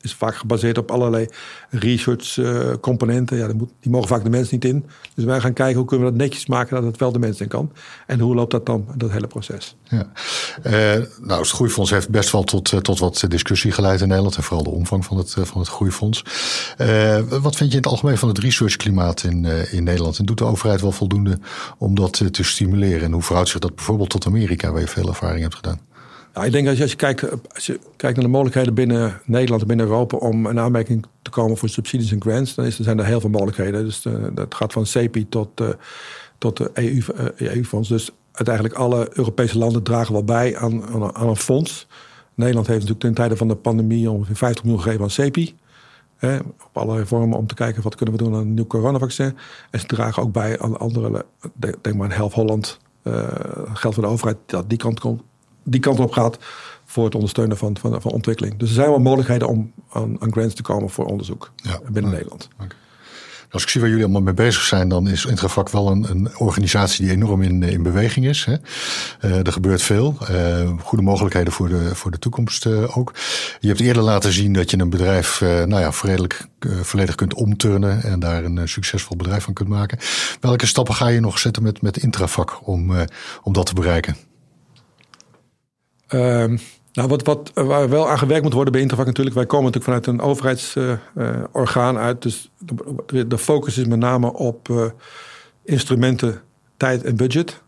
is 0.00 0.14
vaak 0.14 0.36
gebaseerd 0.36 0.78
op 0.78 0.90
allerlei 0.90 1.28
research 1.70 2.36
uh, 2.36 2.70
componenten. 2.80 3.36
Ja, 3.36 3.46
die 3.80 3.90
mogen 3.90 4.08
vaak 4.08 4.24
de 4.24 4.30
mens 4.30 4.50
niet 4.50 4.64
in. 4.64 4.86
Dus 5.14 5.24
wij 5.24 5.40
gaan 5.40 5.52
kijken 5.52 5.76
hoe 5.76 5.86
kunnen 5.86 6.06
we 6.06 6.12
dat 6.12 6.20
netjes 6.20 6.46
maken 6.46 6.76
dat 6.76 6.84
het 6.84 6.96
wel 6.96 7.12
de 7.12 7.18
mens 7.18 7.40
in 7.40 7.48
kan. 7.48 7.72
En 8.06 8.20
hoe 8.20 8.34
loopt 8.34 8.50
dat 8.50 8.66
dan, 8.66 8.86
dat 8.96 9.10
hele 9.10 9.26
proces? 9.26 9.76
Ja. 9.82 10.10
Uh, 10.64 10.72
nou, 11.20 11.40
het 11.40 11.50
Groeifonds 11.50 11.90
heeft 11.90 12.08
best 12.08 12.30
wel 12.30 12.42
tot, 12.42 12.72
uh, 12.72 12.80
tot 12.80 12.98
wat 12.98 13.24
discussie 13.28 13.72
geleid 13.72 14.00
in 14.00 14.08
Nederland. 14.08 14.36
En 14.36 14.42
vooral 14.42 14.64
de 14.64 14.70
omvang 14.70 15.04
van 15.04 15.16
het, 15.16 15.34
van 15.38 15.60
het 15.60 15.68
Groeifonds. 15.68 16.22
wat 17.40 17.56
vind 17.56 17.70
je 17.70 17.76
in 17.76 17.82
het 17.82 17.86
algemeen 17.86 18.18
van 18.18 18.28
het 18.28 18.38
researchklimaat 18.38 19.22
in, 19.22 19.44
in 19.70 19.84
Nederland? 19.84 20.18
En 20.18 20.24
doet 20.24 20.38
de 20.38 20.44
overheid 20.44 20.80
wel 20.80 20.92
voldoende 20.92 21.38
om 21.78 21.94
dat 21.94 22.22
te 22.30 22.42
stimuleren? 22.42 23.02
En 23.02 23.12
hoe 23.12 23.22
verhoudt 23.22 23.50
zich 23.50 23.60
dat 23.60 23.74
bijvoorbeeld 23.74 24.10
tot 24.10 24.26
Amerika, 24.26 24.72
waar 24.72 24.80
je 24.80 24.86
veel 24.88 25.08
ervaring 25.08 25.42
hebt 25.42 25.54
gedaan? 25.54 25.87
Ik 26.42 26.52
denk 26.52 26.68
als 26.68 26.76
je, 26.76 26.82
als 26.82 26.90
je, 26.90 26.96
kijkt, 26.96 27.52
als 27.54 27.66
je 27.66 27.80
kijkt 27.96 28.16
naar 28.16 28.24
de 28.24 28.30
mogelijkheden 28.30 28.74
binnen 28.74 29.20
Nederland 29.24 29.60
en 29.60 29.68
binnen 29.68 29.86
Europa 29.86 30.16
om 30.16 30.46
een 30.46 30.58
aanmerking 30.58 31.06
te 31.22 31.30
komen 31.30 31.56
voor 31.56 31.68
subsidies 31.68 32.12
en 32.12 32.20
grants, 32.20 32.54
dan 32.54 32.72
zijn 32.72 32.98
er 32.98 33.04
heel 33.04 33.20
veel 33.20 33.30
mogelijkheden. 33.30 33.84
Dus 33.84 34.02
de, 34.02 34.30
dat 34.34 34.54
gaat 34.54 34.72
van 34.72 34.86
CEPI 34.86 35.28
tot, 35.28 35.60
uh, 35.60 35.68
tot 36.38 36.56
de 36.56 36.70
EU-fonds. 36.74 37.88
EU 37.88 37.96
dus 37.96 38.10
uiteindelijk 38.32 38.74
alle 38.74 39.08
Europese 39.12 39.58
landen 39.58 39.82
dragen 39.82 40.12
wel 40.12 40.24
bij 40.24 40.56
aan, 40.56 40.84
aan, 41.14 41.28
een 41.28 41.36
fonds. 41.36 41.86
Nederland 42.34 42.66
heeft 42.66 42.78
natuurlijk 42.78 43.06
ten 43.06 43.14
tijde 43.14 43.36
van 43.36 43.48
de 43.48 43.56
pandemie 43.56 44.10
ongeveer 44.10 44.36
50 44.36 44.64
miljoen 44.64 44.82
gegeven 44.82 45.04
aan 45.04 45.10
CEPI. 45.10 45.56
Hè, 46.16 46.36
op 46.38 46.70
allerlei 46.72 47.06
vormen 47.06 47.38
om 47.38 47.46
te 47.46 47.54
kijken 47.54 47.82
wat 47.82 47.94
kunnen 47.94 48.16
we 48.16 48.22
doen 48.22 48.34
aan 48.34 48.40
een 48.40 48.54
nieuw 48.54 48.66
coronavaccin. 48.66 49.36
En 49.70 49.80
ze 49.80 49.86
dragen 49.86 50.22
ook 50.22 50.32
bij 50.32 50.60
aan 50.60 50.78
andere, 50.78 51.24
denk 51.80 51.96
maar 51.96 52.10
aan 52.10 52.16
Helft 52.16 52.34
Holland, 52.34 52.78
geld 53.72 53.94
van 53.94 54.02
de 54.02 54.10
overheid 54.10 54.36
dat 54.46 54.68
die 54.68 54.78
kant 54.78 55.00
komt 55.00 55.22
die 55.70 55.80
kant 55.80 56.00
op 56.00 56.12
gaat 56.12 56.38
voor 56.84 57.04
het 57.04 57.14
ondersteunen 57.14 57.56
van, 57.56 57.76
van, 57.80 58.00
van 58.00 58.10
ontwikkeling. 58.10 58.56
Dus 58.56 58.68
er 58.68 58.74
zijn 58.74 58.88
wel 58.88 58.98
mogelijkheden 58.98 59.48
om 59.48 59.72
aan, 59.92 60.16
aan 60.20 60.32
grants 60.32 60.54
te 60.54 60.62
komen 60.62 60.90
voor 60.90 61.06
onderzoek 61.06 61.52
ja, 61.56 61.80
binnen 61.90 62.10
Nederland. 62.10 62.48
Okay. 62.54 62.76
Als 63.50 63.62
ik 63.62 63.68
zie 63.68 63.80
waar 63.80 63.90
jullie 63.90 64.04
allemaal 64.04 64.22
mee 64.22 64.34
bezig 64.34 64.62
zijn, 64.62 64.88
dan 64.88 65.08
is 65.08 65.24
Intrafak 65.24 65.68
wel 65.68 65.90
een, 65.90 66.10
een 66.10 66.38
organisatie 66.38 67.04
die 67.04 67.14
enorm 67.14 67.42
in, 67.42 67.62
in 67.62 67.82
beweging 67.82 68.26
is. 68.26 68.44
Hè? 68.44 68.56
Uh, 69.24 69.46
er 69.46 69.52
gebeurt 69.52 69.82
veel. 69.82 70.16
Uh, 70.30 70.70
goede 70.80 71.04
mogelijkheden 71.04 71.52
voor 71.52 71.68
de, 71.68 71.94
voor 71.94 72.10
de 72.10 72.18
toekomst 72.18 72.66
uh, 72.66 72.98
ook. 72.98 73.14
Je 73.60 73.68
hebt 73.68 73.80
eerder 73.80 74.02
laten 74.02 74.32
zien 74.32 74.52
dat 74.52 74.70
je 74.70 74.78
een 74.78 74.90
bedrijf 74.90 75.40
nou 75.40 75.80
ja, 75.80 75.92
volledig, 75.92 76.48
volledig 76.82 77.14
kunt 77.14 77.34
omturnen 77.34 78.02
en 78.02 78.20
daar 78.20 78.44
een 78.44 78.68
succesvol 78.68 79.16
bedrijf 79.16 79.44
van 79.44 79.54
kunt 79.54 79.68
maken. 79.68 79.98
Welke 80.40 80.66
stappen 80.66 80.94
ga 80.94 81.08
je 81.08 81.20
nog 81.20 81.38
zetten 81.38 81.62
met, 81.62 81.82
met 81.82 81.96
Intrafak 81.96 82.66
om, 82.66 82.92
om 83.42 83.52
dat 83.52 83.66
te 83.66 83.74
bereiken? 83.74 84.27
Uh, 86.14 86.58
nou, 86.92 87.08
wat, 87.08 87.22
wat, 87.22 87.50
waar 87.54 87.88
wel 87.88 88.08
aan 88.08 88.18
gewerkt 88.18 88.42
moet 88.42 88.52
worden 88.52 88.72
bij 88.72 88.82
Intervak 88.82 89.06
natuurlijk. 89.06 89.36
Wij 89.36 89.46
komen 89.46 89.72
natuurlijk 89.72 90.04
vanuit 90.04 90.20
een 90.20 90.26
overheidsorgaan 90.28 91.98
uit. 91.98 92.22
Dus 92.22 92.50
de, 93.06 93.38
focus 93.38 93.78
is 93.78 93.86
met 93.86 93.98
name 93.98 94.32
op 94.32 94.68
uh, 94.68 94.84
instrumenten, 95.62 96.40
tijd 96.76 97.02
en 97.02 97.16
budget. 97.16 97.62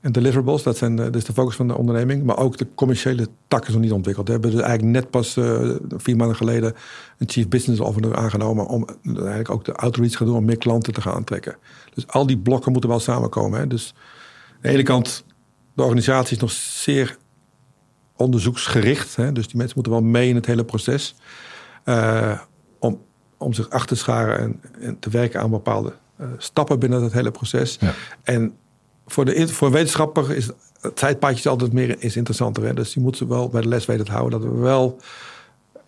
En 0.00 0.12
deliverables, 0.12 0.62
dat, 0.62 0.76
zijn, 0.76 0.96
dat 0.96 1.16
is 1.16 1.24
de 1.24 1.32
focus 1.32 1.56
van 1.56 1.68
de 1.68 1.76
onderneming. 1.76 2.24
Maar 2.24 2.38
ook 2.38 2.56
de 2.56 2.66
commerciële 2.74 3.28
tak 3.48 3.66
is 3.66 3.72
nog 3.72 3.82
niet 3.82 3.92
ontwikkeld. 3.92 4.26
We 4.26 4.32
hebben 4.32 4.50
dus 4.50 4.60
eigenlijk 4.60 4.92
net 4.92 5.10
pas 5.10 5.36
uh, 5.36 5.70
vier 5.96 6.16
maanden 6.16 6.36
geleden 6.36 6.74
een 7.18 7.28
chief 7.28 7.48
business 7.48 7.80
officer 7.80 8.16
aangenomen. 8.16 8.66
om 8.66 8.86
eigenlijk 9.04 9.50
ook 9.50 9.64
de 9.64 9.74
outreach 9.74 10.10
te 10.10 10.16
gaan 10.16 10.26
doen 10.26 10.36
om 10.36 10.44
meer 10.44 10.58
klanten 10.58 10.92
te 10.92 11.00
gaan 11.00 11.14
aantrekken. 11.14 11.56
Dus 11.94 12.06
al 12.06 12.26
die 12.26 12.38
blokken 12.38 12.72
moeten 12.72 12.90
wel 12.90 13.00
samenkomen. 13.00 13.60
Hè. 13.60 13.66
Dus 13.66 13.94
aan 14.52 14.60
de 14.62 14.68
ene 14.68 14.82
kant, 14.82 15.24
de 15.74 15.82
organisatie 15.82 16.36
is 16.36 16.42
nog 16.42 16.50
zeer 16.50 17.16
onderzoeksgericht. 18.16 19.16
Hè? 19.16 19.32
Dus 19.32 19.46
die 19.46 19.56
mensen 19.56 19.74
moeten 19.74 19.92
wel 19.92 20.02
mee 20.02 20.28
in 20.28 20.34
het 20.34 20.46
hele 20.46 20.64
proces. 20.64 21.14
Uh, 21.84 22.40
om, 22.78 23.00
om 23.38 23.52
zich 23.52 23.70
achter 23.70 23.96
te 23.96 24.02
scharen 24.02 24.38
en, 24.38 24.60
en 24.80 24.98
te 24.98 25.10
werken 25.10 25.40
aan 25.40 25.50
bepaalde 25.50 25.92
uh, 26.20 26.26
stappen 26.38 26.78
binnen 26.78 27.02
het 27.02 27.12
hele 27.12 27.30
proces. 27.30 27.76
Ja. 27.80 27.94
En 28.22 28.56
voor, 29.06 29.24
de, 29.24 29.48
voor 29.48 29.70
wetenschapper 29.70 30.36
is 30.36 30.50
het 30.80 30.96
tijdpaadje 30.96 31.48
altijd 31.48 31.72
meer 31.72 31.96
is 31.98 32.16
interessanter. 32.16 32.64
Hè? 32.64 32.74
Dus 32.74 32.92
die 32.92 33.02
moeten 33.02 33.28
wel 33.28 33.48
bij 33.48 33.60
de 33.60 33.68
les 33.68 33.86
weten 33.86 34.04
te 34.04 34.12
houden 34.12 34.40
dat 34.40 34.50
we 34.50 34.56
wel 34.56 35.00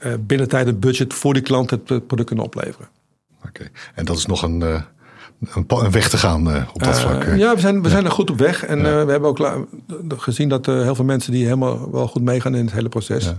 uh, 0.04 0.14
binnen 0.20 0.48
tijd 0.48 0.66
een 0.66 0.78
budget 0.78 1.14
voor 1.14 1.32
die 1.32 1.42
klant 1.42 1.70
het 1.70 1.84
product 1.84 2.24
kunnen 2.24 2.44
opleveren. 2.44 2.88
Oké, 3.38 3.48
okay. 3.48 3.70
en 3.94 4.04
dat 4.04 4.16
is 4.16 4.26
nog 4.26 4.42
een 4.42 4.84
een, 5.40 5.90
weg 5.90 6.08
te 6.08 6.18
gaan 6.18 6.48
uh, 6.48 6.62
op 6.72 6.82
dat 6.82 7.00
vlak. 7.00 7.24
Uh, 7.24 7.38
ja, 7.38 7.54
we 7.54 7.60
zijn, 7.60 7.82
we 7.82 7.88
zijn 7.88 8.04
er 8.04 8.10
goed 8.10 8.30
op 8.30 8.38
weg. 8.38 8.64
En 8.64 8.82
we 8.82 9.10
hebben 9.10 9.28
ook 9.28 9.66
gezien 10.16 10.48
dat 10.48 10.66
heel 10.66 10.94
veel 10.94 11.04
mensen 11.04 11.32
die 11.32 11.44
helemaal 11.44 11.90
wel 11.90 12.08
goed 12.08 12.22
meegaan 12.22 12.54
in 12.54 12.64
het 12.64 12.74
hele 12.74 12.88
proces. 12.88 13.32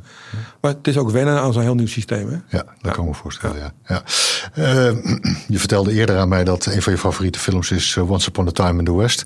Maar 0.62 0.72
het 0.72 0.88
is 0.88 0.98
ook 0.98 1.12
wennen 1.12 1.39
aan 1.39 1.54
zo'n 1.54 1.62
heel 1.62 1.76
nieuw 1.76 1.88
systeem. 1.88 2.30
Hè? 2.30 2.58
Ja, 2.58 2.64
dat 2.82 2.91
kan 2.91 3.04
ik 3.04 3.10
me 3.10 3.16
voorstellen. 3.16 3.58
Ja. 3.58 3.72
Ja. 3.86 4.04
je 5.48 5.60
vertelde 5.60 5.93
eerder 5.93 6.18
aan 6.18 6.30
mij 6.30 6.43
dat 6.43 6.66
een 6.66 6.82
van 6.82 6.93
je 6.93 7.00
favoriete 7.00 7.39
films 7.39 7.72
is 7.72 7.98
Once 7.98 8.30
Upon 8.30 8.48
a 8.48 8.52
Time 8.52 8.80
in 8.80 8.86
the 8.86 8.95
West. 8.95 9.24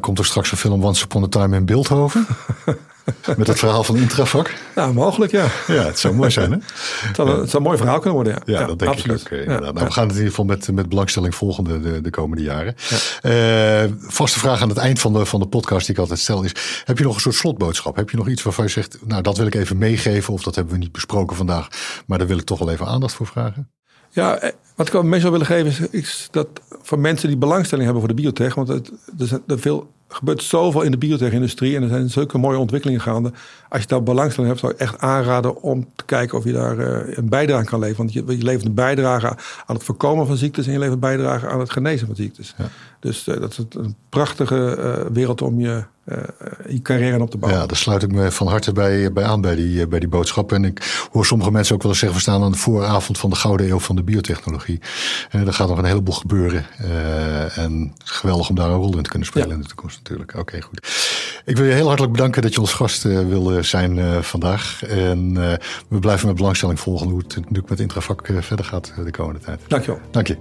komt 0.00 0.18
er 0.18 0.24
straks 0.24 0.50
een 0.50 0.56
film 0.56 0.84
Once 0.84 1.04
Upon 1.04 1.22
a 1.22 1.28
Time 1.28 1.56
in 1.56 1.64
Beeldhoven? 1.64 2.26
Met 3.36 3.46
het 3.46 3.58
verhaal 3.58 3.84
van 3.84 3.96
Intrafak? 3.96 4.54
Ja, 4.74 4.92
mogelijk, 4.92 5.32
ja. 5.32 5.46
Ja, 5.66 5.84
het 5.84 5.98
zou 5.98 6.14
mooi 6.14 6.30
zijn, 6.30 6.50
hè? 6.50 6.58
Het 7.06 7.16
zou, 7.16 7.40
het 7.40 7.50
zou 7.50 7.56
een 7.56 7.62
mooi 7.62 7.76
verhaal 7.78 7.98
kunnen 7.98 8.14
worden, 8.14 8.32
ja. 8.32 8.52
Ja, 8.52 8.60
ja 8.60 8.66
dat 8.66 8.78
denk 8.78 8.90
absoluut. 8.90 9.20
ik 9.20 9.32
ook. 9.32 9.44
Ja, 9.44 9.58
nou, 9.58 9.72
we 9.72 9.90
gaan 9.90 10.08
het 10.08 10.16
in 10.16 10.22
ieder 10.22 10.28
geval 10.28 10.44
met, 10.44 10.72
met 10.72 10.88
belangstelling 10.88 11.34
volgen 11.34 11.64
de, 11.64 12.00
de 12.00 12.10
komende 12.10 12.42
jaren. 12.42 12.74
Uh, 13.22 13.96
vaste 13.98 14.38
vraag 14.38 14.62
aan 14.62 14.68
het 14.68 14.78
eind 14.78 15.00
van 15.00 15.12
de, 15.12 15.26
van 15.26 15.40
de 15.40 15.46
podcast 15.46 15.86
die 15.86 15.94
ik 15.94 16.00
altijd 16.00 16.18
stel 16.18 16.42
is... 16.42 16.52
heb 16.84 16.98
je 16.98 17.04
nog 17.04 17.14
een 17.14 17.20
soort 17.20 17.34
slotboodschap? 17.34 17.96
Heb 17.96 18.10
je 18.10 18.16
nog 18.16 18.28
iets 18.28 18.42
waarvan 18.42 18.64
je 18.64 18.70
zegt... 18.70 18.98
nou, 19.04 19.22
dat 19.22 19.36
wil 19.36 19.46
ik 19.46 19.54
even 19.54 19.78
meegeven 19.78 20.32
of 20.34 20.42
dat 20.42 20.54
hebben 20.54 20.74
we 20.74 20.80
niet 20.80 20.92
besproken 20.92 21.36
vandaag... 21.36 21.68
maar 22.06 22.18
daar 22.18 22.26
wil 22.26 22.38
ik 22.38 22.44
toch 22.44 22.58
wel 22.58 22.70
even 22.70 22.86
aandacht 22.86 23.14
voor 23.14 23.26
vragen? 23.26 23.70
Ja, 24.10 24.36
eh, 24.38 24.50
wat 24.76 24.86
ik 24.86 24.92
wel 24.92 25.02
mee 25.02 25.20
zou 25.20 25.32
willen 25.32 25.46
geven 25.46 25.66
is, 25.66 25.80
is, 25.80 26.28
dat 26.30 26.48
voor 26.82 26.98
mensen 26.98 27.28
die 27.28 27.36
belangstelling 27.36 27.84
hebben 27.84 28.04
voor 28.04 28.14
de 28.14 28.22
biotech, 28.22 28.54
want 28.54 28.68
het, 28.68 28.92
er 29.18 29.26
zijn 29.26 29.42
er 29.46 29.58
veel 29.58 29.90
gebeurt 30.14 30.42
zoveel 30.42 30.82
in 30.82 30.90
de 30.90 30.98
biotech-industrie 30.98 31.76
en 31.76 31.82
er 31.82 31.88
zijn 31.88 32.10
zulke 32.10 32.38
mooie 32.38 32.58
ontwikkelingen 32.58 33.00
gaande. 33.00 33.32
Als 33.68 33.82
je 33.82 33.88
daar 33.88 34.02
belangstelling 34.02 34.52
hebt, 34.52 34.60
zou 34.60 34.72
ik 34.72 34.78
echt 34.78 34.98
aanraden 34.98 35.62
om 35.62 35.88
te 35.96 36.04
kijken 36.04 36.38
of 36.38 36.44
je 36.44 36.52
daar 36.52 36.78
uh, 36.78 37.16
een 37.16 37.28
bijdrage 37.28 37.60
aan 37.60 37.64
kan 37.64 37.78
leveren. 37.78 38.02
Want 38.04 38.12
je, 38.12 38.36
je, 38.36 38.44
levert 38.44 38.64
een 38.64 38.74
bijdrage 38.74 39.26
aan 39.66 39.74
het 39.74 39.84
voorkomen 39.84 40.26
van 40.26 40.36
ziektes 40.36 40.66
en 40.66 40.72
je 40.72 40.78
levert 40.78 40.94
een 40.94 41.00
bijdrage 41.00 41.48
aan 41.48 41.60
het 41.60 41.70
genezen 41.70 42.06
van 42.06 42.16
ziektes. 42.16 42.54
Ja. 42.58 42.64
Dus 43.00 43.26
uh, 43.28 43.40
dat 43.40 43.50
is 43.50 43.58
een 43.70 43.96
prachtige 44.08 44.76
uh, 44.78 45.12
wereld 45.12 45.42
om 45.42 45.60
je 45.60 45.84
uh, 46.04 46.16
je 46.68 46.82
carrière 46.82 47.22
op 47.22 47.30
te 47.30 47.38
bouwen. 47.38 47.60
Ja, 47.60 47.66
daar 47.66 47.76
sluit 47.76 48.02
ik 48.02 48.12
me 48.12 48.30
van 48.30 48.46
harte 48.46 48.72
bij, 48.72 49.12
bij 49.12 49.24
aan 49.24 49.40
bij 49.40 49.54
die, 49.54 49.86
bij 49.86 49.98
die 49.98 50.08
boodschap. 50.08 50.52
En 50.52 50.64
ik 50.64 51.06
hoor 51.12 51.26
sommige 51.26 51.50
mensen 51.50 51.74
ook 51.74 51.82
wel 51.82 51.90
eens 51.90 52.00
zeggen: 52.00 52.18
we 52.18 52.24
staan 52.24 52.42
aan 52.42 52.52
de 52.52 52.58
vooravond 52.58 53.18
van 53.18 53.30
de 53.30 53.36
gouden 53.36 53.68
eeuw 53.68 53.78
van 53.78 53.96
de 53.96 54.02
biotechnologie. 54.02 54.80
Uh, 55.32 55.46
er 55.46 55.52
gaat 55.52 55.68
nog 55.68 55.78
een 55.78 55.84
heleboel 55.84 56.14
gebeuren. 56.14 56.66
Uh, 56.80 57.58
en 57.58 57.94
geweldig 58.04 58.48
om 58.48 58.54
daar 58.54 58.70
een 58.70 58.76
rol 58.76 58.96
in 58.96 59.02
te 59.02 59.10
kunnen 59.10 59.28
spelen 59.28 59.48
ja. 59.48 59.54
in 59.54 59.60
de 59.60 59.66
toekomst 59.66 59.96
natuurlijk. 59.96 60.34
Oké, 60.38 60.60
goed. 60.60 60.88
Ik 61.44 61.56
wil 61.56 61.66
je 61.66 61.72
heel 61.72 61.86
hartelijk 61.86 62.12
bedanken 62.12 62.42
dat 62.42 62.54
je 62.54 62.60
ons 62.60 62.72
gast 62.72 63.04
uh, 63.04 63.26
wilde 63.28 63.62
zijn 63.62 64.24
vandaag. 64.24 64.82
En 64.84 65.34
we 65.88 65.98
blijven 65.98 66.26
met 66.26 66.36
belangstelling 66.36 66.80
volgen 66.80 67.08
hoe 67.08 67.18
het 67.18 67.36
natuurlijk 67.36 67.68
met 67.68 67.80
Intravac 67.80 68.30
verder 68.40 68.64
gaat 68.64 68.92
de 69.04 69.10
komende 69.10 69.40
tijd. 69.40 69.60
Dankjewel. 69.66 70.00
Dank 70.10 70.26
je. 70.26 70.36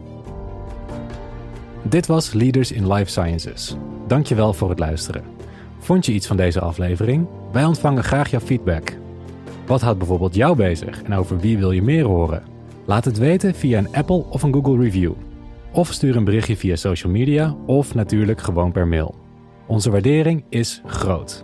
Dit 1.84 2.08
was 2.08 2.34
Leaders 2.34 2.72
in 2.72 2.94
Life 2.94 3.12
Sciences. 3.12 3.76
Dankjewel 4.08 4.54
voor 4.54 4.70
het 4.70 4.80
luisteren. 4.80 5.24
Vond 5.84 6.06
je 6.06 6.14
iets 6.14 6.28
van 6.28 6.38
deze 6.38 6.60
aflevering? 6.60 7.28
Wij 7.52 7.66
ontvangen 7.66 8.04
graag 8.04 8.30
jouw 8.30 8.40
feedback. 8.40 8.94
Wat 9.66 9.82
houdt 9.82 9.98
bijvoorbeeld 9.98 10.36
jou 10.36 10.56
bezig 10.56 11.02
en 11.02 11.14
over 11.14 11.40
wie 11.40 11.58
wil 11.58 11.72
je 11.72 11.82
meer 11.82 12.06
horen? 12.06 12.44
Laat 12.86 13.06
het 13.06 13.18
weten 13.18 13.56
via 13.56 13.78
een 13.78 13.96
Apple 13.96 14.24
of 14.30 14.44
een 14.44 14.54
Google 14.54 14.78
review. 14.78 15.12
Of 15.72 15.92
stuur 15.92 16.16
een 16.16 16.24
berichtje 16.24 16.58
via 16.58 16.76
social 16.76 17.12
media 17.12 17.56
of 17.66 17.96
natuurlijk 17.96 18.42
gewoon 18.42 18.72
per 18.72 18.88
mail. 18.88 19.16
Onze 19.68 19.92
waardering 19.92 20.44
is 20.50 20.82
groot. 20.86 21.44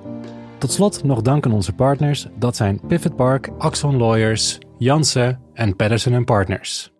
Tot 0.58 0.72
slot 0.72 1.04
nog 1.04 1.22
dank 1.22 1.46
aan 1.46 1.54
onze 1.54 1.74
partners. 1.74 2.28
Dat 2.36 2.56
zijn 2.56 2.80
Pivot 2.88 3.16
Park, 3.16 3.50
Axon 3.58 3.98
Lawyers, 3.98 4.58
Janssen 4.78 5.40
en 5.54 5.76
Patterson 5.76 6.26
Partners. 6.26 6.92